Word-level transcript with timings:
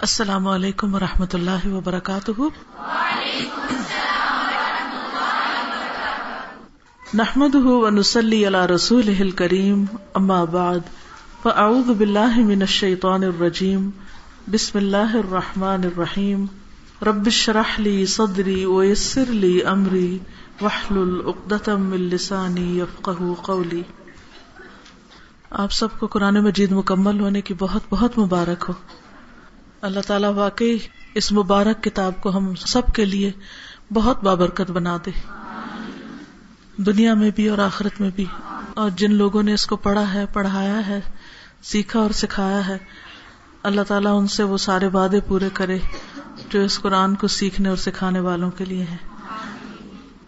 السلام 0.00 0.48
علیکم 0.48 0.94
و 0.94 0.98
رحمۃ 0.98 1.32
اللہ 1.32 1.66
وبرکاتہ۔ 1.66 2.42
نحمد 7.14 7.54
ونسلی 7.54 8.46
علی 8.46 8.74
رسول 8.74 9.30
کریم 9.30 9.84
اما 10.14 10.44
بعد، 10.44 10.78
فاعوذ 11.42 11.90
باللہ 11.90 12.36
من 12.36 12.60
الشیطان 12.60 13.24
الرجیم، 13.24 13.90
بسم 14.50 14.78
اللہ 14.78 15.16
الرحمن 15.16 15.80
الرحیم۔ 15.84 16.46
رب 17.02 17.28
شرح 17.28 17.74
لی 17.78 18.06
صدری 18.06 18.64
ویسر 18.64 19.24
لی 19.26 19.64
امری 19.64 20.18
وحلل 20.60 21.20
عقدۃ 21.26 21.68
من 21.68 21.98
لسانی 21.98 22.78
یفقهوا 22.78 23.34
قولی۔ 23.42 23.82
آپ 25.50 25.72
سب 25.72 25.98
کو 25.98 26.06
قرآن 26.06 26.44
مجید 26.44 26.72
مکمل 26.72 27.20
ہونے 27.20 27.40
کی 27.40 27.54
بہت 27.54 27.82
بہت 27.90 28.18
مبارک 28.18 28.64
ہو۔ 28.68 28.74
اللہ 29.82 30.00
تعالیٰ 30.00 30.34
واقعی 30.34 30.78
اس 31.14 31.32
مبارک 31.32 31.84
کتاب 31.84 32.12
کو 32.20 32.36
ہم 32.36 32.54
سب 32.54 32.82
کے 32.94 33.04
لیے 33.04 33.32
بہت 33.94 34.24
بابرکت 34.24 34.70
بنا 34.70 34.96
دے۔ 35.06 35.10
دنیا 36.76 37.14
میں 37.14 37.30
بھی 37.30 37.48
اور 37.48 37.58
آخرت 37.58 38.00
میں 38.00 38.10
بھی۔ 38.16 38.24
اور 38.74 38.90
جن 38.90 39.14
لوگوں 39.14 39.42
نے 39.42 39.54
اس 39.54 39.66
کو 39.66 39.76
پڑھا 39.76 40.14
ہے، 40.14 40.24
پڑھایا 40.32 40.86
ہے، 40.86 41.00
سیکھا 41.62 42.00
اور 42.00 42.10
سکھایا 42.10 42.68
ہے، 42.68 42.78
اللہ 43.62 43.80
تعالیٰ 43.88 44.18
ان 44.18 44.26
سے 44.26 44.42
وہ 44.42 44.58
سارے 44.58 44.86
وعدے 44.86 45.20
پورے 45.20 45.48
کرے 45.52 45.78
جو 46.48 46.60
اس 46.60 46.80
قرآن 46.80 47.14
کو 47.14 47.26
سیکھنے 47.26 47.68
اور 47.68 47.76
سکھانے 47.76 48.20
والوں 48.20 48.50
کے 48.50 48.64
لیے 48.64 48.84
ہیں۔ 48.84 48.96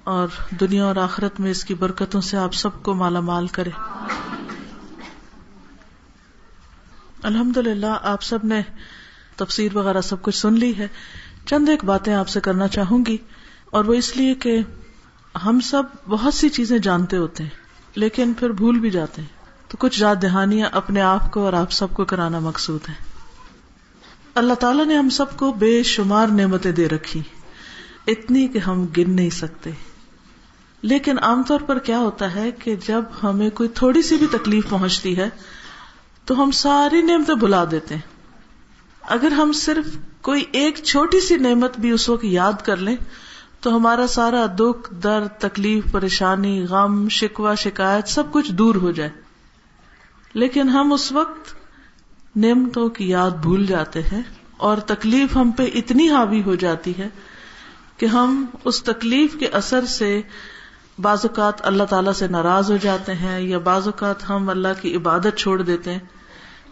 اور 0.05 0.29
دنیا 0.61 0.85
اور 0.85 0.97
آخرت 0.97 1.41
میں 1.41 1.51
اس 1.51 1.65
کی 1.65 1.75
برکتوں 1.75 2.21
سے 2.21 2.37
آپ 2.37 2.55
سب 2.55 2.83
کو 2.83 2.95
مالا 2.95 3.21
مال 3.21 3.47
کرے۔ 3.47 3.71
الحمد 7.23 7.57
للہ 7.57 7.99
آپ 8.03 8.23
سب 8.23 8.39
نے 8.45 8.63
تفسیر 9.41 9.77
وغیرہ 9.77 10.01
سب 10.01 10.23
کچھ 10.23 10.37
سن 10.37 10.59
لی 10.59 10.77
ہے۔ 10.79 10.87
چند 11.47 11.69
ایک 11.69 11.85
باتیں 11.85 12.15
آپ 12.15 12.29
سے 12.29 12.41
کرنا 12.41 12.69
چاہوں 12.69 13.05
گی، 13.07 13.17
اور 13.73 13.85
وہ 13.85 13.95
اس 13.95 14.17
لیے 14.17 14.35
کہ 14.35 14.59
ہم 15.45 15.61
سب 15.61 15.83
بہت 16.09 16.35
سی 16.35 16.49
چیزیں 16.49 16.79
جانتے 16.79 17.17
ہوتے 17.17 17.43
ہیں، 17.43 17.51
لیکن 17.95 18.33
پھر 18.33 18.53
بھول 18.53 18.79
بھی 18.79 18.91
جاتے 18.91 19.23
ہیں۔ 19.23 19.29
تو 19.69 19.77
کچھ 19.79 20.01
یاد 20.01 20.17
دہانیاں 20.23 20.69
اپنے 20.73 21.01
آپ 21.01 21.31
کو 21.31 21.45
اور 21.45 21.53
آپ 21.53 21.73
سب 21.73 21.93
کو 21.95 22.05
کرانا 22.05 22.39
مقصود 22.39 22.89
ہے 22.89 22.95
اللہ 24.35 24.55
تعالیٰ 24.55 24.87
نے 24.87 24.97
ہم 24.97 25.09
سب 25.09 25.37
کو 25.37 25.53
بے 25.53 25.83
شمار 25.83 26.29
نعمتیں 26.29 26.73
دے 26.73 26.89
رکھی 26.89 27.21
اتنی 28.07 28.47
کہ 28.49 28.59
ہم 28.59 28.85
گن 28.97 29.11
نہیں 29.17 29.31
سکتے۔ 29.31 29.71
لیکن 30.83 31.19
عام 31.19 31.43
طور 31.43 31.61
پر 31.61 31.79
کیا 31.79 31.99
ہوتا 31.99 32.35
ہے 32.35 32.51
کہ 32.59 32.75
جب 32.87 33.05
ہمیں 33.23 33.49
کوئی 33.51 33.69
تھوڑی 33.75 34.03
سی 34.03 34.17
بھی 34.17 34.27
تکلیف 34.27 34.69
پہنچتی 34.69 35.17
ہے، 35.17 35.29
تو 36.25 36.43
ہم 36.43 36.51
ساری 36.57 37.03
نعمتیں 37.03 37.35
بلا 37.35 37.65
دیتے 37.71 37.95
ہیں۔ 37.95 38.09
اگر 39.03 39.33
ہم 39.33 39.53
صرف 39.53 39.87
کوئی 40.21 40.45
ایک 40.53 40.79
چھوٹی 40.85 41.21
سی 41.21 41.37
نعمت 41.37 41.79
بھی 41.79 41.91
اس 41.91 42.09
وقت 42.09 42.25
یاد 42.25 42.53
کر 42.65 42.77
لیں، 42.77 42.97
تو 43.61 43.77
ہمارا 43.77 44.07
سارا 44.07 44.47
دکھ، 44.59 44.95
درد، 44.95 45.41
تکلیف، 45.41 45.93
پریشانی، 45.93 46.67
غم 46.71 47.09
شکوا 47.09 47.55
شکایت 47.55 48.09
سب 48.09 48.33
کچھ 48.33 48.53
دور 48.53 48.75
ہو 48.75 48.91
جائے۔ 48.91 49.11
لیکن 50.35 50.69
ہم 50.69 50.93
اس 50.93 51.13
وقت 51.13 51.55
نعمتوں 52.37 52.89
کی 52.89 53.09
یاد 53.09 53.31
بھول 53.31 53.67
جاتے 53.67 54.03
ہیں 54.03 54.23
اور 54.57 54.77
تکلیف 54.77 55.37
ہم 55.37 55.51
پہ 55.51 55.63
اتنی 55.75 56.11
حاوی 56.11 56.43
ہو 56.43 56.55
جاتی 56.55 56.93
ہے 56.99 57.09
کہ 57.97 58.07
ہم 58.07 58.47
اس 58.65 58.83
تکلیف 58.83 59.37
کے 59.39 59.47
اثر 59.47 59.85
سے 59.85 60.23
بعض 60.99 61.19
اوقات 61.23 61.67
اللہ 61.67 61.83
تعالی 61.83 62.11
سے 62.15 62.27
ناراض 62.27 62.71
ہو 62.71 62.77
جاتے 62.77 63.15
ہیں 63.15 63.41
یا 63.41 63.59
بعض 63.59 63.87
اوقات 63.87 64.31
ہم 64.31 64.49
اللہ 64.49 64.69
کی 64.83 64.97
عبادت 64.97 65.39
چھوڑ 65.39 65.63
دیتے 65.63 65.93
ہیں۔ 65.93 66.20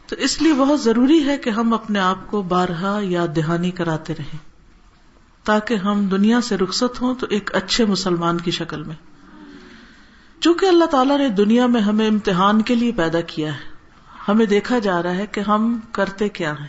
تو 0.09 0.17
اس 0.17 0.43
لیے 0.43 0.53
بہت 0.53 0.81
ضروری 0.81 1.25
ہے 1.25 1.39
کہ 1.39 1.51
ہم 1.51 1.75
اپنے 1.75 1.99
آپ 1.99 2.27
کو 2.27 2.43
بارہا 2.43 2.99
یا 3.03 3.27
دہانی 3.37 3.71
کراتے 3.71 4.15
رہیں 4.19 4.37
تاکہ 5.45 5.75
ہم 5.75 6.07
دنیا 6.07 6.41
سے 6.41 6.57
رخصت 6.57 7.03
ہوں 7.03 7.15
تو 7.15 7.27
ایک 7.31 7.55
اچھے 7.55 7.85
مسلمان 7.85 8.39
کی 8.39 8.51
شکل 8.51 8.83
میں۔ 8.83 8.95
چونکہ 10.41 10.67
اللہ 10.67 10.85
تعالیٰ 10.85 11.19
نے 11.19 11.29
دنیا 11.29 11.67
میں 11.67 11.81
ہمیں 11.81 12.09
امتحان 12.09 12.63
کے 12.63 12.75
لیے 12.75 12.93
پیدا 12.97 13.21
کیا 13.21 13.55
ہے، 13.55 13.61
ہمیں 14.29 14.47
دیکھا 14.47 14.79
جا 14.79 15.03
رہا 15.03 15.15
ہے 15.15 15.27
کہ 15.27 15.41
ہم 15.41 15.81
کرتے 15.93 16.29
کیا 16.29 16.53
ہیں۔ 16.53 16.67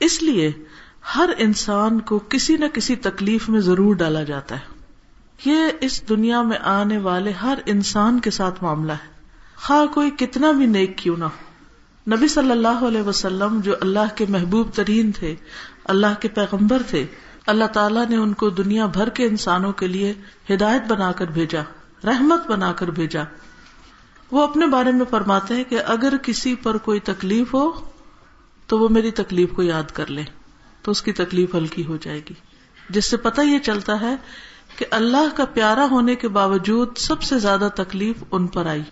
اس 0.00 0.22
لیے 0.22 0.52
ہر 1.16 1.30
انسان 1.38 2.00
کو 2.00 2.18
کسی 2.18 2.56
نہ 2.56 2.64
کسی 2.74 2.96
تکلیف 2.96 3.48
میں 3.48 3.60
ضرور 3.60 3.94
ڈالا 3.94 4.22
جاتا 4.22 4.54
ہے۔ 4.54 4.84
یہ 5.44 5.58
اس 5.80 6.08
دنیا 6.08 6.42
میں 6.42 6.58
آنے 6.62 6.98
والے 6.98 7.30
ہر 7.30 7.58
انسان 7.66 8.20
کے 8.20 8.30
ساتھ 8.30 8.64
معاملہ 8.64 8.92
ہے۔ 8.92 9.12
خواہ 9.56 9.86
کوئی 9.86 10.10
کتنا 10.10 10.50
بھی 10.50 10.66
نیک 10.66 10.98
کیوں 10.98 11.16
نہ 11.16 11.24
ہو۔ 11.24 11.51
نبی 12.10 12.28
صلی 12.28 12.50
اللہ 12.50 12.84
علیہ 12.88 13.02
وسلم 13.02 13.60
جو 13.60 13.74
اللہ 13.80 14.14
کے 14.14 14.24
محبوب 14.28 14.68
ترین 14.74 15.12
تھے، 15.12 15.34
اللہ 15.84 16.20
کے 16.20 16.28
پیغمبر 16.28 16.82
تھے، 16.88 17.06
اللہ 17.46 17.64
تعالیٰ 17.64 18.08
نے 18.08 18.16
ان 18.16 18.32
کو 18.32 18.50
دنیا 18.50 18.86
بھر 18.86 19.08
کے 19.08 19.24
انسانوں 19.24 19.72
کے 19.72 19.86
لیے 19.86 20.14
ہدایت 20.50 20.82
بنا 20.88 21.12
کر 21.12 21.26
بھیجا، 21.26 21.62
رحمت 22.04 22.46
بنا 22.46 22.72
کر 22.72 22.90
بھیجا۔ 22.90 23.22
وہ 24.30 24.42
اپنے 24.42 24.66
بارے 24.66 24.92
میں 24.92 25.06
فرماتے 25.10 25.54
ہیں 25.54 25.64
کہ 25.64 25.78
اگر 25.86 26.16
کسی 26.22 26.54
پر 26.54 26.76
کوئی 26.76 27.00
تکلیف 27.00 27.54
ہو، 27.54 27.70
تو 28.66 28.78
وہ 28.78 28.88
میری 28.88 29.10
تکلیف 29.10 29.50
کو 29.52 29.62
یاد 29.62 29.90
کر 29.92 30.06
لے، 30.06 30.22
تو 30.82 30.90
اس 30.90 31.02
کی 31.02 31.12
تکلیف 31.12 31.54
ہلکی 31.54 31.86
ہو 31.86 31.96
جائے 31.96 32.20
گی۔ 32.30 32.34
جس 32.90 33.04
سے 33.04 33.16
پتہ 33.16 33.40
یہ 33.40 33.58
چلتا 33.58 34.00
ہے 34.00 34.16
کہ 34.78 34.86
اللہ 34.90 35.36
کا 35.36 35.44
پیارا 35.44 35.86
ہونے 35.90 36.14
کے 36.14 36.28
باوجود 36.28 36.96
سب 36.96 37.22
سے 37.22 37.38
زیادہ 37.38 37.68
تکلیف 37.74 38.24
ان 38.30 38.46
پر 38.46 38.66
آئی۔ 38.66 38.82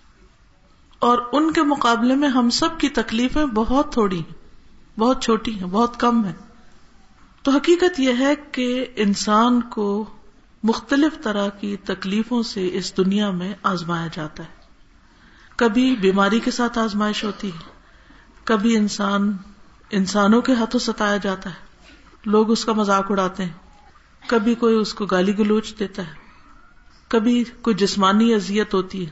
اور 1.01 1.19
ان 1.33 1.53
کے 1.53 1.63
مقابلے 1.63 2.15
میں 2.15 2.29
ہم 2.29 2.51
سب 2.51 2.81
کی 2.81 2.89
تکلیفیں 2.89 3.47
بہت 3.47 3.93
تھوڑی 3.93 4.19
ہیں، 4.19 5.01
بہت 5.01 5.23
چھوٹی 5.23 5.61
ہیں، 5.61 5.67
بہت 5.67 6.01
کم 6.01 6.25
ہے 6.25 6.33
تو 7.43 7.51
حقیقت 7.51 8.01
یہ 8.01 8.13
ہے 8.19 8.35
کہ 8.53 8.87
انسان 8.97 9.61
کو 9.61 10.05
مختلف 10.63 11.23
طرح 11.23 11.49
کی 11.49 11.77
تکلیفوں 11.77 12.43
سے 12.43 12.71
اس 12.73 12.97
دنیا 12.97 13.31
میں 13.31 13.55
آزمایا 13.63 14.07
جاتا 14.13 14.43
ہے۔ 14.43 14.49
کبھی 15.57 15.97
بیماری 15.97 16.41
کے 16.41 16.51
ساتھ 16.51 16.79
آزمائش 16.79 17.25
ہوتی 17.25 17.49
ہے، 17.49 17.71
کبھی 18.45 18.77
انسان 18.77 19.37
انسانوں 19.91 20.43
کے 20.43 20.55
ہاتھوں 20.55 20.81
ستایا 20.81 21.17
جاتا 21.17 21.51
ہے، 21.51 21.89
لوگ 22.25 22.51
اس 22.51 22.65
کا 22.65 22.73
مذاق 22.73 23.11
اڑاتے 23.11 23.45
ہیں۔ 23.45 23.59
کبھی 24.27 24.55
کوئی 24.55 24.75
اس 24.75 24.95
کو 24.95 25.07
گالی 25.07 25.39
گلوچ 25.39 25.79
دیتا 25.79 26.07
ہے، 26.07 26.13
کبھی 27.09 27.45
کوئی 27.63 27.77
جسمانی 27.77 28.35
اذیت 28.35 28.75
ہوتی 28.75 29.07
ہے، 29.07 29.11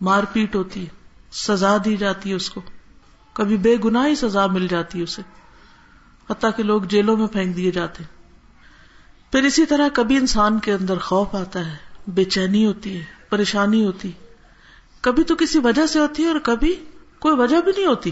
مار 0.00 0.24
پیٹ 0.32 0.56
ہوتی 0.56 0.86
ہے۔ 0.86 0.99
سزا 1.32 1.76
دی 1.84 1.96
جاتی 1.96 2.30
ہے 2.30 2.34
اس 2.34 2.50
کو۔ 2.50 2.60
کبھی 3.32 3.56
بے 3.56 3.76
گنا 3.84 4.06
ہی 4.06 4.14
سزا 4.14 4.46
مل 4.46 4.66
جاتی 4.68 4.98
ہے 4.98 5.04
اسے۔ 5.04 5.22
حتیٰ 6.30 6.50
کہ 6.56 6.62
لوگ 6.62 6.82
جیلوں 6.82 7.16
میں 7.16 7.26
پھینک 7.26 7.56
دیے 7.56 7.70
جاتے۔ 7.70 8.04
پھر 9.32 9.42
اسی 9.42 9.66
طرح 9.66 9.88
کبھی 9.94 10.16
انسان 10.16 10.58
کے 10.58 10.72
اندر 10.72 10.98
خوف 10.98 11.34
آتا 11.34 11.72
ہے، 11.72 11.76
بے 12.06 12.24
چینی 12.24 12.66
ہوتی 12.66 12.98
ہے، 12.98 13.04
پریشانی 13.28 13.84
ہوتی۔ 13.84 14.12
کبھی 15.00 15.24
تو 15.24 15.36
کسی 15.36 15.58
وجہ 15.58 15.86
سے 15.86 15.98
ہوتی 15.98 16.22
ہے 16.22 16.28
اور 16.28 16.38
کبھی 16.38 16.84
کوئی 17.18 17.36
وجہ 17.36 17.60
بھی 17.60 17.72
نہیں 17.76 17.86
ہوتی۔ 17.86 18.10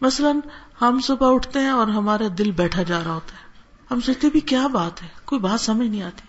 مثلاً 0.00 0.40
ہم 0.82 1.00
صبح 1.00 1.34
اٹھتے 1.34 1.58
ہیں 1.58 1.70
اور 1.70 1.86
ہمارا 1.86 2.24
دل 2.38 2.50
بیٹھا 2.50 2.82
جا 2.82 3.04
رہا 3.04 3.14
ہوتا 3.14 3.32
ہے۔ 3.32 3.48
ہم 3.90 4.00
سوچتے 4.00 4.30
بھی 4.30 4.40
کیا 4.40 4.66
بات 4.66 5.02
ہے، 5.02 5.08
کوئی 5.24 5.40
بات 5.40 5.60
سمجھ 5.60 5.88
نہیں 5.88 6.02
آتی۔ 6.02 6.22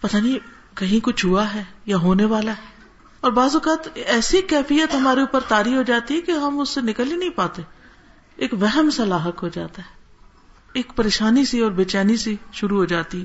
پتہ 0.00 0.16
نہیں 0.16 0.38
کہیں 0.76 1.04
کچھ 1.04 1.26
ہوا 1.26 1.54
ہے 1.54 1.64
یا 1.86 1.96
ہونے 1.96 2.24
والا 2.24 2.52
ہے۔ 2.52 2.73
اور 3.24 3.32
بعض 3.32 3.54
اوقات 3.54 3.88
ایسی 3.94 4.42
کیفیت 4.42 4.94
ہمارے 4.94 5.20
اوپر 5.20 5.40
تاری 5.48 5.76
ہو 5.76 5.82
جاتی 5.82 6.14
ہے 6.14 6.20
کہ 6.20 6.30
ہم 6.30 6.60
اس 6.60 6.68
سے 6.68 6.80
نکل 6.80 7.12
ہی 7.12 7.16
نہیں 7.16 7.30
پاتے۔ 7.30 7.62
ایک 8.36 8.54
وہم 8.54 8.90
سا 8.90 9.04
لاحق 9.04 9.42
ہو 9.42 9.48
جاتا 9.48 9.82
ہے۔ 9.82 9.88
ایک 10.72 10.92
پریشانی 10.96 11.44
سی 11.44 11.60
اور 11.60 11.70
بے 11.70 11.84
چینی 11.84 12.16
سی 12.16 12.36
شروع 12.52 12.76
ہو 12.76 12.84
جاتی۔ 12.84 13.24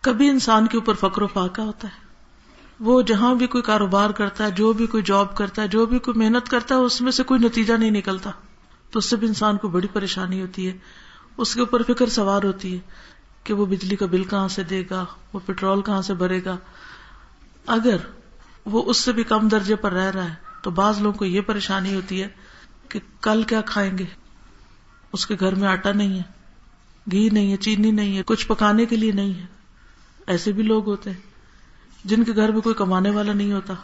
کبھی 0.00 0.28
انسان 0.28 0.66
کے 0.66 0.78
اوپر 0.78 0.94
فکر 0.94 1.22
و 1.22 1.26
فاقہ 1.26 1.60
ہوتا 1.60 1.88
ہے۔ 1.88 2.06
وہ 2.80 3.02
جہاں 3.02 3.34
بھی 3.34 3.46
کوئی 3.46 3.62
کاروبار 3.62 4.10
کرتا 4.10 4.46
ہے، 4.46 4.50
جو 4.50 4.72
بھی 4.72 4.86
کوئی 4.86 5.02
جاب 5.02 5.36
کرتا 5.36 5.62
ہے، 5.62 5.68
جو 5.68 5.86
بھی 5.86 5.98
کوئی 5.98 6.18
محنت 6.18 6.48
کرتا 6.48 6.74
ہے، 6.74 6.80
اس 6.80 7.00
میں 7.00 7.12
سے 7.12 7.22
کوئی 7.22 7.40
نتیجہ 7.40 7.74
نہیں 7.74 7.90
نکلتا۔ 7.90 8.30
تو 8.90 8.98
اس 8.98 9.04
سے 9.04 9.16
بھی 9.16 9.28
انسان 9.28 9.56
کو 9.56 9.68
بڑی 9.68 9.88
پریشانی 9.92 10.40
ہوتی 10.40 10.68
ہے۔ 10.68 10.78
اس 11.36 11.54
کے 11.54 11.60
اوپر 11.60 11.82
فکر 11.82 12.08
سوار 12.08 12.42
ہوتی 12.42 12.74
ہے 12.74 12.78
کہ 13.44 13.54
وہ 13.54 13.66
بجلی 13.66 13.96
کا 13.96 14.06
بل 14.06 14.24
کہاں 14.24 14.48
سے 14.48 14.62
دے 14.62 14.84
گا، 14.90 15.04
وہ 15.32 15.40
پیٹرول 15.46 15.82
کہاں 15.82 16.02
سے 16.02 16.14
بھرے 16.14 16.44
گا۔ 16.44 16.56
اگر 17.66 17.96
وہ 18.66 18.82
اس 18.86 18.96
سے 18.96 19.12
بھی 19.12 19.24
کم 19.24 19.48
درجے 19.48 19.76
پر 19.76 19.92
رہ 19.92 20.10
رہا 20.10 20.28
ہے۔ 20.28 20.34
تو 20.62 20.70
بعض 20.70 21.00
لوگوں 21.00 21.18
کو 21.18 21.24
یہ 21.24 21.40
پریشانی 21.40 21.94
ہوتی 21.94 22.22
ہے 22.22 22.28
کہ 22.88 23.00
کل 23.20 23.42
کیا 23.42 23.60
کھائیں 23.60 23.98
گے؟ 23.98 24.04
اس 25.12 25.26
کے 25.26 25.36
گھر 25.40 25.54
میں 25.54 25.68
آٹا 25.68 25.92
نہیں 25.92 26.18
ہے، 26.18 26.22
گھی 27.10 27.28
نہیں 27.32 27.52
ہے، 27.52 27.56
چینی 27.56 27.90
نہیں 27.90 28.18
ہے، 28.18 28.22
کچھ 28.26 28.46
پکانے 28.46 28.86
کے 28.86 28.96
لیے 28.96 29.12
نہیں 29.12 29.34
ہے۔ 29.34 29.46
ایسے 30.26 30.52
بھی 30.52 30.62
لوگ 30.62 30.86
ہوتے 30.86 31.10
ہیں 31.10 31.20
جن 32.04 32.24
کے 32.24 32.32
گھر 32.36 32.52
میں 32.52 32.60
کوئی 32.60 32.74
کمانے 32.74 33.10
والا 33.10 33.32
نہیں 33.32 33.52
ہوتا۔ 33.52 33.74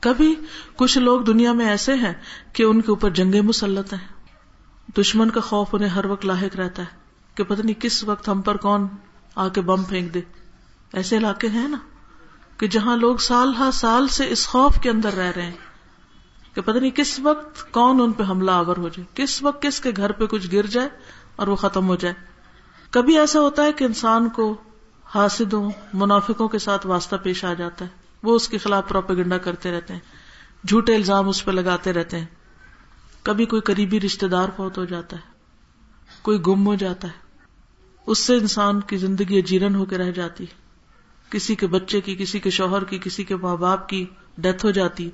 کبھی 0.00 0.34
کچھ 0.76 0.98
لوگ 0.98 1.20
دنیا 1.20 1.52
میں 1.52 1.66
ایسے 1.66 1.94
ہیں 1.94 2.12
کہ 2.52 2.62
ان 2.62 2.80
کے 2.80 2.90
اوپر 2.90 3.10
جنگیں 3.10 3.40
مسلط 3.40 3.92
ہیں۔ 3.92 4.08
دشمن 5.00 5.30
کا 5.30 5.40
خوف 5.40 5.68
انہیں 5.72 5.88
ہر 5.88 6.04
وقت 6.04 6.26
لاحق 6.26 6.56
رہتا 6.56 6.82
ہے 6.82 6.96
کہ 7.34 7.44
پتہ 7.44 7.62
نہیں 7.62 7.80
کس 7.80 8.04
وقت 8.04 8.28
ہم 8.28 8.40
پر 8.40 8.56
کون 8.56 8.88
آ 9.34 9.48
کے 9.48 9.60
بم 9.60 9.82
پھینک 9.82 10.14
دے۔ 10.14 10.20
ایسے 10.92 11.16
علاقے 11.16 11.48
ہیں 11.48 11.68
نا؟ 11.68 11.76
کہ 12.58 12.66
جہاں 12.66 12.96
لوگ 12.96 13.16
سال 13.16 13.54
ہر 13.54 13.70
سال 13.72 14.08
سے 14.08 14.30
اس 14.30 14.46
خوف 14.46 14.80
کے 14.80 14.90
اندر 14.90 15.12
رہ 15.12 15.32
رہے 15.36 15.42
ہیں 15.42 15.56
کہ 16.54 16.60
پتہ 16.60 16.78
نہیں 16.78 16.90
کس 16.90 17.20
وقت 17.20 17.72
کون 17.72 18.00
ان 18.00 18.12
پہ 18.12 18.22
حملہ 18.22 18.50
آور 18.50 18.76
ہو 18.76 18.88
جائے، 18.88 19.04
کس 19.14 19.42
وقت 19.42 19.62
کس 19.62 19.80
کے 19.80 19.90
گھر 19.96 20.12
پہ 20.12 20.26
کچھ 20.26 20.48
گر 20.52 20.66
جائے 20.66 20.88
اور 21.36 21.46
وہ 21.46 21.56
ختم 21.56 21.88
ہو 21.88 21.96
جائے۔ 21.96 22.14
کبھی 22.90 23.18
ایسا 23.18 23.40
ہوتا 23.40 23.62
ہے 23.62 23.72
کہ 23.72 23.84
انسان 23.84 24.28
کو 24.28 24.56
حاسدوں، 25.14 25.70
منافقوں 25.92 26.48
کے 26.48 26.58
ساتھ 26.58 26.86
واسطہ 26.86 27.16
پیش 27.16 27.44
آ 27.44 27.54
جاتا 27.54 27.84
ہے۔ 27.84 27.90
وہ 28.22 28.36
اس 28.36 28.48
کے 28.48 28.58
خلاف 28.58 28.88
پروپیگنڈا 28.88 29.38
کرتے 29.38 29.70
رہتے 29.70 29.92
ہیں، 29.92 30.00
جھوٹے 30.66 30.94
الزام 30.94 31.28
اس 31.28 31.44
پہ 31.44 31.50
لگاتے 31.50 31.92
رہتے 31.92 32.18
ہیں۔ 32.18 32.26
کبھی 33.22 33.44
کوئی 33.44 33.62
قریبی 33.62 34.00
رشتے 34.00 34.28
دار 34.28 34.48
فوت 34.56 34.78
ہو 34.78 34.84
جاتا 34.84 35.16
ہے، 35.16 35.22
کوئی 36.22 36.38
گم 36.46 36.66
ہو 36.66 36.74
جاتا 36.74 37.08
ہے۔ 37.08 37.46
اس 38.06 38.18
سے 38.18 38.36
انسان 38.36 38.80
کی 38.80 38.96
زندگی 38.96 39.38
اجیرن 39.38 39.74
ہو 39.74 39.84
کے 39.84 39.98
رہ 39.98 40.10
جاتی 40.10 40.44
ہے۔ 40.44 40.63
کسی 41.30 41.54
کے 41.54 41.66
بچے 41.66 42.00
کی، 42.00 42.14
کسی 42.14 42.40
کے 42.40 42.50
شوہر 42.50 42.84
کی، 42.84 42.98
کسی 42.98 43.24
کے 43.24 43.36
ماں 43.36 43.56
باپ 43.56 43.88
کی 43.88 44.06
ڈیتھ 44.38 44.66
ہو 44.66 44.70
جاتی۔ 44.70 45.10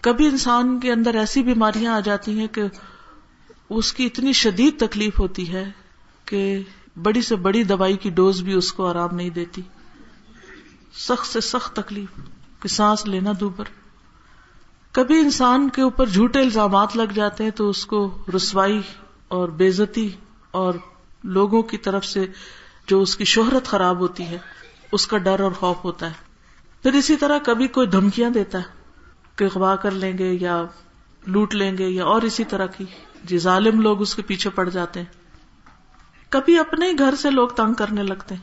کبھی 0.00 0.26
انسان 0.26 0.80
کے 0.80 0.92
اندر 0.92 1.14
ایسی 1.14 1.42
بیماریاں 1.42 1.94
آ 1.94 2.00
جاتی 2.00 2.38
ہیں 2.38 2.46
کہ 2.46 2.62
اس 3.70 3.92
کی 3.92 4.06
اتنی 4.06 4.32
شدید 4.32 4.80
تکلیف 4.80 5.18
ہوتی 5.18 5.52
ہے 5.52 5.70
کہ 6.24 6.62
بڑی 7.02 7.22
سے 7.22 7.36
بڑی 7.36 7.64
دوائی 7.64 7.96
کی 7.96 8.10
ڈوز 8.10 8.42
بھی 8.42 8.52
اس 8.52 8.72
کو 8.72 8.86
آرام 8.86 9.14
نہیں 9.14 9.30
دیتی۔ 9.30 9.62
سخت 10.94 11.26
سے 11.26 11.40
سخت 11.40 11.76
تکلیف 11.76 12.20
کہ 12.62 12.68
سانس 12.68 13.06
لینا 13.06 13.32
دوبر۔ 13.40 13.64
کبھی 14.92 15.18
انسان 15.18 15.68
کے 15.68 15.82
اوپر 15.82 16.06
جھوٹے 16.06 16.40
الزامات 16.40 16.96
لگ 16.96 17.12
جاتے 17.14 17.44
ہیں 17.44 17.50
تو 17.50 17.70
اس 17.70 17.86
کو 17.86 18.18
رسوائی 18.36 18.80
اور 19.28 19.48
بےزتی 19.48 20.08
اور 20.50 20.74
لوگوں 21.24 21.62
کی 21.62 21.78
طرف 21.78 22.04
سے 22.04 22.26
جو 22.86 23.00
اس 23.00 23.16
کی 23.16 23.24
شہرت 23.24 23.64
خراب 23.64 23.98
ہوتی 23.98 24.22
ہے۔ 24.22 24.38
اس 24.92 25.06
کا 25.06 25.18
ڈر 25.18 25.40
اور 25.40 25.52
خوف 25.52 25.76
ہوتا 25.84 26.06
ہے۔ 26.06 26.12
پھر 26.82 26.92
اسی 26.92 27.16
طرح 27.16 27.38
کبھی 27.38 27.68
کوئی 27.68 27.86
دھمکیاں 27.86 28.30
دیتا 28.30 28.58
ہے 28.58 28.62
کہ 29.36 29.44
اغوا 29.44 29.76
کر 29.76 29.90
لیں 29.90 30.18
گے 30.18 30.32
یا 30.40 30.64
لوٹ 31.26 31.54
لیں 31.54 31.78
گے 31.78 31.88
یا 31.88 32.04
اور 32.04 32.22
اسی 32.22 32.44
طرح 32.44 32.66
کی۔ 32.66 32.84
جی 33.24 33.38
ظالم 33.38 33.80
لوگ 33.80 34.00
اس 34.00 34.14
کے 34.14 34.22
پیچھے 34.22 34.50
پڑ 34.50 34.68
جاتے 34.68 35.00
ہیں۔ 35.00 35.06
کبھی 36.28 36.58
اپنے 36.58 36.88
ہی 36.88 36.98
گھر 36.98 37.14
سے 37.14 37.30
لوگ 37.30 37.48
تنگ 37.48 37.74
کرنے 37.74 38.02
لگتے 38.02 38.34
ہیں۔ 38.34 38.42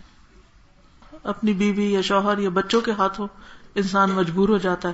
اپنی 1.23 1.53
بیوی 1.53 1.93
یا 1.93 2.01
شوہر 2.01 2.37
یا 2.37 2.49
بچوں 2.49 2.81
کے 2.81 2.91
ہاتھوں 2.91 3.27
انسان 3.75 4.11
مجبور 4.11 4.49
ہو 4.49 4.57
جاتا 4.57 4.87
ہے۔ 4.89 4.93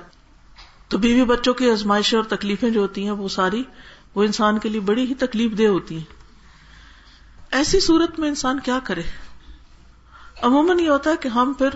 تو 0.88 0.98
بیوی 0.98 1.24
بچوں 1.24 1.54
کی 1.54 1.70
آزمائشیں 1.70 2.18
اور 2.18 2.24
تکلیفیں 2.24 2.70
جو 2.70 2.80
ہوتی 2.80 3.04
ہیں، 3.04 3.10
وہ 3.10 3.28
ساری 3.28 3.62
وہ 4.14 4.22
انسان 4.22 4.58
کے 4.58 4.68
لیے 4.68 4.80
بڑی 4.80 5.04
ہی 5.04 5.14
تکلیف 5.14 5.58
دہ 5.58 5.66
ہوتی 5.66 5.96
ہیں۔ 5.96 6.04
ایسی 7.50 7.80
صورت 7.80 8.18
میں 8.18 8.28
انسان 8.28 8.60
کیا 8.60 8.78
کرے؟ 8.84 9.02
عموماً 10.42 10.80
یہ 10.80 10.90
ہوتا 10.90 11.10
ہے 11.10 11.16
کہ 11.16 11.28
ہم 11.28 11.52
پھر 11.58 11.68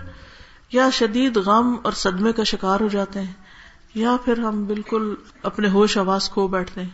یا 0.72 0.90
شدید 0.90 1.36
غم 1.36 1.76
اور 1.82 1.92
صدمے 1.92 2.32
کا 2.32 2.42
شکار 2.42 2.80
ہو 2.80 2.88
جاتے 2.88 3.20
ہیں، 3.20 3.32
یا 3.94 4.16
پھر 4.24 4.38
ہم 4.38 4.64
بالکل 4.64 5.14
اپنے 5.42 5.68
ہوش 5.68 5.98
آواز 5.98 6.30
کھو 6.30 6.46
بیٹھتے 6.48 6.82
ہیں۔ 6.82 6.88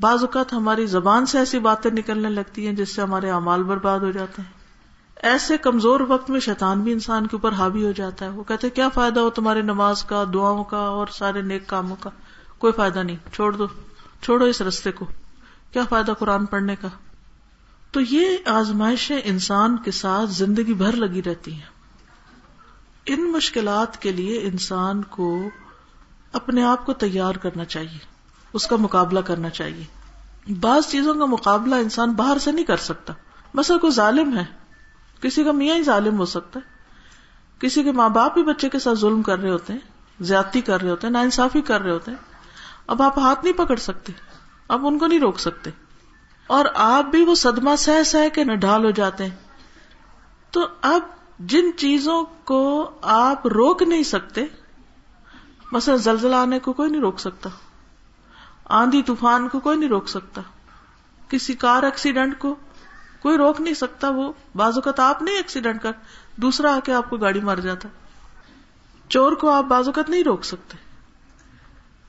بعض 0.00 0.20
اوقات 0.20 0.52
ہماری 0.52 0.86
زبان 0.86 1.26
سے 1.26 1.38
ایسی 1.38 1.58
باتیں 1.58 1.90
نکلنے 1.90 2.28
لگتی 2.28 2.66
ہیں 2.66 2.74
جس 2.74 2.94
سے 2.94 3.02
ہمارے 3.02 3.30
امال 3.30 3.62
برباد 3.62 4.00
ہو 4.00 4.10
جاتے 4.10 4.42
ہیں۔ 4.42 4.52
ایسے 5.16 5.58
کمزور 5.58 6.00
وقت 6.00 6.30
میں 6.30 6.40
شیطان 6.40 6.80
بھی 6.80 6.92
انسان 6.92 7.26
کے 7.26 7.36
اوپر 7.36 7.52
حاوی 7.52 7.86
ہو 7.86 7.92
جاتا 7.92 8.24
ہے۔ 8.24 8.30
وہ 8.30 8.44
کہتے 8.44 8.70
کیا 8.70 8.88
فائدہ 8.88 9.20
ہو 9.20 9.30
تمہاری 9.30 9.62
نماز 9.62 10.04
کا، 10.04 10.24
دعاؤں 10.34 10.64
کا 10.64 10.76
اور 10.76 11.06
سارے 11.06 11.42
نیک 11.42 11.66
کاموں 11.66 11.96
کا؟ 12.00 12.10
کوئی 12.58 12.72
فائدہ 12.72 12.98
نہیں، 12.98 13.16
چھوڑ 13.32 13.52
دو، 13.52 13.66
چھوڑو 14.22 14.44
اس 14.44 14.60
رستے 14.60 14.92
کو۔ 14.92 15.04
کیا 15.72 15.82
فائدہ 15.88 16.12
قرآن 16.18 16.46
پڑھنے 16.46 16.76
کا؟ 16.76 16.88
تو 17.90 18.00
یہ 18.00 18.36
آزمائشیں 18.46 19.20
انسان 19.24 19.76
کے 19.76 19.90
ساتھ 19.90 20.30
زندگی 20.30 20.74
بھر 20.74 20.96
لگی 20.96 21.22
رہتی 21.22 21.54
ہیں۔ 21.54 21.78
ان 23.06 23.32
مشکلات 23.32 24.02
کے 24.02 24.12
لیے 24.12 24.40
انسان 24.40 25.02
کو 25.02 25.50
اپنے 26.32 26.64
آپ 26.64 26.86
کو 26.86 26.92
تیار 26.92 27.34
کرنا 27.34 27.64
چاہیے، 27.64 27.98
اس 28.52 28.66
کا 28.66 28.76
مقابلہ 28.76 29.20
کرنا 29.20 29.50
چاہیے۔ 29.50 29.84
بعض 30.60 30.86
چیزوں 30.88 31.14
کا 31.14 31.24
مقابلہ 31.24 31.74
انسان 31.74 32.12
باہر 32.12 32.38
سے 32.38 32.52
نہیں 32.52 32.64
کر 32.64 32.76
سکتا۔ 32.76 33.12
بس 33.54 33.68
کوئی 33.68 33.92
ظالم 33.92 34.38
ہے، 34.38 34.44
کسی 35.20 35.44
کا 35.44 35.52
میاں 35.52 35.76
ہی 35.76 35.82
ظالم 35.82 36.18
ہو 36.18 36.24
سکتا 36.24 36.60
ہے۔ 36.60 36.78
کسی 37.58 37.82
کے 37.82 37.92
ماں 37.92 38.08
باپ 38.08 38.34
بھی 38.34 38.42
بچے 38.42 38.68
کے 38.68 38.78
ساتھ 38.78 38.98
ظلم 38.98 39.22
کر 39.22 39.38
رہے 39.38 39.50
ہوتے 39.50 39.72
ہیں، 39.72 39.80
زیادتی 40.20 40.60
کر 40.60 40.82
رہے 40.82 40.90
ہوتے 40.90 41.06
ہیں 41.06 41.12
نا 41.12 41.20
انصافی 41.20 41.60
کر 41.60 41.80
رہے 41.80 41.90
ہوتے 41.90 42.10
ہیں۔ 42.10 42.18
اب 42.86 43.02
آپ 43.02 43.18
ہاتھ 43.18 43.44
نہیں 43.44 43.58
پکڑ 43.58 43.76
سکتے، 43.76 44.12
آپ 44.68 44.80
ان 44.82 44.98
کو 44.98 45.06
نہیں 45.06 45.20
روک 45.20 45.38
سکتے۔ 45.38 45.70
اور 46.48 46.64
آپ 46.74 47.04
بھی 47.04 47.24
وہ 47.24 47.34
صدمہ 47.34 47.76
سہ 47.76 48.02
سہ 48.02 48.28
کے 48.34 48.44
نہ 48.44 48.52
ڈھال 48.52 48.84
ہو 48.84 48.90
جاتے 48.90 49.24
ہیں۔ 49.24 49.36
تو 50.50 50.66
اب 50.80 51.00
جن 51.38 51.64
چیزوں 51.76 52.24
کو 52.44 52.90
آپ 53.02 53.46
روک 53.46 53.82
نہیں 53.82 54.02
سکتے، 54.02 54.44
مثلا 55.72 55.96
زلزلہ 55.96 56.36
آنے 56.36 56.58
کو 56.58 56.72
کوئی 56.72 56.90
نہیں 56.90 57.00
روک 57.00 57.20
سکتا، 57.20 57.50
آندھی 58.64 59.02
طوفان 59.02 59.48
کو 59.48 59.60
کوئی 59.60 59.78
نہیں 59.78 59.88
روک 59.88 60.08
سکتا، 60.08 60.40
کسی 61.28 61.52
کار 61.52 61.82
ایکسیڈنٹ 61.82 62.38
کو 62.38 62.54
کوئی 63.20 63.36
روک 63.36 63.60
نہیں 63.60 63.74
سکتا، 63.74 64.08
وہ 64.08 64.32
بازو 64.56 64.80
کا 64.80 64.90
آپ 64.98 65.22
نہیں 65.22 65.36
ایکسیڈنٹ 65.36 65.82
کر، 65.82 65.92
دوسرا 66.36 66.76
آ 66.76 66.78
کے 66.84 66.92
آپ 66.92 67.10
کو 67.10 67.16
گاڑی 67.16 67.40
مار 67.40 67.56
جاتا۔ 67.56 67.88
چور 69.08 69.32
کو 69.32 69.50
آپ 69.50 69.64
بازوقت 69.64 70.10
نہیں 70.10 70.24
روک 70.24 70.44
سکتے۔ 70.44 70.76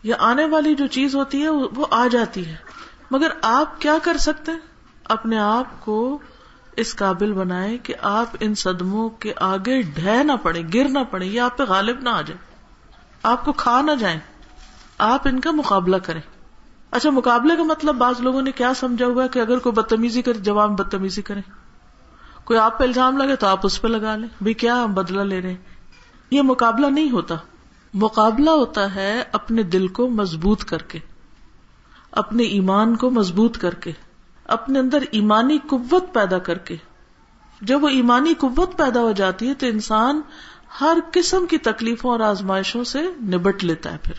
یا 0.03 0.15
آنے 0.19 0.45
والی 0.45 0.75
جو 0.75 0.88
چیز 0.88 1.15
ہوتی 1.15 1.44
ہے، 1.44 1.50
وہ 1.50 1.85
آ 1.92 2.07
جاتی 2.07 2.45
ہے۔ 2.45 2.56
مگر 3.11 3.27
آپ 3.41 3.81
کیا 3.81 3.97
کر 4.03 4.17
سکتے 4.17 4.51
اپنے 5.03 5.39
آپ 5.39 5.85
کو 5.85 6.19
اس 6.75 6.95
قابل 6.95 7.33
بنائے 7.33 7.77
کہ 7.77 7.94
آپ 8.01 8.27
ان 8.39 8.56
صدموں 8.56 9.09
کے 9.09 9.33
آگے 9.35 9.81
ڈہ 9.81 10.23
نہ 10.23 10.31
پڑے، 10.44 10.61
گر 10.73 10.89
نہ 10.89 11.00
پڑے، 11.11 11.25
یا 11.25 11.45
آپ 11.45 11.57
پہ 11.57 11.63
غالب 11.63 12.00
نہ 12.00 12.09
آ 12.09 12.21
جائے۔ 12.21 12.38
آپ 13.23 13.45
کو 13.45 13.51
کھا 13.51 13.81
نہ 13.81 13.91
جائیں۔ 14.00 14.19
آپ 14.97 15.27
ان 15.27 15.39
کا 15.39 15.51
مقابلہ 15.51 15.97
کریں۔ 15.97 16.21
اچھا 16.91 17.09
مقابلے 17.09 17.56
کا 17.56 17.63
مطلب 17.63 17.95
بعض 17.95 18.21
لوگوں 18.21 18.41
نے 18.41 18.51
کیا 18.51 18.73
سمجھا 18.73 19.06
ہوا 19.06 19.27
کہ 19.27 19.39
اگر 19.39 19.59
کوئی 19.59 19.73
بدتمیزی 19.73 20.21
کرے، 20.21 20.39
جواب 20.39 20.69
بدتمیزی 20.69 21.21
کرے 21.21 21.41
کوئی 22.44 22.59
آپ 22.59 22.79
پہ 22.79 22.83
الزام 22.83 23.17
لگے 23.17 23.35
تو 23.35 23.47
آپ 23.47 23.65
اس 23.65 23.81
پہ 23.81 23.88
لگا 23.88 24.15
لیں۔ 24.15 24.27
بھائی 24.41 24.53
کیا 24.53 24.83
ہم 24.83 24.94
بدلا 24.94 25.23
لے 25.23 25.41
رہے 25.41 25.56
یہ 26.31 26.41
مقابلہ 26.41 26.88
نہیں 26.88 27.11
ہوتا۔ 27.11 27.35
مقابلہ 27.94 28.50
ہوتا 28.50 28.95
ہے 28.95 29.23
اپنے 29.31 29.63
دل 29.63 29.88
کو 29.88 30.09
مضبوط 30.09 30.63
کر 30.63 30.77
کے۔ 30.77 31.00
اپنے 32.11 32.44
ایمان 32.44 32.95
کو 32.95 33.09
مضبوط 33.09 33.57
کر 33.57 33.73
کے، 33.73 33.91
اپنے 34.45 34.79
اندر 34.79 35.03
ایمانی 35.11 35.57
قوت 35.67 36.13
پیدا 36.13 36.39
کر 36.39 36.57
کے۔ 36.57 36.75
جب 37.61 37.83
وہ 37.83 37.89
ایمانی 37.89 38.33
قوت 38.33 38.77
پیدا 38.77 39.00
ہو 39.00 39.11
جاتی 39.11 39.50
ہے 39.50 39.53
تو 39.53 39.67
انسان 39.67 40.21
ہر 40.81 40.97
قسم 41.13 41.45
کی 41.45 41.57
تکلیفوں 41.57 42.11
اور 42.11 42.19
آزمائشوں 42.19 42.83
سے 42.83 43.01
نبٹ 43.21 43.63
لیتا 43.63 43.91
ہے 43.91 43.97
پھر۔ 44.03 44.13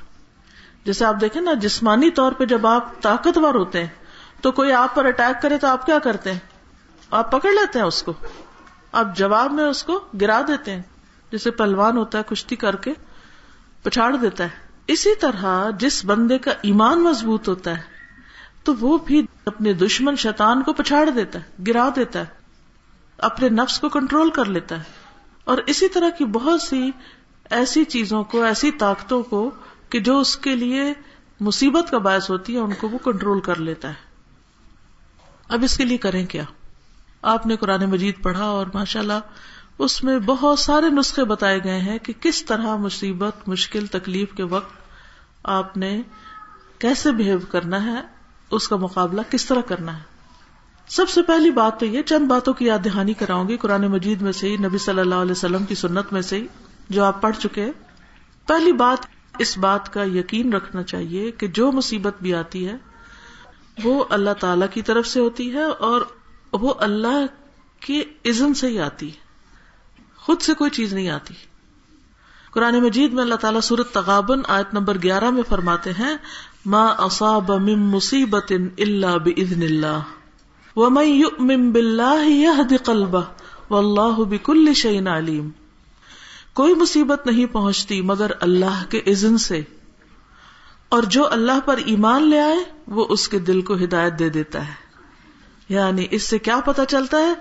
جیسے 0.85 1.05
آپ 1.05 1.15
دیکھیں 1.21 1.43
نا، 1.43 1.53
جسمانی 1.55 2.11
طور 2.11 2.33
پہ 2.33 2.45
جب 2.45 2.67
آپ 2.67 3.03
طاقتور 3.03 3.55
ہوتے 3.55 3.81
ہیں، 3.81 3.91
تو 4.41 4.53
کوئی 4.53 4.73
آپ 4.73 4.95
پر 4.95 5.05
اٹیک 5.05 5.43
کرے 5.43 5.59
تو 5.59 5.67
آپ 5.67 5.87
کیا 5.87 5.99
کرتے 5.99 6.33
ہیں؟ 6.33 6.39
آپ 7.11 7.33
پکڑ 7.33 7.51
لیتے 7.51 7.79
ہیں 7.79 7.87
اس 7.87 8.03
کو۔ 8.03 8.13
آپ 8.93 9.17
جواب 9.17 9.53
میں 9.53 9.65
اس 9.65 9.83
کو 9.83 10.01
گرا 10.21 10.41
دیتے 10.49 10.75
ہیں۔ 10.75 10.83
جیسے 11.33 11.51
پہلوان 11.51 11.97
ہوتا 11.97 12.19
ہے، 12.19 12.23
کشتی 12.27 12.57
کر 12.57 12.77
کے 12.77 12.93
پچھاڑ 13.83 14.17
دیتا 14.17 14.45
ہے۔ 14.45 14.70
اسی 14.93 15.15
طرح 15.15 15.71
جس 15.71 16.05
بندے 16.05 16.39
کا 16.39 16.51
ایمان 16.63 17.05
مضبوط 17.05 17.49
ہوتا 17.49 17.79
ہے، 17.79 17.83
تو 18.65 18.75
وہ 18.75 18.99
بھی 18.99 19.27
اپنے 19.45 19.73
دشمن 19.73 20.17
شیطان 20.17 20.63
کو 20.63 20.73
پچھاڑ 20.73 21.11
دیتا 21.11 21.39
ہے، 21.39 21.65
گرا 21.67 21.89
دیتا 21.97 22.19
ہے، 22.19 22.25
اپنے 23.19 23.49
نفس 23.49 23.81
کو 23.81 23.89
کنٹرول 23.89 24.31
کر 24.31 24.45
لیتا 24.45 24.79
ہے۔ 24.79 24.83
اور 25.45 25.59
اسی 25.67 25.89
طرح 25.89 26.09
کی 26.09 26.25
بہت 26.25 26.63
سی 26.63 26.91
ایسی 27.51 27.85
چیزوں 27.85 28.25
کو، 28.25 28.43
ایسی 28.43 28.71
طاقتوں 28.71 29.23
کو 29.23 29.51
کہ 29.89 30.01
جو 30.01 30.21
اس 30.21 30.37
کے 30.37 30.57
لیے 30.57 30.95
مصیبت 31.41 31.91
کا 31.91 31.99
باعث 31.99 32.31
ہوتی 32.31 32.55
ہے، 32.55 32.59
ان 32.59 32.73
کو 32.79 32.89
وہ 32.89 32.99
کنٹرول 32.99 33.41
کر 33.41 33.59
لیتا 33.59 33.89
ہے۔ 33.89 34.11
اب 35.49 35.65
اس 35.65 35.77
کے 35.77 35.85
لیے 35.85 35.99
کریں 35.99 36.27
کیا؟ 36.27 36.43
آپ 37.23 37.47
نے 37.47 37.57
قرآن 37.57 37.85
مجید 37.85 38.23
پڑھا 38.23 38.45
اور 38.45 38.67
ماشاء 38.75 39.01
اللہ 39.01 39.21
اس 39.79 40.05
میں 40.05 40.19
بہت 40.19 40.59
سارے 40.59 40.89
نسخے 40.89 41.25
بتائے 41.25 41.59
گئے 41.65 41.79
ہیں 41.79 41.99
کہ 41.99 42.13
کس 42.21 42.45
طرح 42.45 42.77
مصیبت، 42.77 43.49
مشکل، 43.49 43.87
تکلیف 43.87 44.33
کے 44.33 44.43
وقت 44.43 44.80
آپ 45.45 45.77
نے 45.77 46.03
کیسے 46.79 47.13
بہیو 47.13 47.39
کرنا 47.51 47.85
ہے، 47.85 48.01
اس 48.51 48.69
کا 48.69 48.77
مقابلہ 48.77 49.21
کس 49.31 49.47
طرح 49.47 49.61
کرنا 49.61 49.97
ہے؟ 49.97 50.03
سب 50.89 51.09
سے 51.09 51.23
پہلی 51.23 51.51
بات 51.51 51.81
تو 51.81 51.87
یہ، 51.87 52.03
چند 52.03 52.27
باتوں 52.27 52.55
کی 52.55 52.65
یاد 52.65 52.79
دہانی 52.85 53.15
کراؤں 53.15 53.49
گی، 53.49 53.57
قرآن 53.57 53.87
مجید 53.87 54.23
میں 54.23 54.33
سے 54.33 54.49
ہی، 54.49 54.57
نبی 54.57 54.79
صلی 54.79 55.01
اللہ 55.01 55.15
علیہ 55.15 55.33
وسلم 55.33 55.65
کی 55.65 55.75
سنت 55.75 56.13
میں 56.13 56.23
سے 56.23 56.37
ہی، 56.37 56.47
جو 56.91 57.05
آپ 57.05 57.23
پڑھ 57.23 57.37
چکے 57.37 57.71
پہلی 58.47 58.73
بات، 58.73 59.07
اس 59.39 59.59
بات 59.59 59.93
کا 59.93 60.03
یقین 60.03 60.53
رکھنا 60.53 60.83
چاہیے 60.83 61.31
کہ 61.31 61.47
جو 61.47 61.73
مصیبت 61.73 62.15
بھی 62.23 62.35
آتی 62.35 62.69
ہے، 62.69 62.77
وہ 63.85 64.05
اللہ 64.11 64.31
تعالی 64.41 64.67
کی 64.71 64.83
طرف 64.83 65.07
سے 65.07 65.21
ہوتی 65.21 65.55
ہے 65.55 65.63
اور 65.63 66.03
وہ 66.53 66.75
اللہ 66.79 67.27
کے 67.81 68.03
عزم 68.27 68.53
سے 68.53 68.69
ہی 68.69 68.81
آتی 68.81 69.09
ہے۔ 69.09 69.21
خود 70.17 70.41
سے 70.41 70.55
کوئی 70.55 70.71
چیز 70.71 70.95
نہیں 70.95 71.09
آتی۔ 71.09 71.35
قرآن 72.51 72.79
مجید 72.83 73.13
میں 73.13 73.23
اللہ 73.23 73.35
تعالیٰ 73.35 73.61
سورت 73.61 73.93
تغابن 73.93 74.41
آیت 74.49 74.75
نمبر 74.75 74.97
گیارہ 75.03 75.31
میں 75.31 75.43
فرماتے 75.49 75.91
ہیں، 75.99 76.17
ما 76.67 76.87
اصاب 76.87 77.51
من 77.51 77.79
مصیبت 77.79 78.53
الا 78.79 79.17
باذن 79.17 79.63
اللہ، 79.63 79.99
ومن 80.77 81.07
يؤمن 81.07 81.71
بالله 81.73 82.25
يهد 82.25 82.75
قلبه 82.85 83.23
والله 83.71 84.25
بكل 84.25 84.75
شيء 84.75 85.07
عليم 85.09 85.49
کوئی 86.53 86.75
مصیبت 86.75 87.27
نہیں 87.27 87.47
پہنچتی 87.47 88.03
مگر 88.03 88.31
اللہ 88.41 88.85
کے 88.89 88.99
اذن 89.07 89.39
سے، 89.39 89.63
اور 90.89 91.03
جو 91.03 91.31
اللہ 91.31 91.61
پر 91.65 91.77
ایمان 91.87 92.29
لے 92.29 92.41
آئے، 92.41 92.59
وہ 92.87 93.07
اس 93.09 93.29
کے 93.29 93.39
دل 93.39 93.61
کو 93.61 93.75
ہدایت 93.75 94.19
دے 94.19 94.29
دیتا 94.29 94.69
ہے۔ 94.69 94.79
یعنی 95.69 96.07
اس 96.11 96.23
سے 96.23 96.39
کیا 96.39 96.61
پتا 96.65 96.85
چلتا 96.85 97.19
ہے؟ 97.19 97.35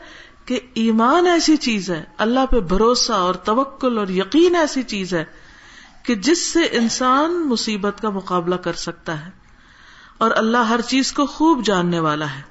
کہ 0.50 0.60
ایمان 0.74 1.27
ایسی 1.27 1.58
چیز 1.58 1.89
ہے، 1.89 2.03
اللہ 2.18 2.46
پہ 2.51 2.60
بھروسہ 2.60 3.13
اور 3.13 3.34
توکل 3.34 3.98
اور 3.98 4.08
یقین 4.08 4.56
ایسی 4.56 4.84
چیز 4.84 5.13
ہے 5.13 5.24
کہ 6.03 6.15
جس 6.15 6.46
سے 6.46 6.60
انسان 6.72 7.34
مصیبت 7.48 8.01
کا 8.01 8.10
مقابلہ 8.10 8.56
کر 8.56 8.74
سکتا 8.74 9.25
ہے 9.25 9.32
اور 10.18 10.32
اللہ 10.36 10.58
ہر 10.58 10.82
چیز 10.82 11.12
کو 11.12 11.25
خوب 11.25 11.65
جاننے 11.65 12.00
والا 12.00 12.25
ہے۔ 12.36 12.41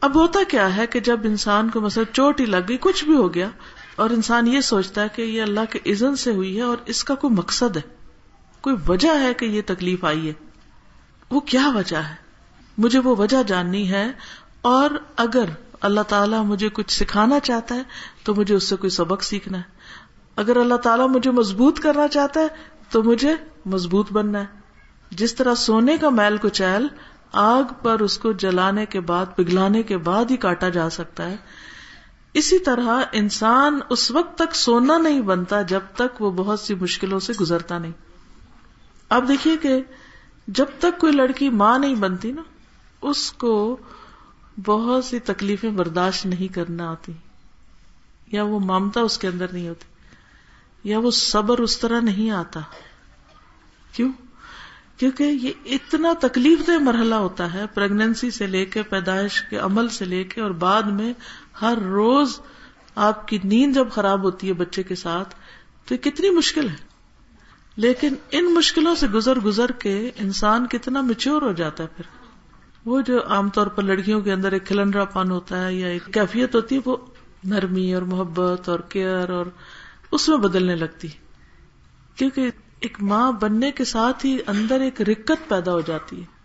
اب 0.00 0.14
ہوتا 0.14 0.40
کیا 0.48 0.76
ہے 0.76 0.86
کہ 0.86 1.00
جب 1.00 1.20
انسان 1.24 1.70
کو 1.70 1.80
مثلا 1.80 2.04
چوٹ 2.12 2.40
ہی 2.40 2.46
لگ 2.46 2.68
گئی، 2.68 2.76
کچھ 2.80 3.04
بھی 3.04 3.14
ہو 3.14 3.34
گیا 3.34 3.48
اور 3.96 4.10
انسان 4.10 4.46
یہ 4.46 4.60
سوچتا 4.60 5.02
ہے 5.02 5.06
کہ 5.14 5.22
یہ 5.22 5.42
اللہ 5.42 5.70
کے 5.70 5.92
عزن 5.92 6.16
سے 6.16 6.30
ہوئی 6.30 6.56
ہے 6.56 6.62
اور 6.62 6.76
اس 6.86 7.04
کا 7.04 7.14
کوئی 7.14 7.34
مقصد 7.34 7.76
ہے، 7.76 7.82
کوئی 8.60 8.76
وجہ 8.88 9.20
ہے 9.20 9.34
کہ 9.34 9.44
یہ 9.44 9.62
تکلیف 9.66 10.04
آئی 10.04 10.28
ہے۔ 10.28 10.32
وہ 11.30 11.40
کیا 11.40 11.68
وجہ 11.74 11.96
ہے؟ 11.96 12.14
مجھے 12.78 12.98
وہ 12.98 13.16
وجہ 13.16 13.42
جاننی 13.42 13.90
ہے 13.90 14.12
اور 14.60 14.90
اگر 15.16 15.44
اللہ 15.80 16.00
تعالیٰ 16.08 16.44
مجھے 16.44 16.68
کچھ 16.68 16.92
سکھانا 16.92 17.40
چاہتا 17.40 17.74
ہے 17.74 17.82
تو 18.24 18.34
مجھے 18.34 18.54
اس 18.54 18.68
سے 18.68 18.76
کوئی 18.76 18.90
سبق 18.90 19.22
سیکھنا 19.22 19.58
ہے۔ 19.58 19.62
اگر 20.36 20.56
اللہ 20.56 20.74
تعالیٰ 20.74 21.08
مجھے 21.08 21.30
مضبوط 21.30 21.80
کرنا 21.80 22.08
چاہتا 22.08 22.40
ہے 22.40 22.46
تو 22.90 23.02
مجھے 23.02 23.34
مضبوط 23.66 24.12
بننا 24.12 24.40
ہے۔ 24.40 24.46
جس 25.10 25.34
طرح 25.34 25.54
سونے 25.54 25.96
کا 25.96 26.08
میل 26.08 26.36
کو 26.36 26.48
چیل 26.48 26.86
آگ 27.32 27.62
پر 27.82 28.00
اس 28.00 28.18
کو 28.18 28.32
جلانے 28.32 28.86
کے 28.86 29.00
بعد 29.00 29.26
پگلانے 29.36 29.82
کے 29.82 29.98
بعد 29.98 30.24
ہی 30.30 30.36
کاٹا 30.36 30.68
جا 30.68 30.90
سکتا 30.90 31.30
ہے۔ 31.30 31.36
اسی 32.34 32.58
طرح 32.58 33.02
انسان 33.12 33.80
اس 33.90 34.10
وقت 34.10 34.38
تک 34.38 34.54
سونا 34.54 34.98
نہیں 34.98 35.20
بنتا 35.20 35.62
جب 35.62 35.80
تک 35.94 36.22
وہ 36.22 36.30
بہت 36.30 36.60
سی 36.60 36.74
مشکلوں 36.74 37.18
سے 37.18 37.32
گزرتا 37.40 37.78
نہیں۔ 37.78 37.92
اب 39.08 39.28
دیکھیے 39.28 39.56
کہ 39.56 39.82
جب 40.48 40.66
تک 40.78 40.98
کوئی 40.98 41.12
لڑکی 41.12 41.48
ماں 41.48 41.78
نہیں 41.78 41.94
بنتی 41.94 42.32
نا، 42.32 42.42
اس 43.02 43.32
کو 43.32 43.76
بہت 44.66 45.04
سی 45.04 45.18
تکلیفیں 45.18 45.70
برداشت 45.70 46.26
نہیں 46.26 46.54
کرنا 46.54 46.90
آتی 46.90 47.12
یا 48.32 48.42
وہ 48.42 48.60
ممتا 48.60 49.00
اس 49.00 49.18
کے 49.18 49.28
اندر 49.28 49.46
نہیں 49.52 49.68
ہوتی 49.68 49.86
یا 50.90 50.98
وہ 50.98 51.10
صبر 51.10 51.58
اس 51.58 51.78
طرح 51.78 52.00
نہیں 52.00 52.30
آتا 52.30 52.60
کیوں؟ 53.92 54.12
کیونکہ 54.96 55.22
یہ 55.22 55.52
اتنا 55.66 56.12
تکلیف 56.20 56.66
دہ 56.66 56.78
مرحلہ 56.78 57.14
ہوتا 57.14 57.54
ہے 57.54 57.64
پرگنسی 57.74 58.30
سے 58.30 58.46
لے 58.46 58.64
کے 58.64 58.82
پیدائش 58.82 59.42
کے 59.42 59.56
عمل 59.56 59.88
سے 59.88 60.04
لے 60.04 60.24
کے 60.24 60.40
اور 60.40 60.50
بعد 60.50 60.82
میں 60.82 61.12
ہر 61.62 61.78
روز 61.78 62.40
آپ 62.94 63.28
کی 63.28 63.38
نیند 63.44 63.74
جب 63.74 63.88
خراب 63.90 64.22
ہوتی 64.22 64.48
ہے 64.48 64.52
بچے 64.52 64.82
کے 64.82 64.94
ساتھ 64.94 65.34
تو 65.86 65.94
یہ 65.94 65.98
کتنی 65.98 66.30
مشکل 66.30 66.68
ہے 66.68 66.76
لیکن 67.76 68.14
ان 68.30 68.54
مشکلوں 68.54 68.94
سے 68.94 69.08
گزر 69.08 69.38
گزر 69.38 69.72
کے 69.72 70.10
انسان 70.16 70.66
کتنا 70.66 71.00
میچور 71.00 71.42
ہو 71.42 71.52
جاتا 71.52 71.84
ہے 71.84 71.88
پھر 71.96 72.17
وہ 72.84 73.00
جو 73.00 73.26
عام 73.26 73.48
طور 73.48 73.66
پر 73.66 73.82
لڑکیوں 73.82 74.20
کے 74.20 74.32
اندر 74.32 74.52
ایک 74.52 74.66
کھلنڈرا 74.66 75.04
پن 75.04 75.30
ہوتا 75.30 75.66
ہے 75.66 75.74
یا 75.74 75.88
ایک 75.88 76.04
کیفیت 76.04 76.54
ہوتی 76.54 76.74
ہے، 76.74 76.80
وہ 76.84 76.96
نرمی 77.44 77.94
اور 77.94 78.02
محبت 78.02 78.68
اور 78.68 78.80
کیئر 78.80 79.30
اور 79.30 79.46
اس 80.12 80.28
میں 80.28 80.36
بدلنے 80.36 80.76
لگتی 80.76 81.08
کیونکہ 82.16 82.50
ایک 82.80 83.02
ماں 83.02 83.32
بننے 83.32 83.70
کے 83.70 83.84
ساتھ 83.84 84.26
ہی 84.26 84.38
اندر 84.46 84.80
ایک 84.80 85.00
رکت 85.00 85.48
پیدا 85.48 85.72
ہو 85.72 85.80
جاتی 85.80 86.22
ہے۔ 86.22 86.38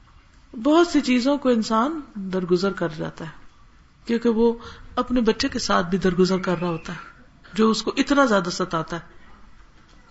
بہت 0.63 0.87
سی 0.87 1.01
چیزوں 1.01 1.37
کو 1.37 1.49
انسان 1.49 2.01
درگزر 2.15 2.71
کر 2.73 2.89
جاتا 2.89 3.25
ہے۔ 3.25 3.29
کیونکہ 4.05 4.29
وہ 4.29 4.53
اپنے 4.95 5.21
بچے 5.21 5.47
کے 5.47 5.59
ساتھ 5.59 5.87
بھی 5.87 5.97
درگزر 5.97 6.37
کر 6.37 6.55
رہا 6.61 6.69
ہوتا 6.69 6.93
ہے، 6.93 7.21
جو 7.53 7.69
اس 7.69 7.83
کو 7.83 7.93
اتنا 7.97 8.25
زیادہ 8.25 8.49
ستاتا 8.49 8.95
ہے۔ 8.95 9.01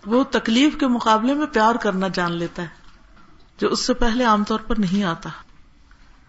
وہ 0.05 0.23
تکلیف 0.31 0.77
کے 0.79 0.87
مقابلے 0.87 1.33
میں 1.33 1.47
پیار 1.47 1.75
کرنا 1.75 2.07
جان 2.07 2.31
لیتا 2.31 2.61
ہے، 2.61 2.67
جو 3.57 3.69
اس 3.69 3.79
سے 3.79 3.93
پہلے 3.93 4.23
عام 4.23 4.43
طور 4.43 4.59
پر 4.59 4.75
نہیں 4.75 5.03
آتا۔ 5.03 5.29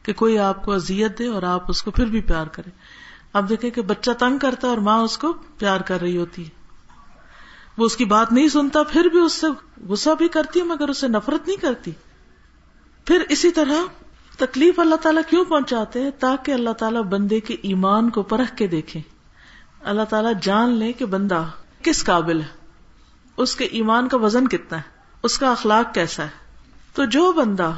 کہ 0.05 0.13
کوئی 0.13 0.39
آپ 0.39 0.65
کو 0.65 0.73
ازیت 0.73 1.19
دے 1.19 1.27
اور 1.27 1.43
آپ 1.43 1.71
اس 1.71 1.83
کو 1.83 1.91
پھر 1.91 2.07
بھی 2.07 2.21
پیار 2.21 2.47
کرے۔ 2.47 2.71
آپ 3.33 3.49
دیکھیں 3.49 3.71
کہ 3.71 3.83
بچہ 3.83 4.11
تنگ 4.11 4.39
کرتا 4.39 4.67
ہے 4.67 4.73
اور 4.73 4.81
ماں 4.81 4.99
اس 4.99 5.19
کو 5.19 5.33
پیار 5.33 5.81
کر 5.81 6.01
رہی 6.01 6.17
ہوتی 6.17 6.45
ہے۔ 6.45 6.51
وہ 7.79 7.87
اس 7.87 7.97
کی 7.97 8.05
بات 8.05 8.33
نہیں 8.33 8.49
سنتا، 8.49 8.83
پھر 8.83 9.05
بھی 9.05 9.19
اس 9.19 9.33
سے 9.33 9.47
غصہ 9.87 10.11
بھی 10.19 10.29
کرتی 10.29 10.61
ہے، 10.61 10.65
مگر 10.65 10.89
اسے 10.89 11.09
نفرت 11.09 11.49
نہیں 11.49 11.63
کرتی۔ 11.63 11.91
پھر 13.05 13.23
اسی 13.29 13.51
طرح 13.51 13.85
تکلیف 14.39 14.79
اللہ 14.79 14.95
تعالیٰ 14.95 15.23
کیوں 15.31 15.45
پہنچاتے 15.45 16.03
ہیں؟ 16.03 16.11
تاکہ 16.19 16.53
اللہ 16.53 16.71
تعالیٰ 16.71 17.03
بندے 17.03 17.41
کے 17.41 17.55
ایمان 17.55 18.11
کو 18.11 18.23
پرکھ 18.23 18.57
کے 18.57 18.67
دیکھے 18.67 19.01
اللہ 19.81 20.03
تعالیٰ 20.03 20.33
جان 20.43 20.71
لے 20.71 20.93
کہ 20.93 21.05
بندہ 21.05 21.45
کس 21.83 22.05
قابل 22.05 22.41
ہے۔ 22.41 22.47
اس 23.37 23.57
کے 23.57 23.65
ایمان 23.65 24.09
کا 24.09 24.17
وزن 24.17 24.49
کتنا 24.49 24.79
ہے؟ 24.79 24.83
اس 25.23 25.39
کا 25.39 25.51
اخلاق 25.51 25.95
کیسا 25.95 26.23
ہے؟ 26.23 26.29
تو 26.95 27.05
جو 27.05 27.33
بندہ 27.33 27.73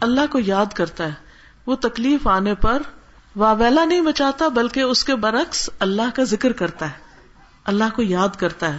اللہ 0.00 0.20
کو 0.30 0.38
یاد 0.38 0.66
کرتا 0.74 1.04
ہے 1.04 1.29
وہ 1.66 1.76
تکلیف 1.76 2.26
آنے 2.26 2.54
پر 2.54 2.82
واویلا 3.36 3.84
نہیں 3.84 4.00
بچاتا 4.00 4.48
بلکہ 4.48 4.80
اس 4.80 5.04
کے 5.04 5.14
برعکس 5.14 5.70
اللہ 5.78 6.16
کا 6.16 6.22
ذکر 6.22 6.52
کرتا 6.52 6.86
ہے، 6.86 6.98
اللہ 7.64 7.84
کو 7.94 8.02
یاد 8.02 8.28
کرتا 8.28 8.72
ہے۔ 8.72 8.78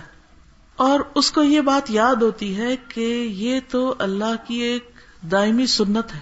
اور 0.75 0.99
اس 1.15 1.31
کو 1.31 1.43
یہ 1.43 1.61
بات 1.61 1.91
یاد 1.91 2.15
ہوتی 2.15 2.57
ہے 2.57 2.75
کہ 2.87 3.27
یہ 3.29 3.59
تو 3.69 3.95
اللہ 3.99 4.47
کی 4.47 4.55
ایک 4.55 4.91
دائمی 5.31 5.65
سنت 5.65 6.13
ہے۔ 6.13 6.19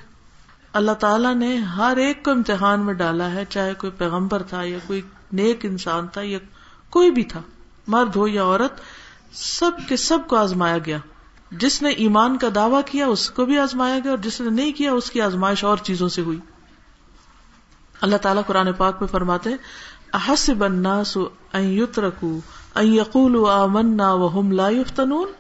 اللہ 0.74 0.92
تعالیٰ 0.92 1.36
نے 1.36 1.56
ہر 1.56 1.98
ایک 1.98 2.24
کو 2.24 2.32
امتحان 2.32 2.80
میں 2.80 2.94
ڈالا 2.94 3.32
ہے، 3.32 3.46
چاہے 3.50 3.74
کوئی 3.74 3.92
پیغمبر 3.92 4.44
تھا 4.44 4.64
یا 4.64 4.78
کوئی 4.88 5.02
نیک 5.32 5.66
انسان 5.66 6.08
تھا 6.08 6.22
یا 6.22 6.40
کوئی 6.90 7.12
بھی 7.12 7.24
تھا، 7.24 7.42
مرد 7.88 8.16
ہو 8.16 8.28
یا 8.28 8.44
عورت، 8.44 8.82
سب 9.34 9.72
کے 9.88 9.98
سب 9.98 10.18
کو 10.28 10.36
آزمایا 10.36 10.78
گیا۔ 10.86 10.98
جس 11.52 11.82
نے 11.82 11.90
ایمان 11.90 12.38
کا 12.38 12.48
دعوی 12.56 12.82
کیا 12.86 13.08
اس 13.08 13.30
کو 13.32 13.46
بھی 13.46 13.60
آزمایا 13.60 14.00
گیا 14.00 14.12
اور 14.12 14.18
جس 14.18 14.42
نے 14.42 14.50
نہیں 14.50 14.72
کیا 14.72 14.92
اس 14.92 15.12
کی 15.12 15.22
آزمائش 15.22 15.64
اور 15.64 15.78
چیزوں 15.78 16.10
سے 16.10 16.22
ہوئی۔ 16.22 16.40
اللہ 18.02 18.18
تعالیٰ 18.18 18.44
قرآن 18.48 18.74
پاک 18.74 18.96
میں 19.00 19.08
فرماتے 19.08 19.50
احسب 20.14 20.64
الناس 20.64 21.18
ان 21.18 21.62
يتركوا 21.62 22.40
ان 22.76 22.94
يقولوا 22.94 23.64
آمنا 23.64 24.12
وهم 24.14 24.52
لا 24.52 24.70
يفتنون 24.70 25.32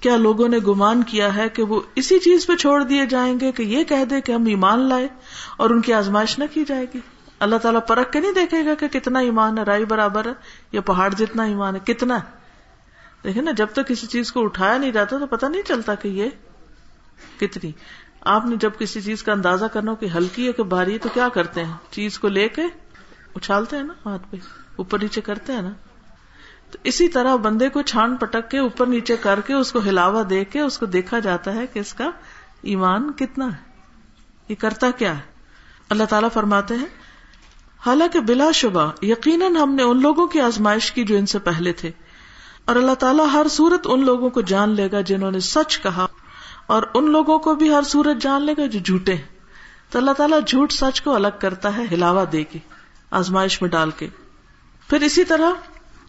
کیا 0.00 0.16
لوگوں 0.16 0.48
نے 0.48 0.58
گمان 0.58 1.02
کیا 1.02 1.36
ہے 1.36 1.48
کہ 1.48 1.62
وہ 1.62 1.80
اسی 1.94 2.18
چیز 2.18 2.46
پہ 2.46 2.56
چھوڑ 2.56 2.82
دیے 2.82 3.06
جائیں 3.06 3.40
گے 3.40 3.52
کہ 3.52 3.62
یہ 3.62 3.84
کہہ 3.84 4.04
دے 4.04 4.20
کہ 4.20 4.32
ہم 4.32 4.46
ایمان 4.46 4.78
لائے 4.78 5.08
اور 5.56 5.70
ان 5.70 5.80
کی 5.80 5.92
آزمائش 5.92 6.38
نہ 6.38 6.44
کی 6.52 6.64
جائے 6.64 6.86
گی؟ 6.94 7.00
اللہ 7.38 7.56
تعالیٰ 7.56 7.80
پرکھ 7.88 8.12
کے 8.12 8.20
نہیں 8.20 8.32
دیکھے 8.32 8.66
گا 8.66 8.74
کہ 8.74 8.88
کتنا 8.88 9.18
ایمان 9.18 9.58
ہے، 9.58 9.62
رائی 9.62 9.84
برابر 9.84 10.26
ہے 10.26 10.32
یا 10.72 10.80
پہاڑ 10.80 11.14
جتنا 11.14 11.42
ایمان 11.42 11.74
ہے، 11.74 11.80
کتنا 11.84 12.16
ہے؟ 12.16 12.43
دیکھیں 13.24 13.42
نا، 13.42 13.50
جب 13.50 13.66
تک 13.72 13.88
کسی 13.88 14.06
چیز 14.06 14.32
کو 14.32 14.44
اٹھایا 14.44 14.78
نہیں 14.78 14.92
جاتا 14.92 15.18
تو 15.18 15.26
پتا 15.26 15.48
نہیں 15.48 15.62
چلتا 15.62 15.94
کہ 15.94 16.08
یہ 16.08 16.28
کتنی۔ 17.40 17.72
آپ 18.20 18.46
نے 18.46 18.56
جب 18.56 18.70
کسی 18.78 19.00
چیز 19.00 19.22
کا 19.22 19.32
اندازہ 19.32 19.64
کرنا 19.64 19.90
ہو 19.90 19.96
کہ 19.96 20.06
ہلکی 20.06 20.46
ہے 20.46 20.52
کہ 20.52 20.62
بھاری 20.62 20.92
ہے 20.92 20.98
تو 20.98 21.08
کیا 21.14 21.28
کرتے 21.28 21.64
ہیں؟ 21.64 21.72
چیز 21.90 22.18
کو 22.18 22.28
لے 22.28 22.48
کے 22.48 22.62
اچھالتے 23.34 23.76
ہیں 23.76 23.82
نا 23.82 23.92
ہاتھ 24.06 24.22
پہ، 24.30 24.36
اوپر 24.76 24.98
نیچے 25.02 25.20
کرتے 25.20 25.52
ہیں 25.52 25.62
نا۔ 25.62 25.70
تو 26.70 26.78
اسی 26.84 27.08
طرح 27.08 27.36
بندے 27.36 27.68
کو 27.68 27.82
چھان 27.82 28.16
پٹک 28.16 28.50
کے 28.50 28.58
اوپر 28.58 28.86
نیچے 28.86 29.16
کر 29.16 29.40
کے 29.40 29.54
اس 29.54 29.72
کو 29.72 29.78
ہلاوا 29.78 30.22
دے 30.30 30.44
کے 30.44 30.60
اس 30.60 30.78
کو 30.78 30.86
دیکھا 30.86 31.18
جاتا 31.18 31.54
ہے 31.54 31.66
کہ 31.66 31.78
اس 31.78 31.94
کا 31.94 32.10
ایمان 32.62 33.12
کتنا 33.12 33.46
ہے۔ 33.46 33.72
یہ 34.48 34.54
کرتا 34.54 34.90
کیا 34.90 35.16
ہے؟ 35.16 35.22
اللہ 35.88 36.04
تعالیٰ 36.04 36.28
فرماتے 36.34 36.74
ہیں، 36.74 36.86
حالانکہ 37.86 38.20
بلا 38.20 38.50
شبہ، 38.50 38.90
یقیناً 39.02 39.56
ہم 39.56 39.74
نے 39.74 39.82
ان 39.82 40.02
لوگوں 40.02 40.26
کی 40.26 40.40
آزمائش 40.40 40.92
کی 40.92 41.04
جو 41.04 41.16
ان 41.16 41.26
سے 41.26 41.38
پہلے 41.38 41.72
تھے۔ 41.72 41.90
اور 42.64 42.76
اللہ 42.76 42.94
تعالیٰ 42.94 43.26
ہر 43.32 43.46
صورت 43.50 43.80
ان 43.84 44.04
لوگوں 44.04 44.30
کو 44.30 44.40
جان 44.40 44.70
لے 44.70 44.88
گا 44.92 45.00
جنہوں 45.00 45.30
نے 45.30 45.40
سچ 45.40 45.82
کہا 45.82 46.06
اور 46.66 46.82
ان 46.94 47.10
لوگوں 47.10 47.38
کو 47.38 47.54
بھی 47.54 47.74
ہر 47.74 47.82
صورت 47.82 48.22
جان 48.22 48.42
لے 48.42 48.52
گا 48.58 48.66
جو 48.66 48.78
جھوٹے 48.84 49.14
ہیں۔ 49.14 49.22
تو 49.90 49.98
اللہ 49.98 50.10
تعالیٰ 50.10 50.38
جھوٹ 50.46 50.72
سچ 50.72 51.02
کو 51.02 51.14
الگ 51.14 51.28
کرتا 51.38 51.76
ہے 51.76 51.84
ہلاوا 51.90 52.24
دے 52.32 52.44
کے، 52.44 52.58
آزمائش 53.10 53.62
میں 53.62 53.70
ڈال 53.70 53.90
کے۔ 53.90 54.08
پھر 54.88 55.00
اسی 55.00 55.24
طرح 55.24 55.50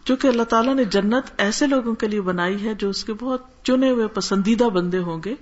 چونکہ 0.04 0.28
اللہ 0.28 0.42
تعالیٰ 0.42 0.74
نے 0.74 0.84
جنت 0.84 1.24
ایسے 1.38 1.66
لوگوں 1.66 1.94
کے 1.94 2.08
لیے 2.08 2.20
بنائی 2.20 2.64
ہے 2.64 2.74
جو 2.74 2.90
اس 2.90 3.04
کے 3.04 3.12
بہت 3.12 3.42
چنے 3.64 3.90
ہوئے 3.90 4.06
پسندیدہ 4.06 4.64
بندے 4.64 4.98
ہوں 4.98 5.20
گے، 5.24 5.34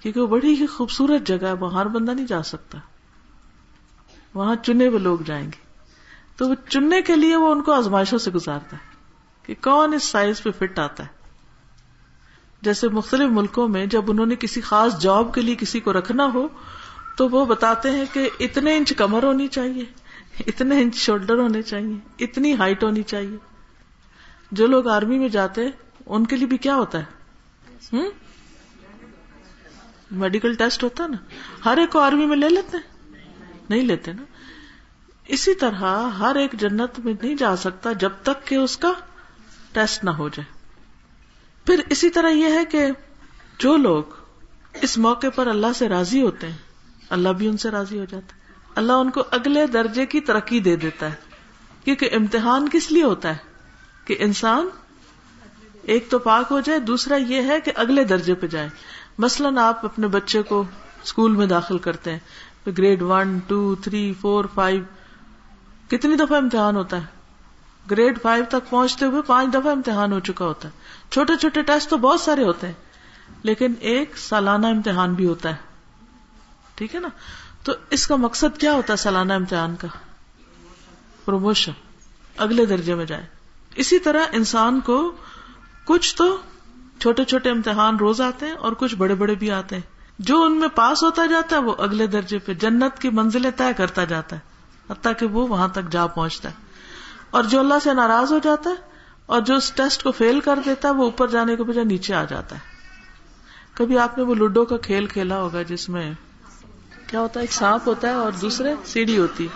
کیونکہ 0.00 0.20
وہ 0.20 0.26
بڑی 0.26 0.60
ہی 0.60 0.66
خوبصورت 0.66 1.26
جگہ 1.26 1.46
ہے، 1.46 1.52
وہاں 1.52 1.80
ہر 1.80 1.86
بندہ 1.86 2.10
نہیں 2.10 2.26
جا 2.26 2.42
سکتا۔ 2.42 2.78
وہاں 4.34 4.56
چنے 4.56 4.86
ہوئے 4.86 4.98
لوگ 4.98 5.18
جائیں 5.24 5.46
گے۔ 5.46 5.66
تو 6.36 6.48
وہ 6.48 6.54
چننے 6.68 7.02
کے 7.02 7.16
لیے 7.16 7.36
وہ 7.36 7.52
ان 7.52 7.62
کو 7.62 7.72
آزمائشوں 7.72 8.18
سے 8.18 8.30
گزارتا 8.30 8.76
ہے۔ 8.76 8.89
کہ 9.50 9.56
کون 9.60 9.94
اس 9.94 10.04
سائز 10.04 10.42
پہ 10.42 10.50
فٹ 10.50 10.78
آتا 10.78 11.02
ہے؟ 11.02 11.08
جیسے 12.62 12.88
مختلف 12.88 13.30
ملکوں 13.30 13.68
میں 13.68 13.86
جب 13.86 14.02
انہوں 14.08 14.26
نے 14.26 14.36
کسی 14.36 14.60
خاص 14.60 15.00
جاب 15.00 15.34
کے 15.34 15.40
لیے 15.40 15.54
کسی 15.54 15.80
کو 15.80 15.92
رکھنا 15.92 16.30
ہو، 16.34 16.48
تو 17.16 17.28
وہ 17.28 17.44
بتاتے 17.44 17.90
ہیں 17.90 18.04
کہ 18.12 18.30
اتنے 18.40 18.76
انچ 18.76 18.92
کمر 18.96 19.22
ہونی 19.22 19.48
چاہیے، 19.48 19.84
اتنے 20.46 20.80
انچ 20.80 20.94
شولڈر 20.94 21.38
ہونے 21.38 21.62
چاہیے، 21.62 22.24
اتنی 22.24 22.54
ہائٹ 22.54 22.84
ہونی 22.84 23.02
چاہیے۔ 23.02 23.36
جو 24.52 24.66
لوگ 24.66 24.88
آرمی 24.88 25.18
میں 25.18 25.28
جاتے 25.28 25.64
ہیں، 25.64 25.70
ان 26.06 26.26
کے 26.26 26.36
لیے 26.36 26.46
بھی 26.46 26.56
کیا 26.56 26.74
ہوتا 26.74 26.98
ہے؟ 26.98 27.04
ہوں 27.92 28.10
میڈیکل 30.10 30.54
ٹیسٹ 30.54 30.84
ہوتا 30.84 31.04
ہے 31.04 31.08
نا۔ 31.08 31.16
ہر 31.64 31.76
ایک 31.76 31.90
کو 31.90 31.98
آرمی 31.98 32.26
میں 32.26 32.36
لے 32.36 32.48
لیتے 32.48 32.76
نہیں 33.68 33.82
لیتے 33.82 34.12
نا۔ 34.12 34.22
اسی 35.28 35.54
طرح 35.54 36.08
ہر 36.08 36.36
ایک 36.36 36.52
جنت 36.52 36.98
میں 36.98 37.14
نہیں 37.22 37.34
جا 37.34 37.56
سکتا 37.56 37.92
جب 37.92 38.10
تک 38.22 38.46
کہ 38.46 38.54
اس 38.54 38.76
کا 38.76 38.92
ٹیسٹ 39.72 40.04
نہ 40.04 40.10
ہو 40.10 40.28
جائے۔ 40.28 40.60
پھر 41.66 41.80
اسی 41.90 42.10
طرح 42.10 42.28
یہ 42.28 42.52
ہے 42.52 42.64
کہ 42.64 42.86
جو 43.58 43.76
لوگ 43.76 44.02
اس 44.82 44.98
موقع 44.98 45.26
پر 45.34 45.46
اللہ 45.46 45.66
سے 45.74 45.88
راضی 45.88 46.22
ہوتے 46.22 46.46
ہیں، 46.46 46.56
اللہ 47.10 47.28
بھی 47.28 47.48
ان 47.48 47.56
سے 47.56 47.70
راضی 47.70 47.98
ہو 47.98 48.04
جاتا 48.04 48.34
ہے۔ 48.34 48.40
اللہ 48.74 48.92
ان 48.92 49.10
کو 49.10 49.22
اگلے 49.30 49.66
درجے 49.66 50.06
کی 50.06 50.20
ترقی 50.20 50.60
دے 50.60 50.76
دیتا 50.76 51.06
ہے۔ 51.06 51.14
کیونکہ 51.84 52.08
امتحان 52.12 52.68
کس 52.72 52.92
لیے 52.92 53.02
ہوتا 53.02 53.28
ہے؟ 53.28 53.36
کہ 54.04 54.16
انسان 54.18 54.68
ایک 55.82 56.10
تو 56.10 56.18
پاک 56.18 56.46
ہو 56.50 56.60
جائے، 56.60 56.78
دوسرا 56.78 57.16
یہ 57.16 57.42
ہے 57.42 57.60
کہ 57.60 57.72
اگلے 57.76 58.04
درجے 58.04 58.34
پہ 58.34 58.46
جائے۔ 58.46 58.68
مثلاً 59.18 59.58
آپ 59.58 59.84
اپنے 59.84 60.06
بچے 60.06 60.42
کو 60.42 60.64
اسکول 61.02 61.36
میں 61.36 61.46
داخل 61.46 61.78
کرتے 61.78 62.12
ہیں 62.12 62.18
grade 62.66 63.02
one, 63.02 63.38
two, 63.46 63.74
three, 63.74 64.14
four, 64.20 64.44
five, 64.54 64.82
کتنی 65.88 66.16
دفعہ 66.16 66.38
امتحان 66.38 66.76
ہوتا 66.76 66.96
ہے؟ 66.96 67.19
گریڈ 67.90 68.22
فائیو 68.22 68.44
تک 68.48 68.70
پہنچتے 68.70 69.04
ہوئے 69.04 69.22
پانچ 69.22 69.54
دفعہ 69.54 69.72
امتحان 69.72 70.12
ہو 70.12 70.20
چکا 70.20 70.44
ہوتا 70.44 70.68
ہے۔ 70.68 70.72
چھوٹے 71.10 71.36
چھوٹے 71.36 71.62
ٹیسٹ 71.62 71.90
تو 71.90 71.96
بہت 71.96 72.20
سارے 72.20 72.44
ہوتے 72.44 72.66
ہیں، 72.66 72.74
لیکن 73.42 73.74
ایک 73.80 74.18
سالانہ 74.18 74.66
امتحان 74.66 75.14
بھی 75.14 75.26
ہوتا 75.26 75.48
ہے۔ 75.48 75.56
ٹھیک 76.74 76.94
ہے 76.94 77.00
نا؟ 77.00 77.08
تو 77.62 77.72
اس 77.90 78.06
کا 78.06 78.16
مقصد 78.16 78.58
کیا 78.58 78.72
ہوتا 78.72 78.92
ہے 78.92 78.96
سالانہ 78.96 79.32
امتحان 79.32 79.76
کا؟ 79.76 79.88
پروموشن۔ 81.24 81.72
اگلے 82.36 82.66
درجے 82.66 82.94
میں 82.94 83.04
جائے 83.04 83.26
اسی 83.74 83.98
طرح 83.98 84.24
انسان 84.32 84.80
کو 84.80 85.12
کچھ 85.84 86.16
تو 86.16 86.36
چھوٹے 86.98 87.24
چھوٹے 87.24 87.50
امتحان 87.50 87.96
روز 87.96 88.20
آتے 88.20 88.46
ہیں 88.46 88.52
اور 88.52 88.72
کچھ 88.72 88.94
بڑے 88.94 89.14
بڑے 89.14 89.34
بھی 89.34 89.50
آتے 89.50 89.74
ہیں۔ 89.76 89.82
جو 90.18 90.42
ان 90.42 90.60
میں 90.60 90.68
پاس 90.68 91.02
ہوتا 91.02 91.26
جاتا 91.26 91.56
ہے، 91.56 91.60
وہ 91.60 91.74
اگلے 91.78 92.06
درجے 92.06 92.38
پہ 92.38 92.54
جنت 92.54 92.98
کی 92.98 93.10
منزلیں 93.10 93.50
طے 93.56 93.72
کرتا 93.76 94.04
جاتا 94.04 94.36
ہے، 94.36 94.40
حتیٰ 94.92 95.12
کہ 95.18 95.26
وہ 95.26 95.48
وہاں 95.48 95.68
تک 95.68 95.90
جا 95.90 96.06
پہنچتا 96.06 96.48
ہے۔ 96.48 96.69
اور 97.30 97.44
جو 97.44 97.60
اللہ 97.60 97.74
سے 97.82 97.94
ناراض 97.94 98.32
ہو 98.32 98.38
جاتا 98.38 98.70
ہے 98.70 98.74
اور 99.26 99.40
جو 99.40 99.54
اس 99.56 99.72
ٹیسٹ 99.72 100.02
کو 100.02 100.12
فیل 100.12 100.40
کر 100.40 100.58
دیتا 100.64 100.88
ہے 100.88 100.94
وہ 100.94 101.04
اوپر 101.04 101.28
جانے 101.28 101.56
کے 101.56 101.62
بجائے 101.62 101.84
نیچے 101.84 102.14
آ 102.14 102.24
جاتا 102.24 102.56
ہے۔ 102.56 102.60
کبھی 103.74 103.98
آپ 103.98 104.18
نے 104.18 104.24
وہ 104.24 104.34
لوڈو 104.34 104.64
کا 104.64 104.76
کھیل 104.76 105.06
کھیلا 105.06 105.38
ہوگا 105.38 105.62
جس 105.62 105.88
میں 105.88 106.12
کیا 107.06 107.20
ہوتا 107.20 107.40
ہے، 107.40 107.42
ایک 107.42 107.52
سانپ 107.52 107.88
ہوتا 107.88 108.08
ہے 108.08 108.12
اور 108.12 108.32
دوسرے 108.32 108.74
سیڑھی 108.84 109.18
ہوتی۔ 109.18 109.48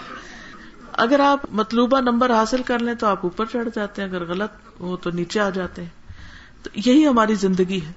اگر 0.92 1.20
آپ 1.20 1.40
مطلوبہ 1.50 2.00
نمبر 2.00 2.34
حاصل 2.34 2.62
کر 2.62 2.78
لیں 2.78 2.94
تو 2.94 3.06
آپ 3.06 3.18
اوپر 3.22 3.44
چڑھ 3.46 3.68
جاتے 3.74 4.02
ہیں، 4.02 4.08
اگر 4.08 4.24
غلط 4.24 4.50
ہو 4.80 4.96
تو 4.96 5.10
نیچے 5.10 5.40
آ 5.40 5.50
جاتے 5.50 5.82
ہیں۔ 5.82 5.88
تو 6.62 6.70
یہی 6.74 7.06
ہماری 7.06 7.34
زندگی 7.34 7.80
ہے۔ 7.86 7.92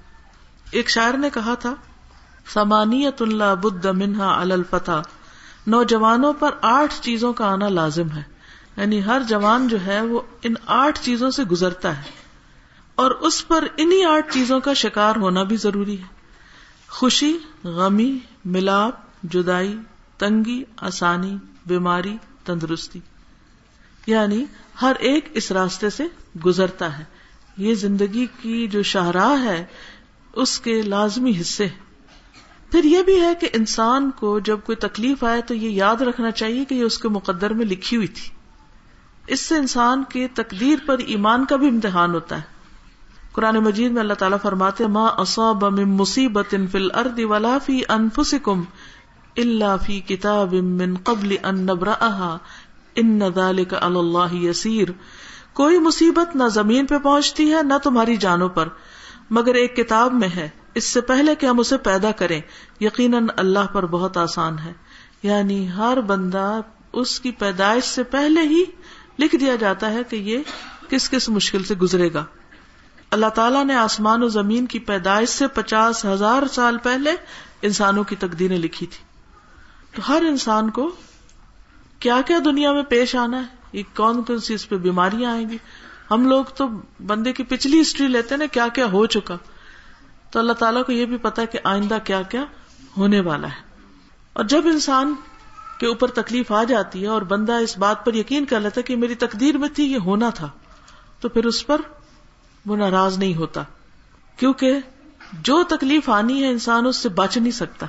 ایک 0.70 0.90
شاعر 0.90 1.12
نے 1.12 1.30
کہا 1.34 1.54
تھا، 1.54 1.74
سمانیت 2.52 3.22
اللہ 3.22 3.54
بدھ 3.54 3.86
منہا 3.86 4.40
الفتح 4.40 5.02
نوجوانوں 5.66 6.32
پر 6.32 6.50
آٹھ 6.60 6.94
چیزوں 7.00 7.32
کا 7.32 7.46
آنا 7.46 7.68
لازم 7.68 8.10
ہے۔ 8.10 8.37
یعنی 8.78 9.04
ہر 9.04 9.22
جوان 9.28 9.68
جو 9.68 9.86
ہے 9.86 10.00
وہ 10.00 10.20
ان 10.42 10.54
آٹھ 10.66 11.00
چیزوں 11.02 11.30
سے 11.30 11.44
گزرتا 11.44 11.98
ہے 11.98 12.02
اور 12.94 13.10
اس 13.10 13.48
پر 13.48 13.64
انہی 13.76 14.04
آٹھ 14.04 14.34
چیزوں 14.34 14.60
کا 14.60 14.72
شکار 14.72 15.16
ہونا 15.16 15.42
بھی 15.42 15.56
ضروری 15.56 15.98
ہے۔ 15.98 16.06
خوشی، 16.88 17.38
غمی، 17.64 18.18
ملاپ، 18.44 18.94
جدائی، 19.22 19.78
تنگی، 20.18 20.62
آسانی، 20.76 21.36
بیماری، 21.66 22.16
تندرستی۔ 22.44 22.98
یعنی 24.06 24.44
ہر 24.82 24.92
ایک 24.98 25.28
اس 25.34 25.52
راستے 25.52 25.90
سے 25.90 26.04
گزرتا 26.46 26.98
ہے۔ 26.98 27.04
یہ 27.56 27.74
زندگی 27.74 28.26
کی 28.40 28.66
جو 28.66 28.82
شاہراہ 28.82 29.44
ہے، 29.44 29.64
اس 30.32 30.60
کے 30.60 30.82
لازمی 30.82 31.40
حصے 31.40 31.68
پھر 32.70 32.84
یہ 32.84 33.02
بھی 33.02 33.20
ہے 33.20 33.34
کہ 33.34 33.48
انسان 33.52 34.10
کو 34.10 34.38
جب 34.38 34.58
کوئی 34.64 34.76
تکلیف 34.76 35.24
آئے 35.24 35.42
تو 35.42 35.54
یہ 35.54 35.70
یاد 35.70 35.96
رکھنا 35.96 36.30
چاہیے 36.30 36.64
کہ 36.64 36.74
یہ 36.74 36.82
اس 36.82 36.98
کے 36.98 37.08
مقدر 37.08 37.52
میں 37.52 37.66
لکھی 37.66 37.96
ہوئی 37.96 38.08
تھی۔ 38.08 38.37
اس 39.28 39.40
سے 39.40 39.56
انسان 39.56 40.04
کے 40.08 40.28
تقدیر 40.34 40.76
پر 40.86 40.98
ایمان 40.98 41.44
کا 41.44 41.56
بھی 41.56 41.68
امتحان 41.68 42.14
ہوتا 42.14 42.36
ہے۔ 42.36 42.58
قرآن 43.32 43.56
مجید 43.56 43.92
میں 43.92 44.00
اللہ 44.00 44.14
تعالیٰ 44.14 44.38
فرماتے 44.42 44.86
ماں 44.86 45.08
اصاب 45.16 45.64
من 45.64 45.96
مصیبت 45.96 46.50
فی 46.50 46.78
الارض 46.78 47.20
ولا 47.20 47.58
فی 47.58 47.80
انفسکم 47.88 48.62
الا 49.36 49.76
فی 49.76 50.00
کتاب 50.00 50.54
من 50.54 50.94
قبل 50.94 51.36
ان 51.42 51.60
نبرأها 51.60 52.36
ان 52.94 53.20
ذلك 53.34 53.74
علی 53.74 53.98
اللہ 53.98 54.34
یسیر۔ 54.34 54.88
کوئی 55.52 55.78
مصیبت 55.78 56.36
نہ 56.36 56.44
زمین 56.48 56.86
پہ 56.86 56.98
پہنچتی 56.98 57.54
ہے، 57.54 57.62
نہ 57.62 57.74
تمہاری 57.82 58.16
جانوں 58.16 58.48
پر، 58.48 58.68
مگر 59.30 59.54
ایک 59.54 59.76
کتاب 59.76 60.12
میں 60.12 60.28
ہے۔ 60.36 60.48
اس 60.74 60.84
سے 60.84 61.00
پہلے 61.00 61.34
کہ 61.34 61.46
ہم 61.46 61.58
اسے 61.58 61.76
پیدا 61.76 62.10
کریں، 62.10 62.40
یقیناً 62.80 63.26
اللہ 63.36 63.72
پر 63.72 63.86
بہت 63.86 64.16
آسان 64.16 64.58
ہے۔ 64.58 64.72
یعنی 65.22 65.68
ہر 65.72 66.00
بندہ 66.00 66.60
اس 66.92 67.20
کی 67.20 67.30
پیدائش 67.30 67.84
سے 67.84 68.02
پہلے 68.02 68.40
ہی 68.40 68.64
لکھ 69.18 69.36
دیا 69.36 69.56
جاتا 69.56 69.90
ہے 69.90 70.04
کہ 70.04 70.16
یہ 70.16 70.38
کس 70.88 71.10
کس 71.10 71.28
مشکل 71.28 71.64
سے 71.64 71.74
گزرے 71.74 72.12
گا۔ 72.12 72.24
اللہ 73.10 73.26
تعالیٰ 73.26 73.64
نے 73.64 73.74
آسمان 73.74 74.22
و 74.22 74.28
زمین 74.28 74.66
کی 74.66 74.78
پیدائش 74.78 75.28
سے 75.28 75.48
پچاس 75.48 76.04
ہزار 76.04 76.42
سال 76.46 76.78
پہلے 76.78 77.12
انسانوں 77.62 78.04
کی 78.04 78.16
تقدیریں 78.16 78.58
لکھی 78.58 78.86
تھی۔ 78.86 79.04
تو 79.96 80.02
ہر 80.08 80.22
انسان 80.28 80.70
کو 80.70 80.96
کیا 81.98 82.20
کیا 82.26 82.38
دنیا 82.44 82.72
میں 82.72 82.82
پیش 82.82 83.16
آنا 83.16 83.38
ہے؟ 83.38 83.46
یہ 83.72 83.82
کون 83.96 84.22
کون 84.22 84.38
سی 84.38 84.54
اس 84.54 84.68
پہ 84.68 84.76
بیماریاں 84.76 85.32
آئیں 85.32 85.48
گی؟ 85.48 85.58
ہم 86.10 86.28
لوگ 86.28 86.44
تو 86.44 86.68
بندے 87.06 87.32
کی 87.32 87.42
پچھلی 87.42 87.80
ہسٹری 87.80 88.06
لیتے 88.06 88.36
نا 88.36 88.46
کیا 88.46 88.68
کیا 88.68 88.86
ہو 88.86 89.06
چکا۔ 89.06 89.36
تو 90.30 90.38
اللہ 90.38 90.52
تعالیٰ 90.52 90.84
کو 90.84 90.92
یہ 90.92 91.06
بھی 91.06 91.16
پتا 91.16 91.44
کہ 91.44 91.58
آئندہ 91.64 91.98
کیا 92.04 92.22
کیا 92.22 92.44
ہونے 92.96 93.20
والا 93.20 93.48
ہے۔ 93.48 93.62
اور 94.32 94.44
جب 94.44 94.62
انسان 94.64 95.14
کے 95.78 95.86
اوپر 95.86 96.08
تکلیف 96.08 96.52
آ 96.52 96.64
جاتی 96.64 97.02
ہے 97.02 97.06
اور 97.06 97.22
بندہ 97.22 97.52
اس 97.52 97.78
بات 97.78 98.04
پر 98.04 98.14
یقین 98.14 98.44
کر 98.44 98.60
لیتا 98.60 98.80
کہ 98.80 98.96
میری 98.96 99.14
تقدیر 99.14 99.58
میں 99.58 99.68
تھی، 99.68 99.92
یہ 99.92 99.98
ہونا 99.98 100.30
تھا۔ 100.30 100.48
تو 101.20 101.28
پھر 101.28 101.46
اس 101.46 101.66
پر 101.66 101.80
وہ 102.66 102.76
ناراض 102.76 103.18
نہیں 103.18 103.34
ہوتا، 103.34 103.62
کیونکہ 104.36 104.72
جو 105.32 105.62
تکلیف 105.64 106.08
آنی 106.08 106.42
ہے 106.42 106.48
انسان 106.48 106.86
اس 106.86 106.96
سے 106.96 107.08
بچ 107.08 107.36
نہیں 107.36 107.50
سکتا، 107.50 107.86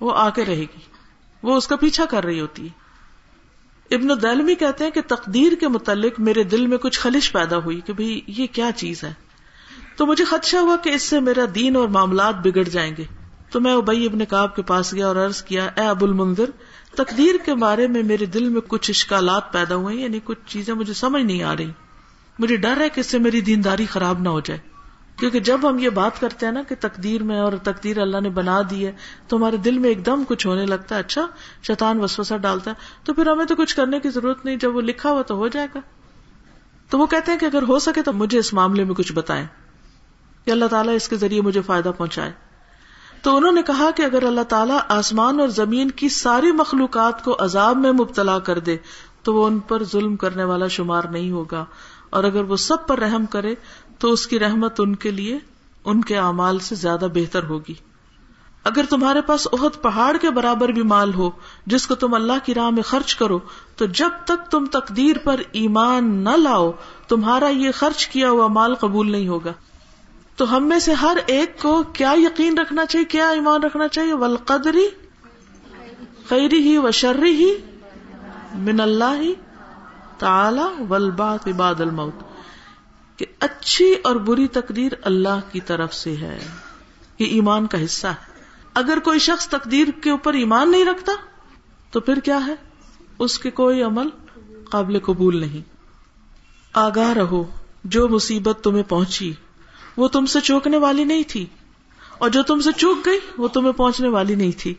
وہ 0.00 0.12
آ 0.16 0.30
کے 0.30 0.44
رہے 0.44 0.60
گی۔ 0.60 0.80
وہ 1.42 1.56
اس 1.56 1.68
کا 1.68 1.76
پیچھا 1.76 2.04
کر 2.04 2.24
رہی 2.24 2.40
ہوتی 2.40 2.66
ہے۔ 2.66 2.86
ابن 3.94 4.08
دلمی 4.22 4.54
کہتے 4.54 4.84
ہیں 4.84 4.90
کہ 4.90 5.00
تقدیر 5.06 5.52
کے 5.60 5.68
متعلق 5.68 6.20
میرے 6.20 6.42
دل 6.42 6.66
میں 6.66 6.78
کچھ 6.78 7.00
خلش 7.00 7.32
پیدا 7.32 7.56
ہوئی 7.56 7.80
کہ 7.80 7.92
بھئی 7.92 8.20
یہ 8.26 8.46
کیا 8.52 8.70
چیز 8.76 9.04
ہے۔ 9.04 9.12
تو 9.96 10.06
مجھے 10.06 10.24
خدشہ 10.24 10.56
ہوا 10.56 10.76
کہ 10.76 10.90
اس 10.90 11.02
سے 11.02 11.20
میرا 11.20 11.44
دین 11.54 11.76
اور 11.76 11.88
معاملات 11.88 12.34
بگڑ 12.34 12.62
جائیں 12.62 12.96
گے۔ 12.98 13.04
تو 13.50 13.60
میں 13.60 13.74
ابئی 13.74 14.06
ابن 14.06 14.24
کاب 14.24 14.56
کے 14.56 14.62
پاس 14.62 14.94
گیا 14.94 15.06
اور 15.06 15.16
عرض 15.16 15.42
کیا، 15.42 15.64
اے 15.64 15.80
ابو 15.80 16.06
المنظر 16.06 16.50
تقدیر 16.96 17.34
کے 17.44 17.54
بارے 17.54 17.88
میں 17.88 18.02
میرے 18.02 18.26
دل 18.26 18.48
میں 18.48 18.60
کچھ 18.60 18.90
اشکالات 18.90 19.52
پیدا 19.52 19.74
ہوئے 19.74 19.96
یعنی 19.96 20.20
کچھ 20.24 20.38
چیزیں 20.46 20.74
مجھے 20.74 20.92
سمجھ 20.92 21.22
نہیں 21.22 21.42
آ 21.42 21.56
رہی۔ 21.56 21.70
مجھے 22.38 22.56
ڈر 22.56 22.80
ہے 22.80 22.88
کہ 22.88 23.00
اس 23.00 23.06
سے 23.06 23.18
میری 23.18 23.40
دینداری 23.40 23.86
خراب 23.86 24.20
نہ 24.20 24.28
ہو 24.28 24.40
جائے۔ 24.40 24.60
کیونکہ 25.16 25.40
جب 25.40 25.68
ہم 25.68 25.78
یہ 25.78 25.88
بات 25.88 26.20
کرتے 26.20 26.46
ہیں 26.46 26.52
نا 26.52 26.62
کہ 26.62 26.74
تقدیر 26.80 27.22
میں 27.22 27.40
اور 27.40 27.52
تقدیر 27.52 27.98
اللہ 27.98 28.20
نے 28.20 28.28
بنا 28.28 28.62
دی 28.70 28.86
ہے، 28.86 28.92
تو 29.28 29.36
ہمارے 29.36 29.56
دل 29.56 29.78
میں 29.78 29.88
ایک 29.88 30.06
دم 30.06 30.22
کچھ 30.28 30.46
ہونے 30.46 30.66
لگتا 30.66 30.94
ہے 30.94 31.00
اچھا 31.00 31.26
شیطان 31.62 32.00
وسوسہ 32.00 32.34
ڈالتا 32.34 32.70
ہے۔ 32.70 32.76
تو 33.04 33.14
پھر 33.14 33.28
ہمیں 33.28 33.44
تو 33.44 33.56
کچھ 33.56 33.76
کرنے 33.76 34.00
کی 34.00 34.10
ضرورت 34.10 34.44
نہیں، 34.44 34.56
جب 34.56 34.76
وہ 34.76 34.80
لکھا 34.80 35.10
ہوا 35.10 35.22
تو 35.22 35.34
ہو 35.34 35.48
جائے 35.48 35.66
گا۔ 35.74 35.80
تو 36.90 36.98
وہ 36.98 37.06
کہتے 37.06 37.32
ہیں 37.32 37.38
کہ 37.38 37.44
اگر 37.44 37.62
ہو 37.62 37.78
سکے 37.78 38.02
تو 38.02 38.12
مجھے 38.12 38.38
اس 38.38 38.52
معاملے 38.52 38.84
میں 38.84 38.94
کچھ 38.94 39.12
بتائیں۔ 39.12 39.46
کہ 40.44 40.50
اللہ 40.50 40.64
تعالیٰ 40.64 40.94
اس 40.94 41.08
کے 41.08 41.16
ذریعے 41.16 41.40
مجھے 41.40 41.62
فائدہ 41.62 41.92
پہنچائے۔ 41.96 42.32
تو 43.26 43.36
انہوں 43.36 43.52
نے 43.52 43.62
کہا 43.62 43.90
کہ 43.90 44.02
اگر 44.02 44.22
اللہ 44.22 44.40
تعالیٰ 44.40 44.78
آسمان 44.88 45.40
اور 45.40 45.48
زمین 45.48 45.90
کی 45.90 46.08
ساری 46.08 46.52
مخلوقات 46.52 47.24
کو 47.24 47.36
عذاب 47.38 47.76
میں 47.76 47.92
مبتلا 47.92 48.38
کر 48.38 48.58
دے، 48.58 48.76
تو 49.22 49.34
وہ 49.34 49.46
ان 49.46 49.58
پر 49.58 49.84
ظلم 49.84 50.16
کرنے 50.16 50.44
والا 50.44 50.66
شمار 50.66 51.04
نہیں 51.04 51.30
ہوگا۔ 51.30 51.64
اور 52.10 52.24
اگر 52.24 52.42
وہ 52.42 52.56
سب 52.56 52.86
پر 52.86 52.98
رحم 52.98 53.26
کرے، 53.26 53.54
تو 53.98 54.12
اس 54.12 54.26
کی 54.26 54.38
رحمت 54.38 54.74
ان 54.78 54.96
کے 54.96 55.10
لیے، 55.10 55.38
ان 55.84 56.04
کے 56.04 56.18
اعمال 56.18 56.58
سے 56.58 56.74
زیادہ 56.74 57.06
بہتر 57.14 57.44
ہوگی۔ 57.44 57.74
اگر 58.64 58.84
تمہارے 58.88 59.20
پاس 59.20 59.48
عہد 59.52 59.82
پہاڑ 59.82 60.16
کے 60.16 60.30
برابر 60.30 60.68
بھی 60.68 60.82
مال 60.82 61.14
ہو، 61.14 61.30
جس 61.66 61.86
کو 61.86 61.94
تم 61.94 62.14
اللہ 62.14 62.44
کی 62.44 62.54
راہ 62.54 62.70
میں 62.70 62.82
خرچ 62.82 63.14
کرو، 63.14 63.38
تو 63.76 63.86
جب 63.86 64.10
تک 64.24 64.50
تم 64.50 64.66
تقدیر 64.66 65.16
پر 65.24 65.40
ایمان 65.52 66.04
نہ 66.04 66.36
لاؤ، 66.36 66.72
تمہارا 67.08 67.48
یہ 67.48 67.70
خرچ 67.74 68.06
کیا 68.06 68.30
ہوا 68.30 68.46
مال 68.46 68.74
قبول 68.74 69.12
نہیں 69.12 69.28
ہوگا۔ 69.28 69.52
تو 70.36 70.56
ہم 70.56 70.68
میں 70.68 70.78
سے 70.78 70.92
ہر 70.92 71.16
ایک 71.26 71.62
کو 71.62 71.82
کیا 71.82 72.14
یقین 72.16 72.58
رکھنا 72.58 72.86
چاہیے، 72.86 73.04
کیا 73.04 73.28
ایمان 73.28 73.62
رکھنا 73.62 73.88
چاہیے؟ 73.88 74.12
ولقدری 74.12 74.88
خیری 76.28 76.58
ہی 76.58 76.76
و 76.76 76.90
شرری 76.90 77.34
ہی 77.34 77.54
من 78.54 78.80
اللہ 78.80 79.20
ہی 79.20 79.34
تعالی 80.18 80.82
ولبات 80.90 81.48
عباد 81.48 81.74
الموت۔ 81.80 82.14
کہ 83.18 83.26
اچھی 83.40 83.94
اور 84.04 84.16
بری 84.16 84.48
تقدیر 84.48 84.92
اللہ 85.02 85.52
کی 85.52 85.60
طرف 85.60 85.94
سے 85.94 86.16
ہے۔ 86.16 86.48
یہ 87.18 87.26
ایمان 87.26 87.66
کا 87.66 87.84
حصہ 87.84 88.06
ہے۔ 88.06 88.32
اگر 88.74 88.98
کوئی 88.98 89.18
شخص 89.18 89.48
تقدیر 89.48 89.88
کے 90.02 90.10
اوپر 90.10 90.34
ایمان 90.34 90.70
نہیں 90.70 90.84
رکھتا، 90.84 91.12
تو 91.90 92.00
پھر 92.00 92.20
کیا 92.20 92.46
ہے؟ 92.46 92.54
اس 93.18 93.38
کے 93.38 93.50
کوئی 93.50 93.82
عمل 93.82 94.08
قابل 94.70 94.98
قبول 94.98 95.40
نہیں۔ 95.40 95.68
آگاہ 96.72 97.12
رہو۔ 97.12 97.44
جو 97.84 98.08
مصیبت 98.08 98.58
تمہیں 98.62 98.82
پہنچی 98.82 99.32
وہ 99.96 100.08
تم 100.08 100.26
سے 100.26 100.40
چوکنے 100.40 100.76
والی 100.76 101.04
نہیں 101.04 101.22
تھی 101.28 101.46
اور 102.18 102.30
جو 102.30 102.42
تم 102.42 102.60
سے 102.60 102.70
چوک 102.76 103.06
گئی 103.06 103.18
وہ 103.38 103.48
تمہیں 103.48 103.72
پہنچنے 103.72 104.08
والی 104.08 104.34
نہیں 104.34 104.52
تھی 104.58 104.74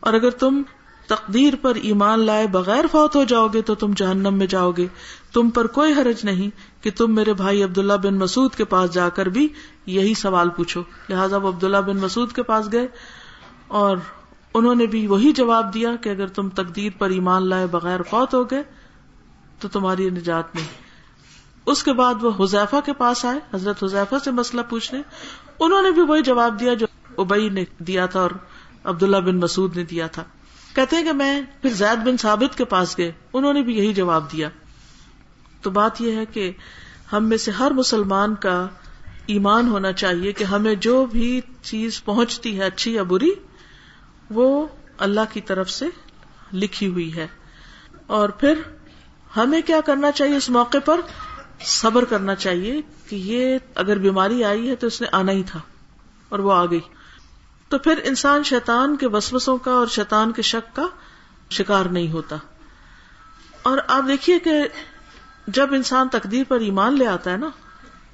اور 0.00 0.14
اگر 0.14 0.30
تم 0.30 0.62
تقدیر 1.06 1.54
پر 1.62 1.74
ایمان 1.74 2.20
لائے 2.20 2.46
بغیر 2.46 2.84
فوت 2.92 3.16
ہو 3.16 3.24
جاؤ 3.24 3.48
گے 3.48 3.62
تو 3.62 3.74
تم 3.74 3.92
جہنم 3.96 4.34
میں 4.34 4.46
جاؤ 4.46 4.72
گے 4.72 4.86
تم 5.32 5.50
پر 5.50 5.66
کوئی 5.66 5.92
حرج 5.92 6.24
نہیں 6.24 6.84
کہ 6.84 6.90
تم 6.96 7.14
میرے 7.14 7.32
بھائی 7.32 7.62
عبداللہ 7.62 7.92
بن 7.92 8.14
مسعود 8.14 8.54
کے 8.54 8.64
پاس 8.64 8.94
جا 8.94 9.08
کر 9.08 9.26
بھی 9.26 9.48
یہی 9.86 10.14
سوال 10.14 10.50
پوچھو 10.50 10.82
لہٰذا 11.08 11.36
وہ 11.36 11.48
عبداللہ 11.48 11.76
بن 11.76 11.96
مسعود 11.96 12.32
کے 12.32 12.42
پاس 12.42 12.72
گئے 12.72 12.86
اور 13.68 13.96
انہوں 14.54 14.74
نے 14.74 14.86
بھی 14.86 15.06
وہی 15.06 15.32
جواب 15.32 15.74
دیا 15.74 15.96
کہ 15.96 16.08
اگر 16.08 16.26
تم 16.26 16.48
تقدیر 16.48 16.92
پر 16.98 17.10
ایمان 17.10 17.48
لائے 17.48 17.66
بغیر 17.66 18.02
فوت 18.02 18.34
ہو 18.34 18.50
گئے 18.50 18.62
تو 19.58 19.68
تمہاری 19.68 20.10
نجات 20.10 20.54
نہیں۔ 20.54 20.85
اس 21.66 21.82
کے 21.82 21.92
بعد 21.92 22.14
وہ 22.22 22.44
حذیفہ 22.44 22.76
کے 22.84 22.92
پاس 22.92 23.24
آئے، 23.24 23.40
حضرت 23.54 23.84
حذیفہ 23.84 24.14
سے 24.24 24.30
مسئلہ 24.30 24.60
پوچھنے۔ 24.68 25.02
انہوں 25.60 25.82
نے 25.82 25.90
بھی 25.90 26.02
وہی 26.02 26.22
جواب 26.22 26.60
دیا 26.60 26.74
جو 26.74 26.86
ابئی 27.18 27.48
نے 27.48 27.64
دیا 27.78 28.06
تھا 28.06 28.20
اور 28.20 28.30
عبداللہ 28.84 29.16
بن 29.16 29.36
مسعود 29.36 29.76
نے 29.76 29.84
دیا 29.84 30.06
تھا۔ 30.06 30.24
کہتے 30.74 30.96
ہیں 30.96 31.04
کہ 31.04 31.12
میں 31.12 31.42
پھر 31.62 31.70
زید 31.70 32.06
بن 32.06 32.16
ثابت 32.16 32.58
کے 32.58 32.64
پاس 32.64 32.98
گئے۔ 32.98 33.12
انہوں 33.32 33.52
نے 33.52 33.62
بھی 33.62 33.78
یہی 33.78 33.94
جواب 33.94 34.32
دیا۔ 34.32 34.48
تو 35.62 35.70
بات 35.70 36.00
یہ 36.00 36.16
ہے 36.16 36.26
کہ 36.26 36.52
ہم 37.12 37.24
میں 37.24 37.36
سے 37.36 37.50
ہر 37.50 37.70
مسلمان 37.70 38.34
کا 38.34 38.68
ایمان 39.26 39.68
ہونا 39.68 39.92
چاہیے 39.92 40.32
کہ 40.32 40.44
ہمیں 40.44 40.74
جو 40.74 41.06
بھی 41.06 41.40
چیز 41.62 42.04
پہنچتی 42.04 42.58
ہے 42.58 42.64
اچھی 42.64 42.94
یا 42.94 43.02
بری، 43.02 43.30
وہ 44.30 44.66
اللہ 44.98 45.20
کی 45.32 45.40
طرف 45.40 45.70
سے 45.70 45.86
لکھی 46.52 46.88
ہوئی 46.88 47.16
ہے۔ 47.16 47.26
اور 48.06 48.28
پھر 48.28 48.54
ہمیں 49.36 49.60
کیا 49.60 49.80
کرنا 49.80 50.10
چاہیے 50.10 50.36
اس 50.36 50.50
موقع 50.50 50.78
پر؟ 50.84 51.00
صبر 51.60 52.04
کرنا 52.04 52.34
چاہیے 52.34 52.80
کہ 53.08 53.16
یہ 53.16 53.58
اگر 53.74 53.98
بیماری 53.98 54.44
آئی 54.44 54.68
ہے 54.68 54.76
تو 54.76 54.86
اس 54.86 55.00
نے 55.00 55.06
آنا 55.12 55.32
ہی 55.32 55.42
تھا 55.42 55.60
اور 56.28 56.38
وہ 56.38 56.52
آ 56.52 56.66
گئی۔ 56.66 56.80
تو 57.68 57.78
پھر 57.78 58.00
انسان 58.04 58.42
شیطان 58.42 58.96
کے 58.96 59.06
وسوسوں 59.06 59.58
کا 59.58 59.70
اور 59.70 59.86
شیطان 59.86 60.32
کے 60.32 60.42
شک 60.42 60.76
کا 60.76 60.86
شکار 61.50 61.84
نہیں 61.84 62.12
ہوتا۔ 62.12 62.36
اور 63.62 63.78
آپ 63.86 64.04
دیکھیے 64.08 64.38
کہ 64.38 64.52
جب 65.46 65.74
انسان 65.74 66.08
تقدیر 66.08 66.44
پر 66.48 66.60
ایمان 66.60 66.98
لے 66.98 67.06
آتا 67.06 67.32
ہے 67.32 67.36
نا، 67.36 67.48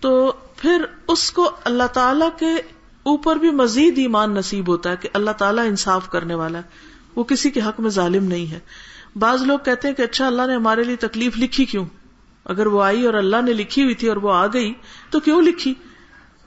تو 0.00 0.32
پھر 0.56 0.84
اس 1.08 1.32
کو 1.32 1.50
اللہ 1.64 1.86
تعالی 1.92 2.26
کے 2.38 2.54
اوپر 3.02 3.36
بھی 3.36 3.50
مزید 3.50 3.98
ایمان 3.98 4.34
نصیب 4.34 4.68
ہوتا 4.68 4.90
ہے 4.90 4.96
کہ 4.96 5.08
اللہ 5.12 5.30
تعالیٰ 5.30 5.66
انصاف 5.66 6.08
کرنے 6.08 6.34
والا 6.34 6.58
ہے۔ 6.58 6.62
وہ 7.16 7.24
کسی 7.24 7.50
کے 7.50 7.60
حق 7.60 7.80
میں 7.80 7.90
ظالم 7.90 8.24
نہیں 8.24 8.50
ہے۔ 8.50 8.58
بعض 9.18 9.42
لوگ 9.42 9.58
کہتے 9.58 9.88
ہیں 9.88 9.94
کہ 9.94 10.02
اچھا 10.02 10.26
اللہ 10.26 10.42
نے 10.46 10.54
ہمارے 10.54 10.84
لیے 10.84 10.96
تکلیف 10.96 11.38
لکھی 11.38 11.64
کیوں؟ 11.64 11.86
اگر 12.44 12.66
وہ 12.66 12.82
آئی 12.82 13.06
اور 13.06 13.14
اللہ 13.14 13.36
نے 13.44 13.52
لکھی 13.52 13.84
ہوئی 13.84 13.94
تھی 13.94 14.08
اور 14.08 14.16
وہ 14.16 14.32
آ 14.32 14.46
گئی، 14.46 14.74
تو 15.10 15.20
کیوں 15.20 15.42
لکھی؟ 15.42 15.74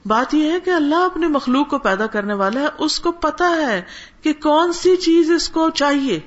بات 0.05 0.33
یہ 0.33 0.51
ہے 0.51 0.59
کہ 0.59 0.69
اللہ 0.69 0.95
اپنے 0.95 1.27
مخلوق 1.27 1.69
کو 1.69 1.79
پیدا 1.79 2.07
کرنے 2.07 2.33
والا 2.33 2.59
ہے، 2.59 2.67
اس 2.77 2.99
کو 2.99 3.11
پتا 3.11 3.49
ہے 3.49 3.81
کہ 4.21 4.33
کون 4.33 4.73
سی 4.73 4.95
چیز 4.95 5.31
اس 5.31 5.49
کو 5.49 5.69
چاہیے۔ 5.69 6.19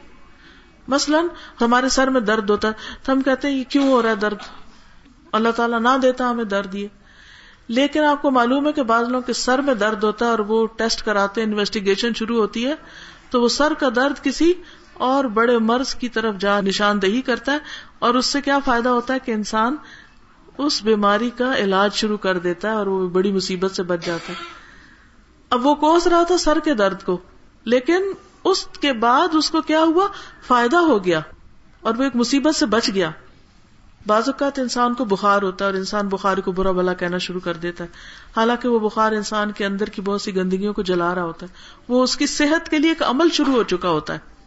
مثلاً، 0.88 1.26
ہمارے 1.61 1.88
سر 1.88 2.11
میں 2.11 2.20
درد 2.20 2.50
ہوتا 2.50 2.68
ہے 2.68 2.72
تو 3.02 3.12
ہم 3.12 3.22
کہتے 3.22 3.50
ہیں، 3.50 3.59
یہ 3.59 3.64
کیوں 3.68 3.88
ہو 3.88 4.02
رہا 4.02 4.11
ہے 4.11 4.14
درد؟ 4.14 4.37
اللہ 5.33 5.48
تعالیٰ 5.48 5.81
نہ 5.81 5.98
دیتا 6.02 6.31
ہمیں 6.31 6.44
درد 6.44 6.74
یہ۔ 6.74 6.88
لیکن 7.68 8.00
آپ 8.00 8.22
کو 8.22 8.31
معلوم 8.31 8.66
ہے 8.66 8.72
کہ 8.72 8.83
بعض 8.83 9.09
لوگوں 9.09 9.22
کے 9.22 9.33
سر 9.33 9.59
میں 9.59 9.74
درد 9.74 10.04
ہوتا 10.04 10.24
ہے 10.24 10.31
اور 10.31 10.38
وہ 10.38 10.66
ٹیسٹ 10.66 11.02
کراتے، 11.02 11.42
انویسٹیگیشن 11.42 12.14
شروع 12.14 12.40
ہوتی 12.40 12.66
ہے، 12.66 12.74
تو 13.31 13.42
وہ 13.42 13.48
سر 13.48 13.72
کا 13.78 13.88
درد 13.96 14.24
کسی 14.24 14.52
اور 14.98 15.24
بڑے 15.24 15.58
مرض 15.58 15.94
کی 15.94 16.08
طرف 16.08 16.34
جا 16.38 16.61
نشاندہی 16.61 17.22
کرتا 17.22 17.52
ہے 17.52 17.58
اور 17.98 18.14
اس 18.14 18.26
سے 18.26 18.40
کیا 18.40 18.58
فائدہ 18.64 18.88
ہوتا 18.88 19.14
ہے 19.14 19.18
کہ 19.18 19.32
انسان 19.32 19.76
اس 20.58 20.82
بیماری 20.82 21.30
کا 21.30 21.56
علاج 21.56 21.94
شروع 21.94 22.16
کر 22.16 22.38
دیتا 22.38 22.70
ہے 22.70 22.74
اور 22.74 22.87
وہ 22.87 23.08
بڑی 23.08 23.32
مصیبت 23.32 23.76
سے 23.76 23.82
بچ 23.82 24.06
جاتا 24.06 24.32
ہے۔ 24.32 24.44
اب 25.50 25.66
وہ 25.66 25.74
کوس 25.74 26.06
رہا 26.06 26.22
تھا 26.22 26.38
سر 26.38 26.58
کے 26.64 26.74
درد 26.74 27.02
کو، 27.02 27.18
لیکن 27.64 28.02
اس 28.44 28.66
کے 28.80 28.92
بعد 28.92 29.34
اس 29.34 29.50
کو 29.50 29.61
کیا 29.61 29.80
ہوا؟ 29.80 30.06
فائدہ 30.46 30.76
ہو 30.76 31.04
گیا 31.04 31.20
اور 31.80 31.94
وہ 31.94 32.02
ایک 32.02 32.16
مصیبت 32.16 32.56
سے 32.56 32.66
بچ 32.66 32.90
گیا۔ 32.94 33.11
بعض 34.06 34.28
اوقات 34.28 34.58
انسان 34.58 34.94
کو 34.94 35.04
بخار 35.04 35.42
ہوتا 35.42 35.64
ہے 35.64 35.70
اور 35.70 35.78
انسان 35.78 36.08
بخار 36.08 36.38
کو 36.38 36.52
برا 36.52 36.70
بلا 36.70 36.94
کہنا 36.94 37.18
شروع 37.18 37.40
کر 37.40 37.54
دیتا 37.54 37.84
ہے۔ 37.84 37.88
حالانکہ 38.37 38.68
وہ 38.68 38.88
بخار 38.88 39.12
انسان 39.12 39.52
کے 39.52 39.66
اندر 39.66 39.87
کی 39.87 40.02
بہت 40.02 40.22
سی 40.22 40.37
گندگیوں 40.37 40.72
کو 40.74 40.82
جلا 40.82 41.14
رہا 41.14 41.24
ہوتا 41.24 41.46
ہے۔ 41.46 41.54
وہ 41.88 42.02
اس 42.02 42.16
کی 42.16 42.26
صحت 42.26 42.68
کے 42.68 42.78
لیے 42.78 42.90
ایک 42.90 43.02
عمل 43.02 43.28
شروع 43.32 43.54
ہو 43.54 43.62
چکا 43.62 43.88
ہوتا 43.88 44.14
ہے۔ 44.14 44.38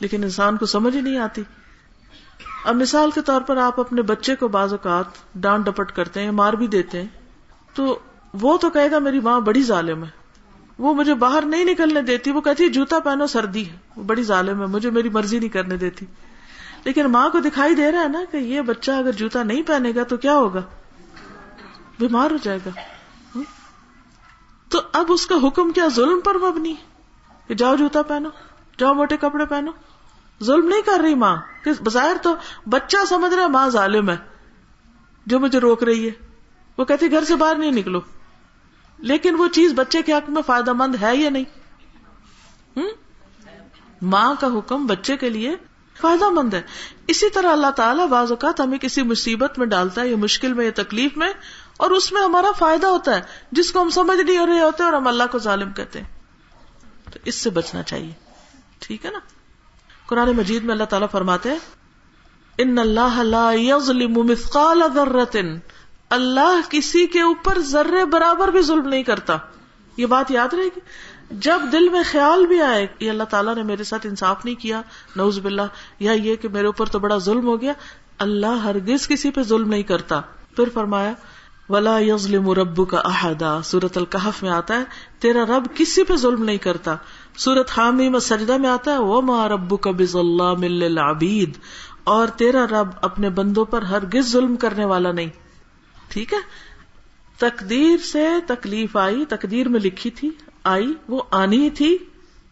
لیکن 0.00 0.22
انسان 0.22 0.56
کو 0.56 0.66
سمجھ 0.66 0.96
ہی 0.96 1.00
نہیں 1.00 1.18
آتی۔ 1.18 1.42
اب 2.64 2.76
مثال 2.76 3.10
کے 3.10 3.22
طور 3.22 3.40
پر 3.40 3.56
آپ 3.56 3.80
اپنے 3.80 4.02
بچے 4.02 4.36
کو 4.36 4.48
بعض 4.48 4.72
اوقات 4.72 5.04
ڈانٹ 5.34 5.64
ڈپٹ 5.64 5.92
کرتے 5.92 6.22
ہیں، 6.22 6.30
مار 6.30 6.52
بھی 6.52 6.66
دیتے 6.66 7.00
ہیں۔ 7.00 7.08
تو 7.74 7.98
وہ 8.40 8.58
تو 8.58 8.70
کہے 8.70 8.90
گا 8.90 8.98
میری 8.98 9.20
ماں 9.20 9.40
بڑی 9.40 9.62
ظالم 9.62 10.04
ہے۔ 10.04 10.08
وہ 10.78 10.94
مجھے 10.94 11.14
باہر 11.14 11.42
نہیں 11.46 11.64
نکلنے 11.64 12.02
دیتی، 12.02 12.30
وہ 12.30 12.40
کہتی 12.40 12.64
ہے 12.64 12.68
جوتا 12.68 12.98
پہنو، 12.98 13.26
سردی 13.26 13.70
ہے۔ 13.70 13.76
وہ 13.96 14.02
بڑی 14.02 14.22
ظالم 14.22 14.60
ہے، 14.60 14.66
مجھے 14.66 14.90
میری 14.90 15.08
مرضی 15.08 15.38
نہیں 15.38 15.48
کرنے 15.48 15.76
دیتی۔ 15.76 16.06
لیکن 16.84 17.06
ماں 17.06 17.30
کو 17.30 17.38
دکھائی 17.38 17.74
دے 17.74 17.92
رہا 17.92 18.02
ہے 18.02 18.08
نا 18.08 18.20
کہ 18.30 18.36
یہ 18.36 18.60
بچہ 18.60 18.90
اگر 18.90 19.12
جوتا 19.12 19.42
نہیں 19.42 19.62
پہنے 19.62 19.92
گا 19.96 20.02
تو 20.02 20.16
کیا 20.16 20.34
ہوگا؟ 20.34 20.60
بیمار 21.98 22.30
ہو 22.30 22.36
جائے 22.42 22.58
گا۔ 22.66 22.70
ہاں؟ 23.36 23.42
تو 24.68 24.78
اب 24.92 25.06
اس 25.08 25.26
کا 25.26 25.34
حکم 25.42 25.72
کیا؟ 25.72 25.88
ظلم 25.88 26.20
پر 26.20 26.38
مبنی 26.38 26.74
کہ 27.48 27.54
جاؤ 27.54 27.76
جوتا 27.76 28.02
پہنو۔ 28.02 28.28
جاؤ 28.78 28.94
موٹے 28.94 29.16
کپڑے 29.16 29.46
پہنو۔ 29.46 29.70
ظلم 30.44 30.68
نہیں 30.68 30.82
کر 30.82 31.00
رہی 31.00 31.14
ماں۔ 31.14 31.36
بظاہر 31.66 32.16
تو 32.22 32.34
بچہ 32.68 32.96
سمجھ 33.08 33.34
رہا 33.34 33.46
ماں 33.46 33.68
ظالم 33.68 34.10
ہے۔ 34.10 34.16
جو 35.26 35.40
مجھے 35.40 35.58
روک 35.58 35.82
رہی 35.84 36.08
ہے۔ 36.08 36.26
وہ 36.78 36.84
کہتی 36.84 37.10
گھر 37.10 37.24
سے 37.24 37.36
باہر 37.36 37.54
نہیں 37.54 37.70
نکلو۔ 37.70 38.00
لیکن 38.98 39.34
وہ 39.34 39.48
چیز 39.48 39.72
بچے 39.76 40.02
کے 40.02 40.12
حق 40.12 40.30
میں 40.30 40.42
فائدہ 40.46 40.72
مند 40.72 40.94
ہے 41.00 41.16
یا 41.16 41.30
نہیں؟ 41.30 41.44
ماں 44.02 44.34
کا 44.40 44.46
حکم 44.46 44.86
بچے 44.86 45.16
کے 45.16 45.30
لیے 45.30 45.56
فائدہ 46.00 46.30
مند 46.30 46.54
ہے۔ 46.54 46.62
اسی 47.06 47.30
طرح 47.30 47.52
اللہ 47.52 47.70
تعالیٰ 47.70 48.08
بعض 48.08 48.30
اوقات 48.30 48.60
ہمیں 48.60 48.78
کسی 48.78 49.02
مصیبت 49.02 49.58
میں 49.58 49.66
ڈالتا 49.66 50.00
ہے 50.00 50.08
یا 50.08 50.16
مشکل 50.16 50.52
میں 50.52 50.64
یا 50.64 50.70
تکلیف 50.74 51.16
میں، 51.16 51.32
اور 51.76 51.90
اس 51.90 52.12
میں 52.12 52.22
ہمارا 52.22 52.50
فائدہ 52.58 52.86
ہوتا 52.86 53.16
ہے۔ 53.16 53.20
جس 53.52 53.72
کو 53.72 53.82
ہم 53.82 53.90
سمجھ 53.90 54.20
نہیں 54.20 54.38
ہو 54.38 54.46
رہے 54.46 54.60
ہوتے 54.60 54.82
اور 54.82 54.92
ہم 54.92 55.06
اللہ 55.06 55.24
کو 55.30 55.38
ظالم 55.38 55.72
کہتے 55.72 56.00
ہیں۔ 56.00 56.06
تو 57.12 57.18
اس 57.24 57.34
سے 57.34 57.50
بچنا 57.50 57.82
چاہیے۔ 57.82 58.27
ٹھیک 58.80 59.06
ہے 59.06 59.10
نا؟ 59.10 59.18
قرآن 60.06 60.28
مجید 60.36 60.64
میں 60.64 60.72
اللہ 60.72 60.84
تعالیٰ 60.84 61.08
فرماتے 61.12 61.48
ان 62.58 62.78
اللہ 62.78 63.22
لا 63.22 63.52
يظلم 63.52 64.12
مثقال 64.12 64.82
ذرة 64.94 65.48
اللہ 66.10 66.60
کسی 66.70 67.06
کے 67.06 67.20
اوپر 67.20 67.58
ذرے 67.58 68.04
برابر 68.04 68.48
بھی 68.48 68.62
ظلم 68.62 68.88
نہیں 68.88 69.02
کرتا۔ 69.02 69.36
یہ 69.96 70.06
بات 70.06 70.30
یاد 70.30 70.54
رہے 70.54 70.64
گی؟ 70.64 70.80
جب 71.30 71.60
دل 71.72 71.88
میں 71.88 72.02
خیال 72.10 72.46
بھی 72.46 72.60
آئے 72.62 72.86
کہ 72.98 73.10
اللہ 73.10 73.22
تعالیٰ 73.22 73.54
نے 73.54 73.62
میرے 73.62 73.84
ساتھ 73.84 74.06
انصاف 74.06 74.44
نہیں 74.44 74.54
کیا 74.54 74.82
نوز 75.16 75.38
باللہ، 75.38 75.62
یا 76.00 76.12
یہ 76.12 76.36
کہ 76.36 76.48
میرے 76.48 76.66
اوپر 76.66 76.86
تو 76.86 76.98
بڑا 76.98 77.18
ظلم 77.18 77.46
ہو 77.46 77.60
گیا، 77.60 77.72
اللہ 78.18 78.46
ہرگز 78.46 79.08
کسی 79.08 79.30
پہ 79.30 79.42
ظلم 79.42 79.68
نہیں 79.68 79.82
کرتا۔ 79.82 80.20
پھر 80.56 80.68
فرمایا، 80.74 81.12
ولا 81.68 81.98
یظلم 81.98 82.50
ربو 82.50 82.84
کا 82.84 82.98
احدا 82.98 83.62
سورت 83.62 83.96
القحف 83.96 84.42
میں 84.42 84.50
آتا 84.50 84.74
ہے، 84.74 84.84
تیرا 85.18 85.44
رب 85.46 85.66
کسی 85.74 86.04
پہ 86.04 86.16
ظلم 86.16 86.44
نہیں 86.44 86.56
کرتا۔ 86.56 86.96
سورت 87.38 87.70
حامی 87.76 88.08
میں 88.08 88.20
سجدہ 88.20 88.56
میں 88.56 88.70
آتا 88.70 88.92
ہے 88.92 88.98
وہ 88.98 89.20
ماں 89.20 89.48
ربو 89.48 89.76
کا 89.76 89.90
بز 89.90 90.16
اللہ 90.16 90.54
مل 90.54 90.98
عبید 90.98 91.58
اور 92.04 92.28
تیرا 92.28 92.66
رب 92.66 92.88
اپنے 93.02 93.30
بندوں 93.30 93.64
پر 93.64 93.82
ہرگز 93.82 94.32
ظلم 94.32 94.56
کرنے 94.56 94.84
والا 94.84 95.12
نہیں۔ 95.12 95.26
ٹھیک 96.08 96.32
ہے؟ 96.32 96.38
تقدیر 97.38 97.96
سے 97.96 98.28
تکلیف 98.46 98.96
آئی، 98.96 99.24
تقدیر 99.24 99.68
میں 99.68 99.80
لکھی 99.80 100.10
تھی، 100.10 100.30
آئی، 100.64 100.94
وہ 101.08 101.22
آنی 101.30 101.70
تھی۔ 101.70 101.98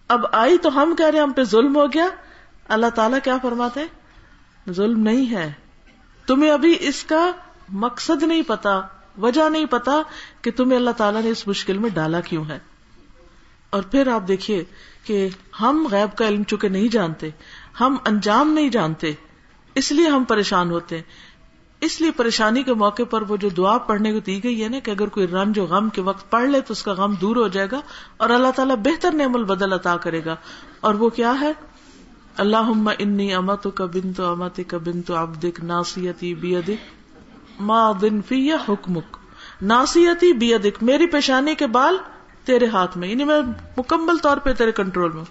اب 0.09 0.21
آئی 0.33 0.59
تو 0.59 0.83
ہم 0.83 0.95
کہہ 0.99 1.07
رہے 1.07 1.19
ہم 1.19 1.33
پہ 1.33 1.45
ظلم 1.45 1.77
ہو 1.77 1.87
گیا۔ 1.87 2.07
اللہ 2.69 2.87
تعالیٰ 2.95 3.19
کیا 3.25 3.37
فرماتے 3.43 3.85
ظلم 4.71 5.01
نہیں 5.01 5.31
ہے۔ 5.31 5.53
تمہیں 6.27 6.51
ابھی 6.51 6.77
اس 6.81 7.05
کا 7.05 7.31
مقصد 7.69 8.23
نہیں 8.23 8.43
پتا، 8.43 8.81
وجہ 9.19 9.49
نہیں 9.49 9.67
پتا 9.67 10.03
کہ 10.43 10.51
تمہیں 10.51 10.79
اللہ 10.79 10.91
تعالیٰ 10.91 11.23
نے 11.23 11.31
اس 11.31 11.49
مشکل 11.49 11.79
میں 11.79 11.91
ڈالا 11.91 12.21
کیوں 12.21 12.45
ہے۔ 12.45 12.76
اور 13.77 13.85
پھر 13.85 14.09
آپ 14.09 14.29
دیکھیے 14.29 14.65
کہ 15.05 15.29
ہم 15.61 15.89
غیب 15.91 16.17
کا 16.17 16.29
علم 16.29 16.43
چکے 16.43 16.69
نہیں 16.69 16.89
جانتے، 16.89 17.31
ہم 17.81 17.97
انجام 18.07 18.53
نہیں 18.53 18.69
جانتے، 18.69 19.13
اس 19.75 19.93
لیے 19.93 20.09
ہم 20.09 20.25
پریشان 20.25 20.71
ہوتے 20.71 20.97
ہیں۔ 20.97 21.37
اس 21.81 22.01
لیے 22.01 22.11
پریشانی 22.11 22.63
کے 22.63 22.75
موقع 22.75 23.03
پر 23.11 23.23
وہ 23.23 23.37
جو 23.37 23.49
دعا 23.49 23.79
پڑھنے 23.79 24.13
کو 24.13 24.19
دی 24.19 24.45
گئی 24.45 24.65
ہے 24.65 24.69
نا 24.69 24.79
کہ 24.79 24.91
اگر 24.91 25.09
کوئی 25.09 25.27
رنج 25.27 25.59
و 25.59 25.65
غم 25.65 25.89
کے 25.89 26.01
وقت 26.01 26.31
پڑھ 26.31 26.49
لے 26.49 26.61
تو 26.61 26.73
اس 26.73 26.83
کا 26.83 26.93
غم 26.93 27.15
دور 27.15 27.37
ہو 27.37 27.49
جائے 27.49 27.69
گا 27.73 27.81
اور 28.17 28.31
اللہ 28.31 28.51
تعالیٰ 28.57 28.77
بہتر 28.77 29.13
نعم 29.13 29.35
البدل 29.35 29.73
عطا 29.73 29.97
کرے 29.97 30.25
گا۔ 30.25 30.37
اور 30.81 30.95
وہ 30.95 31.09
کیا 31.09 31.35
ہے؟ 31.41 31.53
اللہ 32.37 32.89
انی 32.99 33.35
امت 33.35 33.67
کا 33.75 33.87
بن 33.87 34.13
تو 34.13 34.33
امت 34.33 34.61
کا 34.69 34.79
بن 34.79 35.03
تو 35.03 35.17
اب 35.17 35.43
دکھ 35.43 35.65
ناسیتی 35.65 36.35
بی 36.35 36.57
ادک 36.57 37.73
دن 38.03 38.23
فی 38.23 38.53
حکمک۔ 38.53 39.17
ناسیتی 39.63 40.33
بی 40.33 40.55
ادک 40.55 40.83
میری 40.83 41.07
پیشانی 41.07 41.55
کے 41.55 41.67
بال 41.67 41.97
تیرے 42.47 42.67
ہاتھ 42.67 42.99
میں 42.99 43.09
یعنی 43.09 43.25
میں 43.25 43.41
مکمل 43.77 44.19
طور 44.19 44.37
پہ 44.37 44.53
تیرے 44.53 44.73
کنٹرول 44.73 45.13
میں 45.13 45.25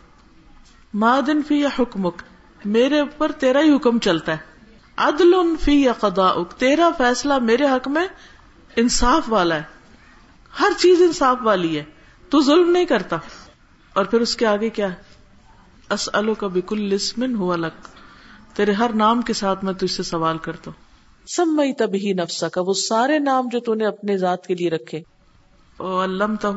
ماں 0.93 1.21
دن 1.21 1.41
فی 1.43 1.55
یا 1.59 1.69
حکمک، 1.79 2.21
میرے 2.65 2.99
اوپر 2.99 3.31
تیرا 3.31 3.59
ہی 3.61 3.75
حکم 3.75 3.99
چلتا 3.99 4.31
ہے۔ 4.31 4.37
عدل 4.97 5.55
فی 5.61 5.81
یا 5.81 5.93
قدا 5.93 6.43
تیرا 6.57 6.89
فیصلہ 6.97 7.33
میرے 7.37 7.65
حق 7.65 7.87
میں 7.87 8.07
انصاف 8.75 9.23
والا 9.27 9.55
ہے۔ 9.55 9.63
ہر 10.59 10.71
چیز 10.77 11.01
انصاف 11.01 11.37
والی 11.41 11.77
ہے، 11.77 11.83
تو 12.29 12.41
ظلم 12.41 12.69
نہیں 12.69 12.85
کرتا۔ 12.85 13.17
اور 13.93 14.05
پھر 14.05 14.21
اس 14.21 14.35
کے 14.35 14.45
آگے 14.45 14.69
کیا 14.69 14.89
ہے؟ 14.89 14.95
اسلو 15.89 16.33
کا 16.33 16.47
بکل 16.47 16.81
لسمن 16.81 17.35
ہوا 17.35 17.55
لک 17.55 17.87
تیرے 18.55 18.71
ہر 18.71 18.93
نام 18.93 19.21
کے 19.21 19.33
ساتھ 19.33 19.65
میں 19.65 19.73
تجھ 19.73 19.91
سے 19.91 20.03
سوال 20.03 20.37
کرتا 20.37 20.71
ہوں۔ 20.71 20.85
سب 21.27 21.45
میں 21.47 21.73
تب 21.73 21.93
ہی 21.93 22.13
نفسا 22.13 22.49
کا 22.49 22.61
وہ 22.65 22.73
سارے 22.73 23.19
نام 23.19 23.47
جو 23.51 23.75
نے 23.75 23.85
اپنے 23.85 24.17
ذات 24.17 24.47
کے 24.47 24.55
لیے 24.55 24.69
رکھے۔ 24.69 25.01
علم 25.79 26.35
تہ 26.35 26.47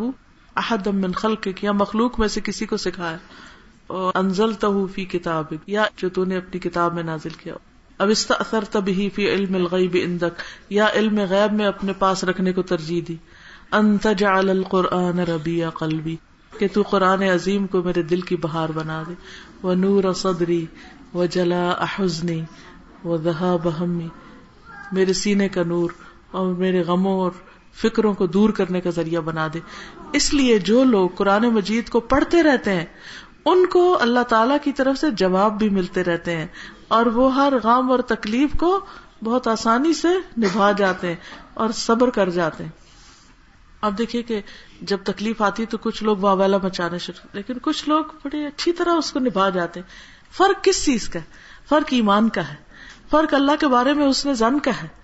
احد 0.57 0.87
من 0.87 1.13
خلق 1.13 1.49
یا 1.63 1.73
مخلوق 1.73 2.19
میں 2.21 2.29
سے 2.29 2.41
کسی 2.41 2.67
کو 2.67 2.77
سکھایا 2.77 3.17
انزل 4.15 4.53
فی 4.95 5.05
کتاب 5.05 5.53
یا 5.67 5.85
جو 5.97 6.09
تو 6.09 6.25
نے 6.25 6.37
اپنی 6.37 6.59
کتاب 6.61 6.95
میں 6.95 7.03
نازل 7.03 7.35
کیا۔ 7.39 7.55
اب 7.99 8.09
اثر 8.31 8.65
تب 8.71 8.89
ہی 8.89 9.09
فی 9.11 9.29
علم 9.31 9.55
الغیب 9.55 9.97
اندک 10.03 10.43
یا 10.71 10.87
علم 10.95 11.19
غیب 11.31 11.53
میں 11.53 11.67
اپنے 11.67 11.93
پاس 11.93 12.25
رکھنے 12.25 12.53
کو 12.53 12.63
ترجیح 12.63 13.01
دی۔ 13.09 13.17
انت 13.73 14.07
جعل 14.19 14.51
القرآن 14.51 15.19
ربیع 15.19 15.69
قلبی، 15.71 16.17
کہ 16.59 16.67
تو 16.73 16.83
قرآن 16.83 17.23
عظیم 17.23 17.67
کو 17.67 17.83
میرے 17.83 18.03
دل 18.03 18.21
کی 18.21 18.37
بہار 18.37 18.69
بنا 18.69 19.03
دے۔ 19.09 19.15
وہ 19.63 19.75
نور 19.75 20.13
صدری 20.13 20.65
و 21.15 21.25
جلا 21.27 21.69
احزنی 21.71 22.41
و 23.05 23.17
دہا 23.17 23.57
بہمی 23.57 24.09
میرے 24.93 25.13
سینے 25.13 25.49
کا 25.49 25.63
نور 25.63 25.91
اور 26.31 26.55
میرے 26.55 26.83
غموں 26.83 27.21
اور 27.21 27.31
فکروں 27.75 28.13
کو 28.15 28.27
دور 28.27 28.51
کرنے 28.51 28.81
کا 28.81 28.91
ذریعہ 28.91 29.21
بنا 29.21 29.47
دے۔ 29.55 29.61
اس 30.13 30.35
لیے 30.35 30.59
جو 30.59 30.85
لوگ 30.85 31.09
قرآن 31.09 31.43
مجید 31.43 31.89
کو 31.89 32.01
پڑھتے 32.01 32.43
رہتے 32.43 32.75
ہیں، 32.75 32.85
ان 33.45 33.67
کو 33.67 33.99
اللہ 34.01 34.21
تعالی 34.21 34.55
کی 34.65 34.73
طرف 34.73 34.99
سے 34.99 35.11
جواب 35.11 35.59
بھی 35.59 35.69
ملتے 35.69 36.05
رہتے 36.05 36.37
ہیں 36.37 36.47
اور 36.89 37.07
وہ 37.07 37.35
ہر 37.35 37.53
غم 37.65 37.91
اور 37.91 37.99
تکلیف 37.99 38.51
کو 38.59 38.87
بہت 39.25 39.49
آسانی 39.49 39.93
سے 39.93 40.09
نبھا 40.39 40.73
جاتے 40.73 41.09
ہیں 41.09 41.17
اور 41.55 41.71
صبر 41.71 42.11
کر 42.11 42.31
جاتے 42.31 42.65
ہیں۔ 42.65 42.71
اب 43.81 43.99
دیکھیے 43.99 44.23
کہ 44.23 44.41
جب 44.81 44.99
تکلیف 45.05 45.43
آتی 45.43 45.67
تو 45.67 45.79
کچھ 45.79 46.05
لوگ 46.05 46.17
واویلا 46.17 46.57
مچانے 46.63 46.99
شروع، 46.99 47.29
لیکن 47.33 47.55
کچھ 47.63 47.89
لوگ 47.89 48.05
بڑے 48.05 48.47
اچھی 48.47 48.73
طرح 48.73 48.93
اس 48.93 49.13
کو 49.13 49.19
نبھا 49.19 49.49
جاتے 49.49 49.81
ہیں۔ 49.81 49.87
فرق 50.37 50.65
کس 50.65 50.85
چیز 50.85 51.09
کا 51.09 51.19
ہے؟ 51.19 51.25
فرق 51.69 51.87
ایمان 51.91 52.29
کا 52.29 52.49
ہے۔ 52.49 52.55
فرق 53.11 53.35
اللہ 53.35 53.53
کے 53.61 53.69
بارے 53.69 53.93
میں 53.93 54.07
اس 54.07 54.27
نے 54.27 54.35
زن 54.35 54.59
کا 54.59 54.71
ہے۔ 54.83 54.98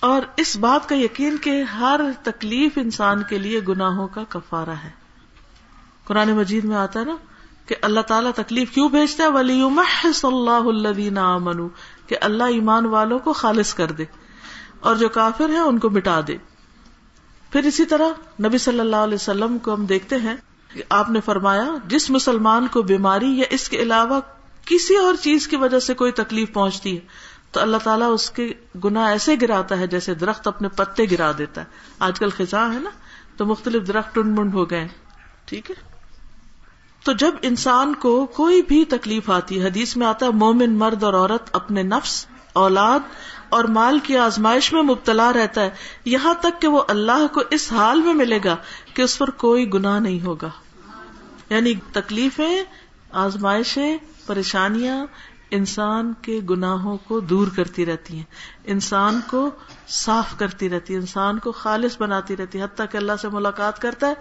اور 0.00 0.22
اس 0.36 0.56
بات 0.56 0.88
کا 0.88 0.96
یقین 0.96 1.38
کہ 1.38 1.62
ہر 1.62 2.00
تکلیف 2.22 2.72
انسان 2.76 3.22
کے 3.22 3.38
لیے 3.38 3.60
گناہوں 3.68 4.08
کا 4.08 4.24
کفارہ 4.28 4.70
ہے۔ 4.70 4.90
قرآن 6.04 6.30
مجید 6.30 6.64
میں 6.64 6.76
آتا 6.76 7.00
ہے 7.00 7.04
نا 7.04 7.16
کہ 7.66 7.74
اللہ 7.82 8.00
تعالیٰ 8.00 8.30
تکلیف 8.36 8.70
کیوں 8.70 8.88
بھیجتا 8.88 9.24
ہے؟ 9.24 9.28
ولی 9.28 9.62
اللہ 10.22 10.50
اللہ 10.50 11.66
کہ 12.06 12.16
اللہ 12.20 12.44
ایمان 12.44 12.86
والوں 12.86 13.18
کو 13.18 13.32
خالص 13.32 13.74
کر 13.74 13.92
دے 13.92 14.04
اور 14.80 14.96
جو 14.96 15.08
کافر 15.08 15.48
ہیں 15.48 15.60
ان 15.60 15.78
کو 15.78 15.90
مٹا 15.90 16.20
دے۔ 16.28 16.36
پھر 17.50 17.62
اسی 17.62 17.84
طرح 17.84 18.08
نبی 18.42 18.58
صلی 18.58 18.80
اللہ 18.80 18.96
علیہ 18.96 19.14
وسلم 19.14 19.58
کو 19.58 19.74
ہم 19.74 19.86
دیکھتے 19.86 20.16
ہیں 20.16 20.36
کہ 20.74 20.82
آپ 20.88 21.10
نے 21.10 21.20
فرمایا، 21.20 21.68
جس 21.86 22.10
مسلمان 22.10 22.66
کو 22.66 22.82
بیماری 22.82 23.38
یا 23.38 23.44
اس 23.50 23.68
کے 23.68 23.76
علاوہ 23.76 24.20
کسی 24.64 24.96
اور 24.96 25.14
چیز 25.14 25.48
کی 25.48 25.56
وجہ 25.56 25.78
سے 25.78 25.94
کوئی 25.94 26.12
تکلیف 26.12 26.52
پہنچتی 26.52 26.96
ہے 26.96 27.29
تو 27.52 27.60
اللہ 27.60 27.76
تعالیٰ 27.76 28.14
اس 28.14 28.30
کے 28.30 28.52
گنا 28.84 29.06
ایسے 29.06 29.36
گراتا 29.42 29.78
ہے 29.78 29.86
جیسے 29.86 30.14
درخت 30.14 30.46
اپنے 30.46 30.68
پتے 30.68 31.04
گرا 31.10 31.32
دیتا 31.38 31.60
ہے۔ 31.60 31.66
آج 31.98 32.18
کل 32.18 32.30
خزاں 32.30 32.74
ہے 32.74 32.78
نا، 32.78 32.90
تو 33.36 33.46
مختلف 33.46 33.88
درخت 33.88 34.14
ٹنڈ 34.14 34.38
منڈ 34.38 34.54
ہو 34.54 34.70
گئے۔ 34.70 34.88
ٹھیک 35.44 35.70
ہے؟ 35.70 35.90
تو 37.04 37.12
جب 37.12 37.34
انسان 37.42 37.94
کو 37.94 38.26
کوئی 38.26 38.62
بھی 38.62 38.84
تکلیف 38.84 39.30
آتی، 39.30 39.64
حدیث 39.64 39.96
میں 39.96 40.06
آتا 40.06 40.26
ہے، 40.26 40.30
مومن 40.30 40.78
مرد 40.78 41.02
اور 41.02 41.14
عورت 41.14 41.50
اپنے 41.52 41.82
نفس، 41.82 42.26
اولاد 42.52 43.00
اور 43.48 43.64
مال 43.64 43.98
کی 43.98 44.16
آزمائش 44.16 44.72
میں 44.72 44.82
مبتلا 44.82 45.32
رہتا 45.32 45.60
ہے۔ 45.60 45.70
یہاں 46.04 46.34
تک 46.34 46.60
کہ 46.60 46.68
وہ 46.68 46.82
اللہ 46.88 47.26
کو 47.34 47.42
اس 47.50 47.72
حال 47.72 48.02
میں 48.02 48.14
ملے 48.14 48.38
گا 48.44 48.56
کہ 48.94 49.02
اس 49.02 49.18
پر 49.18 49.30
کوئی 49.30 49.72
گنا 49.74 49.98
نہیں 49.98 50.26
ہوگا۔ 50.26 50.50
یعنی 51.50 51.74
تکلیفیں، 51.92 52.64
آزمائشیں، 53.12 53.98
پریشانیاں 54.26 55.06
انسان 55.50 56.12
کے 56.22 56.40
گناہوں 56.50 56.96
کو 56.96 57.20
دور 57.20 57.48
کرتی 57.56 57.86
رہتی 57.86 58.16
ہیں۔ 58.16 58.24
انسان 58.64 59.20
کو 59.26 59.50
صاف 59.88 60.38
کرتی 60.38 60.70
رہتی 60.70 60.94
ہے 60.94 60.98
انسان 60.98 61.38
کو 61.38 61.52
خالص 61.52 62.00
بناتی 62.00 62.36
رہتی 62.36 62.58
ہے 62.58 62.64
حتیٰ 62.64 62.86
کہ 62.90 62.96
اللہ 62.96 63.12
سے 63.22 63.28
ملاقات 63.28 63.78
کرتا 63.78 64.06
ہے 64.08 64.14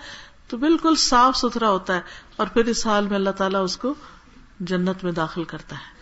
تو 0.47 0.57
بالکل 0.57 0.95
صاف 0.95 1.37
ستھرا 1.37 1.69
ہوتا 1.69 1.95
ہے 1.95 2.01
اور 2.35 2.47
پھر 2.47 2.65
اس 2.65 2.87
حال 2.87 3.07
میں 3.07 3.15
اللہ 3.15 3.29
تعالیٰ 3.29 3.63
اس 3.63 3.77
کو 3.77 3.93
جنت 4.59 5.03
میں 5.03 5.11
داخل 5.11 5.43
کرتا 5.43 5.75
ہے۔ 5.75 5.99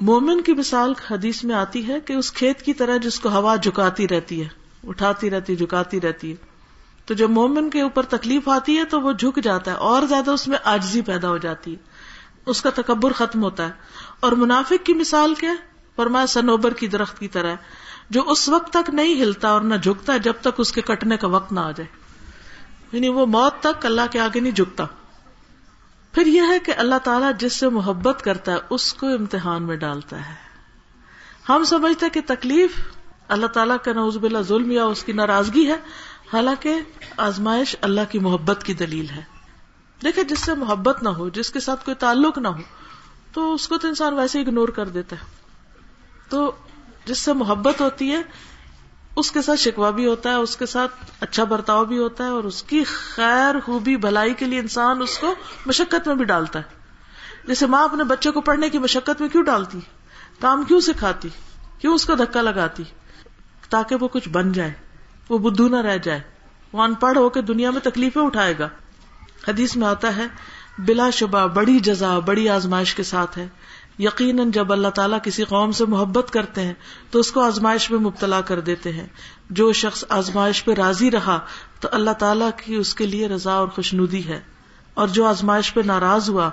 مومن 0.00 0.40
کی 0.40 0.52
مثال 0.52 0.94
حدیث 1.10 1.44
میں 1.44 1.54
آتی 1.54 1.88
ہے 1.88 2.00
کہ 2.00 2.12
اس 2.12 2.32
کھیت 2.32 2.62
کی 2.62 2.74
طرح 2.74 2.96
جس 2.96 3.20
کو 3.20 3.28
ہوا 3.28 3.56
جھکاتی 3.56 4.08
رہتی 4.08 4.42
ہے، 4.42 4.48
اٹھاتی 4.86 5.30
رہتی، 5.30 5.56
جھکاتی 5.56 6.00
رہتی 6.00 6.30
ہے۔ 6.30 6.36
تو 7.06 7.14
جب 7.14 7.30
مومن 7.30 7.70
کے 7.70 7.80
اوپر 7.80 8.02
تکلیف 8.02 8.48
آتی 8.48 8.78
ہے 8.78 8.84
تو 8.84 9.00
وہ 9.00 9.12
جھک 9.12 9.38
جاتا 9.42 9.70
ہے 9.70 9.76
اور 9.76 10.02
زیادہ 10.02 10.30
اس 10.30 10.48
میں 10.48 10.58
آجزی 10.64 11.00
پیدا 11.00 11.28
ہو 11.28 11.38
جاتی 11.38 11.74
ہے۔ 11.74 11.93
اس 12.46 12.62
کا 12.62 12.70
تکبر 12.70 13.12
ختم 13.12 13.42
ہوتا 13.42 13.66
ہے۔ 13.66 13.72
اور 14.20 14.32
منافق 14.32 14.86
کی 14.86 14.94
مثال 14.94 15.34
کیا 15.34 15.54
فرمایا 15.96 16.26
سنوبر 16.26 16.72
کی 16.72 16.88
درخت 16.88 17.18
کی 17.18 17.28
طرح۔ 17.28 17.54
جو 18.10 18.30
اس 18.30 18.48
وقت 18.48 18.72
تک 18.72 18.90
نہیں 18.90 19.22
ہلتا 19.22 19.48
اور 19.48 19.60
نہ 19.60 19.74
جھکتا 19.74 20.16
جب 20.16 20.32
تک 20.40 20.54
اس 20.58 20.72
کے 20.72 20.80
کٹنے 20.80 21.16
کا 21.16 21.28
وقت 21.28 21.52
نہ 21.52 21.60
آ 21.60 21.70
جائے۔ 21.70 21.86
یعنی 22.92 23.08
وہ 23.08 23.26
موت 23.26 23.62
تک 23.62 23.86
اللہ 23.86 24.00
کے 24.10 24.20
آگے 24.20 24.40
نہیں 24.40 24.52
جھکتا۔ 24.52 24.84
پھر 26.12 26.26
یہ 26.26 26.42
ہے 26.48 26.58
کہ 26.58 26.72
اللہ 26.76 26.94
تعالیٰ 27.04 27.30
جس 27.38 27.52
سے 27.52 27.68
محبت 27.68 28.24
کرتا 28.24 28.52
ہے، 28.52 28.56
اس 28.70 28.94
کو 28.94 29.06
امتحان 29.06 29.62
میں 29.62 29.76
ڈالتا 29.76 30.28
ہے۔ 30.28 30.34
ہم 31.48 31.64
سمجھتے 31.64 32.10
کہ 32.10 32.20
تکلیف 32.26 32.70
اللہ 33.28 33.46
تعالیٰ 33.46 33.76
کا 33.84 33.92
نوز 33.92 34.16
بلا 34.16 34.40
ظلم 34.40 34.70
یا 34.70 34.84
اس 34.84 35.04
کی 35.04 35.12
ناراضگی 35.12 35.68
ہے، 35.68 35.76
حالانکہ 36.32 36.80
آزمائش 37.16 37.76
اللہ 37.80 38.00
کی 38.10 38.18
محبت 38.18 38.62
کی 38.64 38.74
دلیل 38.74 39.10
ہے۔ 39.10 39.33
دیکھے 40.02 40.24
جس 40.24 40.38
سے 40.38 40.54
محبت 40.54 41.02
نہ 41.02 41.08
ہو، 41.08 41.28
جس 41.28 41.50
کے 41.50 41.60
ساتھ 41.60 41.84
کوئی 41.84 41.94
تعلق 41.94 42.38
نہ 42.38 42.48
ہو، 42.48 42.62
تو 43.32 43.54
اس 43.54 43.68
کو 43.68 43.78
تو 43.78 43.88
انسان 43.88 44.14
ویسے 44.14 44.40
اگنور 44.40 44.68
کر 44.68 44.88
دیتا 44.88 45.16
ہے۔ 45.16 45.24
تو 46.28 46.52
جس 47.04 47.18
سے 47.18 47.32
محبت 47.32 47.80
ہوتی 47.80 48.12
ہے، 48.12 48.22
اس 49.16 49.32
کے 49.32 49.42
ساتھ 49.42 49.60
شکوا 49.60 49.90
بھی 49.90 50.06
ہوتا 50.06 50.30
ہے، 50.30 50.34
اس 50.34 50.56
کے 50.56 50.66
ساتھ 50.66 50.92
اچھا 51.20 51.44
برتاؤ 51.44 51.84
بھی 51.84 51.98
ہوتا 51.98 52.24
ہے، 52.24 52.28
اور 52.28 52.44
اس 52.44 52.62
کی 52.62 52.84
خیر، 52.84 53.60
خوبی، 53.64 53.96
بھلائی 53.96 54.34
کے 54.34 54.44
لیے 54.44 54.58
انسان 54.58 55.02
اس 55.02 55.18
کو 55.18 55.34
مشقت 55.66 56.06
میں 56.08 56.16
بھی 56.16 56.24
ڈالتا 56.24 56.58
ہے۔ 56.58 56.84
جیسے 57.46 57.66
ماں 57.66 57.84
اپنے 57.84 58.04
بچے 58.04 58.30
کو 58.30 58.40
پڑھنے 58.40 58.70
کی 58.70 58.78
مشقت 58.78 59.20
میں 59.20 59.28
کیوں 59.28 59.42
ڈالتی؟ 59.42 59.80
کام 60.40 60.62
کیوں 60.62 60.80
سکھاتی؟ 60.80 61.28
کیوں 61.78 61.94
اس 61.94 62.06
کو 62.06 62.14
دھکا 62.14 62.42
لگاتی؟ 62.42 62.82
تاکہ 63.68 63.96
وہ 64.00 64.08
کچھ 64.08 64.28
بن 64.28 64.52
جائے، 64.52 64.72
وہ 65.28 65.38
بدھو 65.38 65.68
نہ 65.68 65.76
رہ 65.76 65.98
جائے۔ 65.98 66.20
وہ 66.72 66.82
ان 66.82 66.94
پڑھ 66.94 67.18
ہو 67.18 67.28
کے 67.28 67.42
دنیا 67.42 67.70
میں 67.70 67.80
تکلیفیں 67.80 68.22
اٹھائے 68.22 68.54
گا۔ 68.58 68.68
حدیث 69.48 69.76
میں 69.76 69.86
آتا 69.86 70.16
ہے، 70.16 70.26
بلا 70.78 71.10
شبہ 71.10 71.46
بڑی 71.46 71.78
جزا، 71.78 72.18
بڑی 72.18 72.48
آزمائش 72.48 72.94
کے 72.94 73.02
ساتھ 73.02 73.38
ہے۔ 73.38 73.48
یقیناً 73.98 74.50
جب 74.50 74.72
اللہ 74.72 74.88
تعالیٰ 74.88 75.18
کسی 75.22 75.44
قوم 75.44 75.72
سے 75.72 75.84
محبت 75.84 76.30
کرتے 76.30 76.60
ہیں، 76.60 76.74
تو 77.10 77.18
اس 77.18 77.32
کو 77.32 77.40
آزمائش 77.40 77.90
میں 77.90 77.98
مبتلا 77.98 78.40
کر 78.40 78.60
دیتے 78.60 78.92
ہیں۔ 78.92 79.06
جو 79.50 79.72
شخص 79.72 80.04
آزمائش 80.08 80.64
پہ 80.64 80.72
راضی 80.72 81.10
رہا، 81.10 81.40
تو 81.80 81.88
اللہ 81.92 82.10
تعالیٰ 82.10 82.50
کی 82.64 82.74
اس 82.74 82.94
کے 82.94 83.06
لیے 83.06 83.28
رضا 83.28 83.52
اور 83.52 83.68
خوشنودی 83.68 84.28
ہے۔ 84.28 84.40
اور 84.94 85.08
جو 85.08 85.26
آزمائش 85.26 85.74
پہ 85.74 85.80
ناراض 85.84 86.30
ہوا، 86.30 86.50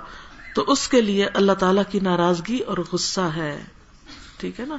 تو 0.54 0.64
اس 0.68 0.88
کے 0.88 1.00
لیے 1.00 1.26
اللہ 1.34 1.52
تعالیٰ 1.52 1.82
کی 1.90 2.00
ناراضگی 2.00 2.58
اور 2.58 2.78
غصہ 2.92 3.20
ہے۔ 3.20 3.64
ٹھیک 4.36 4.60
ہے 4.60 4.64
نا؟ 4.66 4.76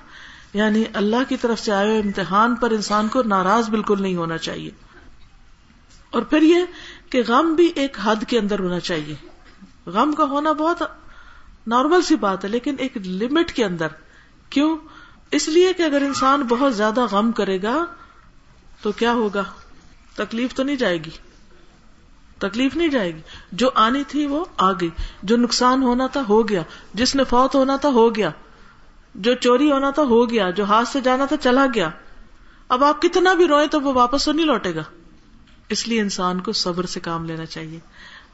یعنی 0.54 0.84
اللہ 0.94 1.30
کی 1.30 1.38
طرف 1.38 1.60
سے 1.60 1.72
آئے 1.72 1.90
ہوئے 1.90 2.00
امتحان 2.00 2.56
پر 2.56 2.72
انسان 2.72 3.08
کو 3.08 3.24
ناراض 3.24 3.70
بالکل 3.70 4.02
نہیں 4.02 4.16
ہونا 4.16 4.38
چاہیے۔ 4.38 4.72
اور 6.14 6.22
پھر 6.22 6.42
یہ 6.42 6.60
کہ 7.10 7.22
غم 7.28 7.56
بھی 7.56 7.72
ایک 7.76 7.98
حد 8.04 8.16
کے 8.28 8.40
اندر 8.40 8.60
ہونا 8.60 8.80
چاہیے۔ 8.80 9.16
غم 9.86 10.12
کا 10.12 10.24
ہونا 10.24 10.52
بہت 10.52 10.84
نارمل 11.68 12.02
سی 12.02 12.16
بات 12.16 12.44
ہے، 12.44 12.50
لیکن 12.50 12.76
ایک 12.80 12.98
لمٹ 12.98 13.52
کے 13.52 13.66
اندر۔ 13.66 13.88
کیوں؟ 14.50 14.78
اس 15.32 15.50
لیے 15.50 15.74
کہ 15.74 15.84
اگر 15.84 16.02
انسان 16.02 16.42
بہت 16.42 16.76
زیادہ 16.76 17.06
غم 17.06 17.32
کرے 17.32 17.62
گا، 17.62 17.86
تو 18.82 18.92
کیا 18.92 19.14
ہوگا؟ 19.14 19.44
تکلیف 20.16 20.54
تو 20.54 20.64
نہیں 20.64 20.76
جائے 20.76 20.98
گی۔ 20.98 21.10
تکلیف 22.38 22.76
نہیں 22.76 22.88
جائے 22.88 23.16
گی۔ 23.16 23.22
جو 23.52 23.70
آنی 23.76 24.04
تھی 24.08 24.26
وہ 24.26 24.46
آ 24.58 24.72
گئی۔ 24.72 24.90
جو 25.24 25.38
نقصان 25.38 25.84
ہونا 25.84 26.08
تھا 26.08 26.22
ہو 26.30 26.50
گیا۔ 26.50 26.62
جس 26.94 27.16
نے 27.16 27.24
فوت 27.24 27.56
ہونا 27.56 27.76
تھا 27.76 27.90
ہو 27.90 28.16
گیا۔ 28.16 28.30
جو 29.16 29.34
چوری 29.34 29.72
ہونا 29.72 29.90
تھا 29.90 30.04
ہو 30.04 30.30
گیا۔ 30.30 30.50
جو 30.50 30.64
ہاتھ 30.64 30.88
سے 30.88 31.02
جانا 31.02 31.26
تھا 31.26 31.38
چلا 31.38 31.66
گیا۔ 31.74 31.90
اب 32.70 32.84
آپ 32.84 33.02
کتنا 33.02 33.34
بھی 33.34 33.48
روئے 33.48 33.68
تو 33.68 33.82
وہ 33.82 33.94
واپس 33.94 34.26
تو 34.26 34.32
نہیں 34.32 34.46
لوٹے 34.46 34.76
گا۔ 34.76 34.84
اس 35.74 35.88
لیے 35.88 36.02
انسان 36.02 36.40
کو 36.40 36.52
صبر 36.52 36.86
سے 36.86 37.00
کام 37.00 37.26
لینا 37.26 37.46
چاہیے۔ 37.46 37.80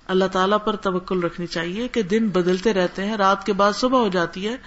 اللہ 0.07 0.25
تعالیٰ 0.31 0.57
پر 0.65 0.75
توکل 0.75 1.19
رکھنی 1.19 1.47
چاہیے 1.47 1.87
کہ 1.87 2.01
دن 2.01 2.27
بدلتے 2.27 2.73
رہتے 2.73 3.05
ہیں، 3.05 3.17
رات 3.17 3.45
کے 3.45 3.53
بعد 3.53 3.73
صبح 3.73 3.99
ہو 3.99 4.07
جاتی 4.07 4.47
ہے۔ 4.47 4.57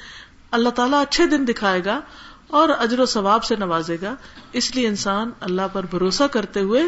اللہ 0.51 0.69
تعالیٰ 0.69 1.01
اچھے 1.03 1.27
دن 1.27 1.45
دکھائے 1.49 1.85
گا 1.85 2.01
اور 2.47 2.69
اجر 2.79 3.01
و 3.01 3.07
ثواب 3.07 3.45
سے 3.45 3.57
نوازے 3.57 3.97
گا۔ 4.03 4.15
اس 4.53 4.75
لیے 4.77 4.89
انسان 4.89 5.31
اللہ 5.41 5.69
پر 5.73 5.87
بھروسہ 5.91 6.25
کرتے 6.25 6.61
ہوئے 6.61 6.83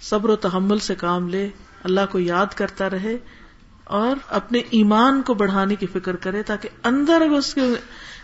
صبر 0.00 0.28
و 0.28 0.36
تحمل 0.36 0.78
سے 0.78 0.94
کام 0.94 1.28
لے، 1.28 1.48
اللہ 1.84 2.00
کو 2.10 2.18
یاد 2.18 2.54
کرتا 2.54 2.90
رہے 2.90 3.16
اور 3.84 4.16
اپنے 4.28 4.58
ایمان 4.70 5.22
کو 5.22 5.34
بڑھانے 5.34 5.74
کی 5.74 5.86
فکر 5.86 6.16
کرے 6.16 6.42
تاکہ 6.42 6.68
اندر 6.84 7.20
اگر 7.20 7.38
اس 7.38 7.54
کی 7.54 7.60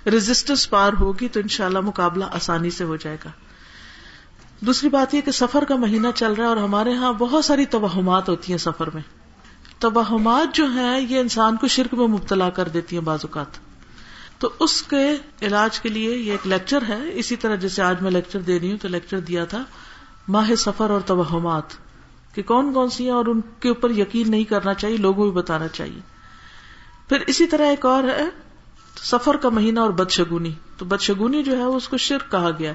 ریزسٹنس 0.06 0.70
پار 0.70 0.92
ہوگی 1.00 1.28
تو 1.28 1.40
انشاءاللہ 1.40 1.80
مقابلہ 1.80 2.24
آسانی 2.32 2.70
سے 2.70 2.84
ہو 2.84 2.96
جائے 2.96 3.16
گا۔ 3.24 3.30
دوسری 4.60 4.88
بات 4.88 5.14
یہ 5.14 5.20
کہ 5.20 5.30
سفر 5.30 5.64
کا 5.64 5.76
مہینہ 5.76 6.08
چل 6.14 6.32
رہا 6.32 6.44
ہے 6.44 6.48
اور 6.48 6.56
ہمارے 6.56 6.94
ہاں 6.94 7.12
بہت 7.12 7.44
ساری 7.44 7.66
توہمات 7.66 8.28
ہوتی 8.28 8.52
ہیں 8.52 8.58
سفر 8.58 8.90
میں۔ 8.90 9.02
توہمات 9.78 10.54
جو 10.54 10.66
ہیں 10.66 11.00
یہ 11.00 11.18
انسان 11.18 11.56
کو 11.56 11.68
شرک 11.68 11.94
میں 11.94 12.06
مبتلا 12.06 12.50
کر 12.50 12.68
دیتی 12.68 12.96
ہیں 12.96 13.04
بعض 13.04 13.18
اوقات۔ 13.22 13.58
تو 14.38 14.48
اس 14.60 14.82
کے 14.82 15.16
علاج 15.42 15.80
کے 15.80 15.88
لیے 15.88 16.16
یہ 16.16 16.32
ایک 16.32 16.46
لیکچر 16.46 16.82
ہے۔ 16.88 17.00
اسی 17.12 17.36
طرح 17.36 17.54
جیسے 17.54 17.82
آج 17.82 18.02
میں 18.02 18.10
لیکچر 18.10 18.40
دے 18.40 18.60
رہی 18.60 18.70
ہوں 18.70 18.78
تو 18.78 18.88
لیکچر 18.88 19.20
دیا 19.20 19.44
تھا 19.44 19.64
ماہ 20.28 20.54
سفر 20.58 20.90
اور 20.90 21.00
توہمات 21.00 21.62
کہ 22.34 22.42
کون 22.42 22.72
کون 22.72 22.90
سی 22.90 23.04
ہیں 23.04 23.10
اور 23.10 23.26
ان 23.26 23.40
کے 23.60 23.68
اوپر 23.68 23.90
یقین 23.90 24.30
نہیں 24.30 24.44
کرنا 24.44 24.74
چاہیے، 24.74 24.96
لوگوں 24.96 25.24
بھی 25.24 25.32
بتانا 25.32 25.68
چاہیے۔ 25.68 26.00
پھر 27.08 27.20
اسی 27.26 27.46
طرح 27.46 27.66
ایک 27.66 27.86
اور 27.86 28.04
ہے، 28.04 28.24
سفر 29.02 29.36
کا 29.36 29.48
مہینہ 29.48 29.80
اور 29.80 29.90
بدشگونی۔ 29.90 30.52
تو 30.76 30.84
بدشگونی 30.84 31.42
جو 31.42 31.56
ہے 31.56 31.62
اس 31.62 31.88
کو 31.88 31.96
شرک 31.96 32.30
کہا 32.30 32.50
گیا۔ 32.58 32.72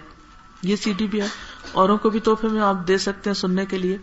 یہ 0.64 0.76
سی 0.76 0.94
ڈی 0.94 1.08
بھی 1.08 1.22
ہے۔ 1.22 1.28
اوروں 1.72 1.98
کو 1.98 2.10
بھی 2.10 2.20
تحفے 2.20 2.48
میں 2.48 2.62
آپ 2.62 2.88
دے 2.88 2.98
سکتے 2.98 3.30
ہیں 3.30 3.36
سننے 3.36 3.66
کے 3.66 3.78
لیے۔ 3.78 3.98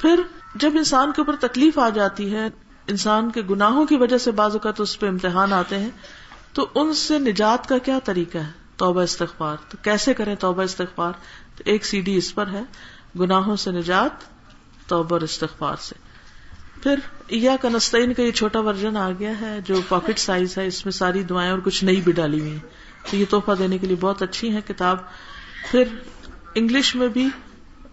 پھر 0.00 0.20
جب 0.54 0.70
انسان 0.74 1.12
کے 1.12 1.22
اوپر 1.22 1.36
تکلیف 1.36 1.78
آ 1.78 1.88
جاتی 1.88 2.34
ہے، 2.34 2.48
انسان 2.86 3.30
کے 3.30 3.42
گناہوں 3.50 3.86
کی 3.86 3.96
وجہ 3.96 4.18
سے 4.18 4.30
بعض 4.30 4.52
اوقات 4.52 4.80
اس 4.80 5.00
پہ 5.00 5.08
امتحان 5.08 5.52
آتے 5.52 5.78
ہیں، 5.78 5.90
تو 6.52 6.68
ان 6.74 6.94
سے 6.94 7.18
نجات 7.18 7.68
کا 7.68 7.78
کیا 7.78 7.98
طریقہ 8.04 8.38
ہے؟ 8.38 8.50
توبہ 8.76 9.02
استغفار۔ 9.02 9.56
تو 9.68 9.76
کیسے 9.82 10.14
کریں 10.14 10.34
توبہ 10.34 10.62
استغفار؟ 10.62 11.12
تو 11.56 11.62
ایک 11.66 11.86
سی 11.86 12.00
ڈی 12.00 12.16
اس 12.16 12.34
پر 12.34 12.46
ہے، 12.46 12.62
گناہوں 13.20 13.56
سے 13.56 13.70
نجات، 13.70 14.10
توبہ 14.88 15.12
اور 15.12 15.20
استغفار 15.20 15.76
سے۔ 15.80 15.94
پھر 16.82 16.98
یا 17.28 17.56
کنستین 17.62 18.14
کا 18.14 18.22
یہ 18.22 18.30
چھوٹا 18.30 18.60
ورژن 18.60 18.96
آ 18.96 19.10
گیا 19.18 19.40
ہے، 19.40 19.58
جو 19.64 19.80
پاکٹ 19.88 20.18
سائز 20.18 20.58
ہے، 20.58 20.66
اس 20.66 20.84
میں 20.84 20.92
ساری 20.92 21.22
دعائیں 21.22 21.50
اور 21.50 21.58
کچھ 21.58 21.84
نئی 21.84 22.00
بھی 22.00 22.12
ڈالی 22.12 22.40
ہوئی 22.40 22.50
ہیں۔ 22.50 22.68
تو 23.10 23.16
یہ 23.16 23.24
تحفہ 23.30 23.52
دینے 23.58 23.78
کے 23.78 23.86
لیے 23.86 23.96
بہت 24.00 24.22
اچھی 24.22 24.56
ہے 24.56 24.60
کتاب۔ 24.66 24.96
پھر 25.70 25.84
انگلش 26.54 26.96
میں 26.96 27.08
بھی 27.08 27.28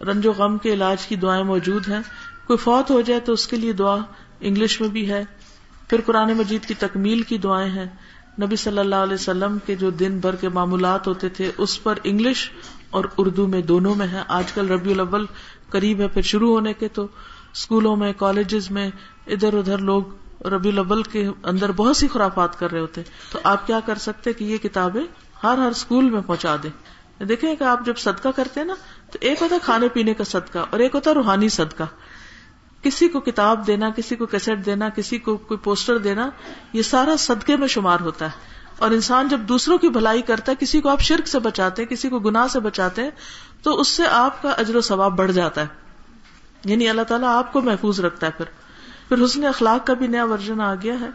رنج 0.02 0.28
و 0.28 0.32
غم 0.32 0.58
کے 0.58 0.74
علاج 0.74 1.08
کی 1.08 1.16
دعائیں 1.16 1.44
موجود 1.44 1.88
ہیں۔ 1.90 2.00
کوئی 2.48 2.58
فوت 2.58 2.92
ہو 2.92 3.02
جائے 3.02 3.20
تو 3.20 3.34
اس 3.34 3.48
کے 3.48 3.58
لیے 3.58 3.74
دعا 3.74 3.98
انگلش 4.40 4.82
میں 4.82 4.90
بھی 4.90 5.10
ہے۔ 5.10 5.24
پھر 5.90 6.02
قرآن 6.06 6.34
مجید 6.34 6.66
کی 6.66 6.74
تکمیل 6.74 7.22
کی 7.22 7.38
دعائیں 7.38 7.72
ہیں۔ 7.72 7.86
نبی 8.42 8.56
صلی 8.56 8.78
اللہ 8.78 8.96
علیہ 8.96 9.14
وسلم 9.14 9.58
کے 9.66 9.76
جو 9.76 9.90
دن 9.90 10.20
بھر 10.20 10.36
کے 10.36 10.50
معمولات 10.50 11.08
ہوتے 11.08 11.30
تھے، 11.30 11.52
اس 11.58 11.84
پر 11.84 12.00
انگلش 12.04 12.52
اور 12.90 13.06
اردو 13.18 13.48
میں 13.48 13.62
دونوں 13.62 13.96
میں 13.96 14.08
ہے 14.08 14.22
آج 14.28 14.52
کل 14.52 14.68
ربیع 14.68 14.94
الاول 14.94 15.26
قریب 15.70 16.00
ہے، 16.00 16.08
پھر 16.08 16.22
شروع 16.22 16.54
ہونے 16.54 16.74
کے 16.74 16.88
تو 16.88 17.08
اسکولوں 17.54 17.96
میں، 17.96 18.14
کالجز 18.18 18.72
میں، 18.72 18.90
ادھر 19.28 19.54
ادھر 19.54 19.78
لوگ 19.78 20.04
ربیع 20.48 20.72
الاول 20.72 21.04
کے 21.04 21.28
اندر 21.44 21.72
بہت 21.72 21.98
سی 21.98 22.08
خرافات 22.08 22.60
کر 22.60 22.72
رہے 22.72 22.80
ہوتے۔ 22.80 23.02
تو 23.32 23.40
آپ 23.44 23.68
کیا 23.68 23.80
کر 23.80 23.98
سکتے 23.98 24.34
کہ 24.34 24.44
یہ 24.44 24.58
کتابیں 24.58 25.02
ہر 25.44 25.58
ہر 25.58 25.72
اسکول 25.72 26.10
میں 26.10 26.22
پہنچا 26.26 26.56
دیں؟ 26.64 26.70
دیکھیں 27.26 27.56
کہ 27.56 27.64
آپ 27.64 27.86
جب 27.86 27.98
صدقہ 27.98 28.30
کرتے 28.36 28.60
ہیں 28.60 28.68
نا، 28.68 28.74
تو 29.12 29.18
ایک 29.22 29.42
ہوتا 29.42 29.56
ہے 29.56 29.60
کھانے 29.64 29.88
پینے 29.88 30.14
کا 30.14 30.24
صدقہ 30.24 30.60
اور 30.70 30.80
ایک 30.80 30.96
ہوتا 30.96 31.10
ہے 31.10 31.16
روحانی 31.16 31.50
صدقہ۔ 31.50 31.84
کسی 32.82 33.08
کو 33.08 33.20
کتاب 33.20 33.68
دینا، 33.68 33.90
کسی 33.90 34.16
کو 34.16 34.26
کیسٹ 34.26 34.66
دینا، 34.66 34.90
کسی 34.90 35.18
کو 35.18 35.38
کوئی 35.38 35.58
پوسٹر 35.58 35.98
دینا، 35.98 36.30
یہ 36.74 36.82
سارا 36.82 37.16
صدقے 37.20 37.56
میں 37.56 37.68
شمار 37.68 38.00
ہوتا 38.00 38.26
ہے۔ 38.26 38.32
اور 38.78 38.92
انسان 38.92 39.28
جب 39.28 39.40
دوسروں 39.40 39.78
کی 39.78 39.90
بھلائی 39.90 40.22
کرتا 40.22 40.52
ہے، 40.52 40.58
کسی 40.60 40.82
کو 40.82 40.90
آپ 40.90 41.02
شرک 41.02 41.28
سے 41.28 41.40
بچاتے 41.40 41.82
ہیں، 41.82 41.90
کسی 41.90 42.10
کو 42.10 42.20
گناہ 42.20 42.48
سے 42.48 42.60
بچاتے 42.60 43.04
ہیں، 43.04 43.12
تو 43.64 43.80
اس 43.80 43.88
سے 43.88 44.08
آپ 44.08 44.42
کا 44.42 44.50
اجر 44.50 44.76
و 44.76 44.82
ثواب 44.82 45.18
بڑھ 45.18 45.32
جاتا 45.32 45.62
ہے۔ 45.62 45.68
یعنی 46.66 46.90
اللہ 46.90 47.02
تعالیٰ 47.02 47.36
آپ 47.36 47.54
کو 47.54 47.62
محفوظ 47.62 48.00
رکھتا 48.00 48.28
ہے 48.28 48.32
پھر۔ 48.32 48.46
پھر 49.10 49.26
حسن 49.26 49.46
اخلاق 49.46 49.88
کا 49.88 49.94
بھی 49.94 50.08
نیا 50.08 50.26
ورژن 50.26 50.62
آ 50.62 50.76
گیا 50.76 51.00
ہے۔ 51.00 51.10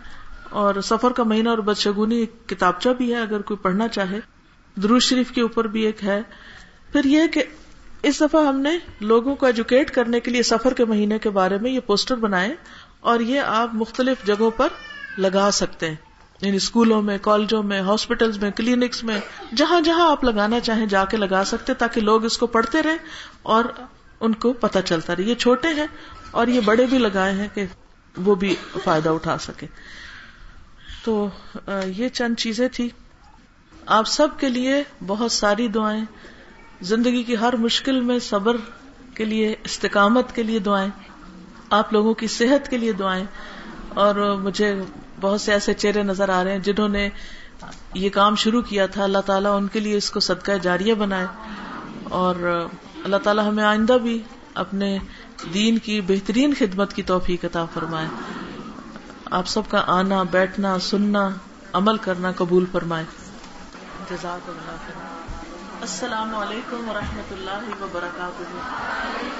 اور 0.51 0.75
سفر 0.83 1.13
کا 1.13 1.23
مہینہ 1.23 1.49
اور 1.49 1.59
بدشگونی 1.59 2.27
کتابچہ 2.47 2.89
بھی 2.89 3.15
ہے، 3.15 3.21
اگر 3.21 3.43
کوئی 3.43 3.59
پڑھنا 3.59 3.89
چاہے۔ 3.89 4.21
درود 4.83 5.03
شریف 5.03 5.31
کے 5.31 5.41
اوپر 5.41 5.65
بھی 5.65 5.83
ایک 5.83 6.05
ہے۔ 6.05 6.21
پھر 6.93 7.05
یہ 7.05 7.27
کہ 7.27 7.45
اس 8.03 8.21
دفعہ 8.21 8.47
ہم 8.47 8.61
نے 8.61 8.79
لوگوں 9.01 9.35
کو 9.35 9.47
ایجوکیٹ 9.47 9.91
کرنے 9.91 10.21
کے 10.21 10.31
لیے 10.31 10.43
سفر 10.43 10.75
کے 10.75 10.85
مہینے 10.85 11.19
کے 11.19 11.31
بارے 11.31 11.59
میں 11.59 11.71
یہ 11.71 11.81
پوسٹر 11.81 12.17
بنائے 12.17 12.55
اور 13.01 13.21
یہ 13.21 13.41
آپ 13.41 13.75
مختلف 13.75 14.27
جگہوں 14.27 14.51
پر 14.51 14.69
لگا 15.19 15.51
سکتے 15.53 15.89
ہیں۔ 15.89 15.97
یعنی 16.41 16.57
اسکولوں 16.57 17.03
میں، 17.03 17.19
کالجوں 17.23 17.63
میں 17.63 17.81
ہاسپٹل 17.81 18.31
میں، 18.41 18.51
کلینکس 18.51 19.05
میں، 19.05 19.21
جہاں 19.57 19.81
جہاں 19.81 20.11
آپ 20.11 20.25
لگانا 20.25 20.61
چاہیں 20.61 20.87
جا 20.87 21.05
کے 21.05 21.17
لگا 21.17 21.45
سکتے 21.45 21.75
تاکہ 21.75 22.01
لوگ 22.01 22.25
اس 22.25 22.39
کو 22.39 22.47
پڑھتے 22.47 22.83
رہے 22.83 22.97
اور 23.43 23.65
ان 24.21 24.33
کو 24.35 24.53
پتہ 24.53 24.79
چلتا 24.85 25.17
رہے۔ 25.17 25.25
یہ 25.25 25.35
چھوٹے 25.35 25.69
ہیں 25.69 25.87
اور 26.31 26.47
یہ 26.47 26.61
بڑے 26.61 26.87
بھی 26.87 26.99
لگائے 26.99 27.33
ہیں 27.33 27.49
کہ 27.55 27.67
وہ 28.17 28.35
بھی 28.35 28.57
فائدہ 28.85 29.09
اٹھا 29.09 29.39
سکے 29.39 29.67
تو 31.05 31.29
یہ 31.87 32.09
چند 32.09 32.35
چیزیں 32.39 32.69
تھی 32.69 32.89
آپ 33.87 34.07
سب 34.07 34.29
کے 34.39 34.49
لیے 34.49 34.83
بہت 35.07 35.33
ساری 35.33 35.69
دعائیں، 35.69 36.05
زندگی 36.83 37.23
کی 37.23 37.37
ہر 37.37 37.57
مشکل 37.57 38.01
میں 38.01 38.19
صبر 38.19 38.57
کے 39.15 39.25
لیے، 39.25 39.55
استقامت 39.65 40.35
کے 40.35 40.43
لیے 40.43 40.59
دعائیں، 40.59 40.89
آپ 41.71 41.93
لوگوں 41.93 42.15
کی 42.15 42.27
صحت 42.27 42.69
کے 42.71 42.77
لیے 42.79 42.93
دعائیں، 42.93 43.25
اور 43.95 44.15
مجھے 44.43 44.75
بہت 45.21 45.41
سے 45.41 45.53
ایسے 45.53 45.75
چہرے 45.75 46.03
نظر 46.03 46.29
آ 46.29 46.43
رہے 46.45 46.53
ہیں 46.53 46.59
جنہوں 46.59 46.89
نے 46.89 47.09
یہ 47.95 48.09
کام 48.11 48.35
شروع 48.35 48.63
کیا 48.63 48.87
تھا۔ 48.87 49.03
اللہ 49.05 49.19
تعالیٰ 49.27 49.57
ان 49.57 49.67
کے 49.67 49.81
لیے 49.81 49.97
اس 49.97 50.11
کو 50.11 50.21
صدقہ 50.21 50.53
جاریہ 50.63 50.95
بنائے، 50.95 51.27
اور 52.03 52.67
اللہ 53.05 53.17
تعالیٰ 53.23 53.47
ہمیں 53.49 53.65
آئندہ 53.65 53.99
بھی 54.03 54.19
اپنے 54.55 54.97
دین 55.55 55.79
کی 55.79 56.01
بہترین 56.01 56.55
خدمت 56.59 56.93
کی 56.95 57.03
توفیق 57.03 57.45
عطا 57.45 57.65
فرمائے۔ 57.75 58.07
آپ 59.31 59.47
سب 59.49 59.71
کا 59.71 59.85
آنا، 59.87 60.23
بیٹھنا، 60.23 60.79
سننا، 60.79 61.29
عمل 61.73 61.97
کرنا 61.97 62.33
قبول 62.33 62.65
فرمائے۔ 62.73 63.05
جزاک 64.09 64.49
اللہ 64.51 64.77
خیر 64.87 65.81
السلام 65.81 66.35
علیکم 66.35 66.89
ورحمۃ 66.89 67.31
اللہ 67.31 67.83
وبرکاتہ۔ 67.83 69.34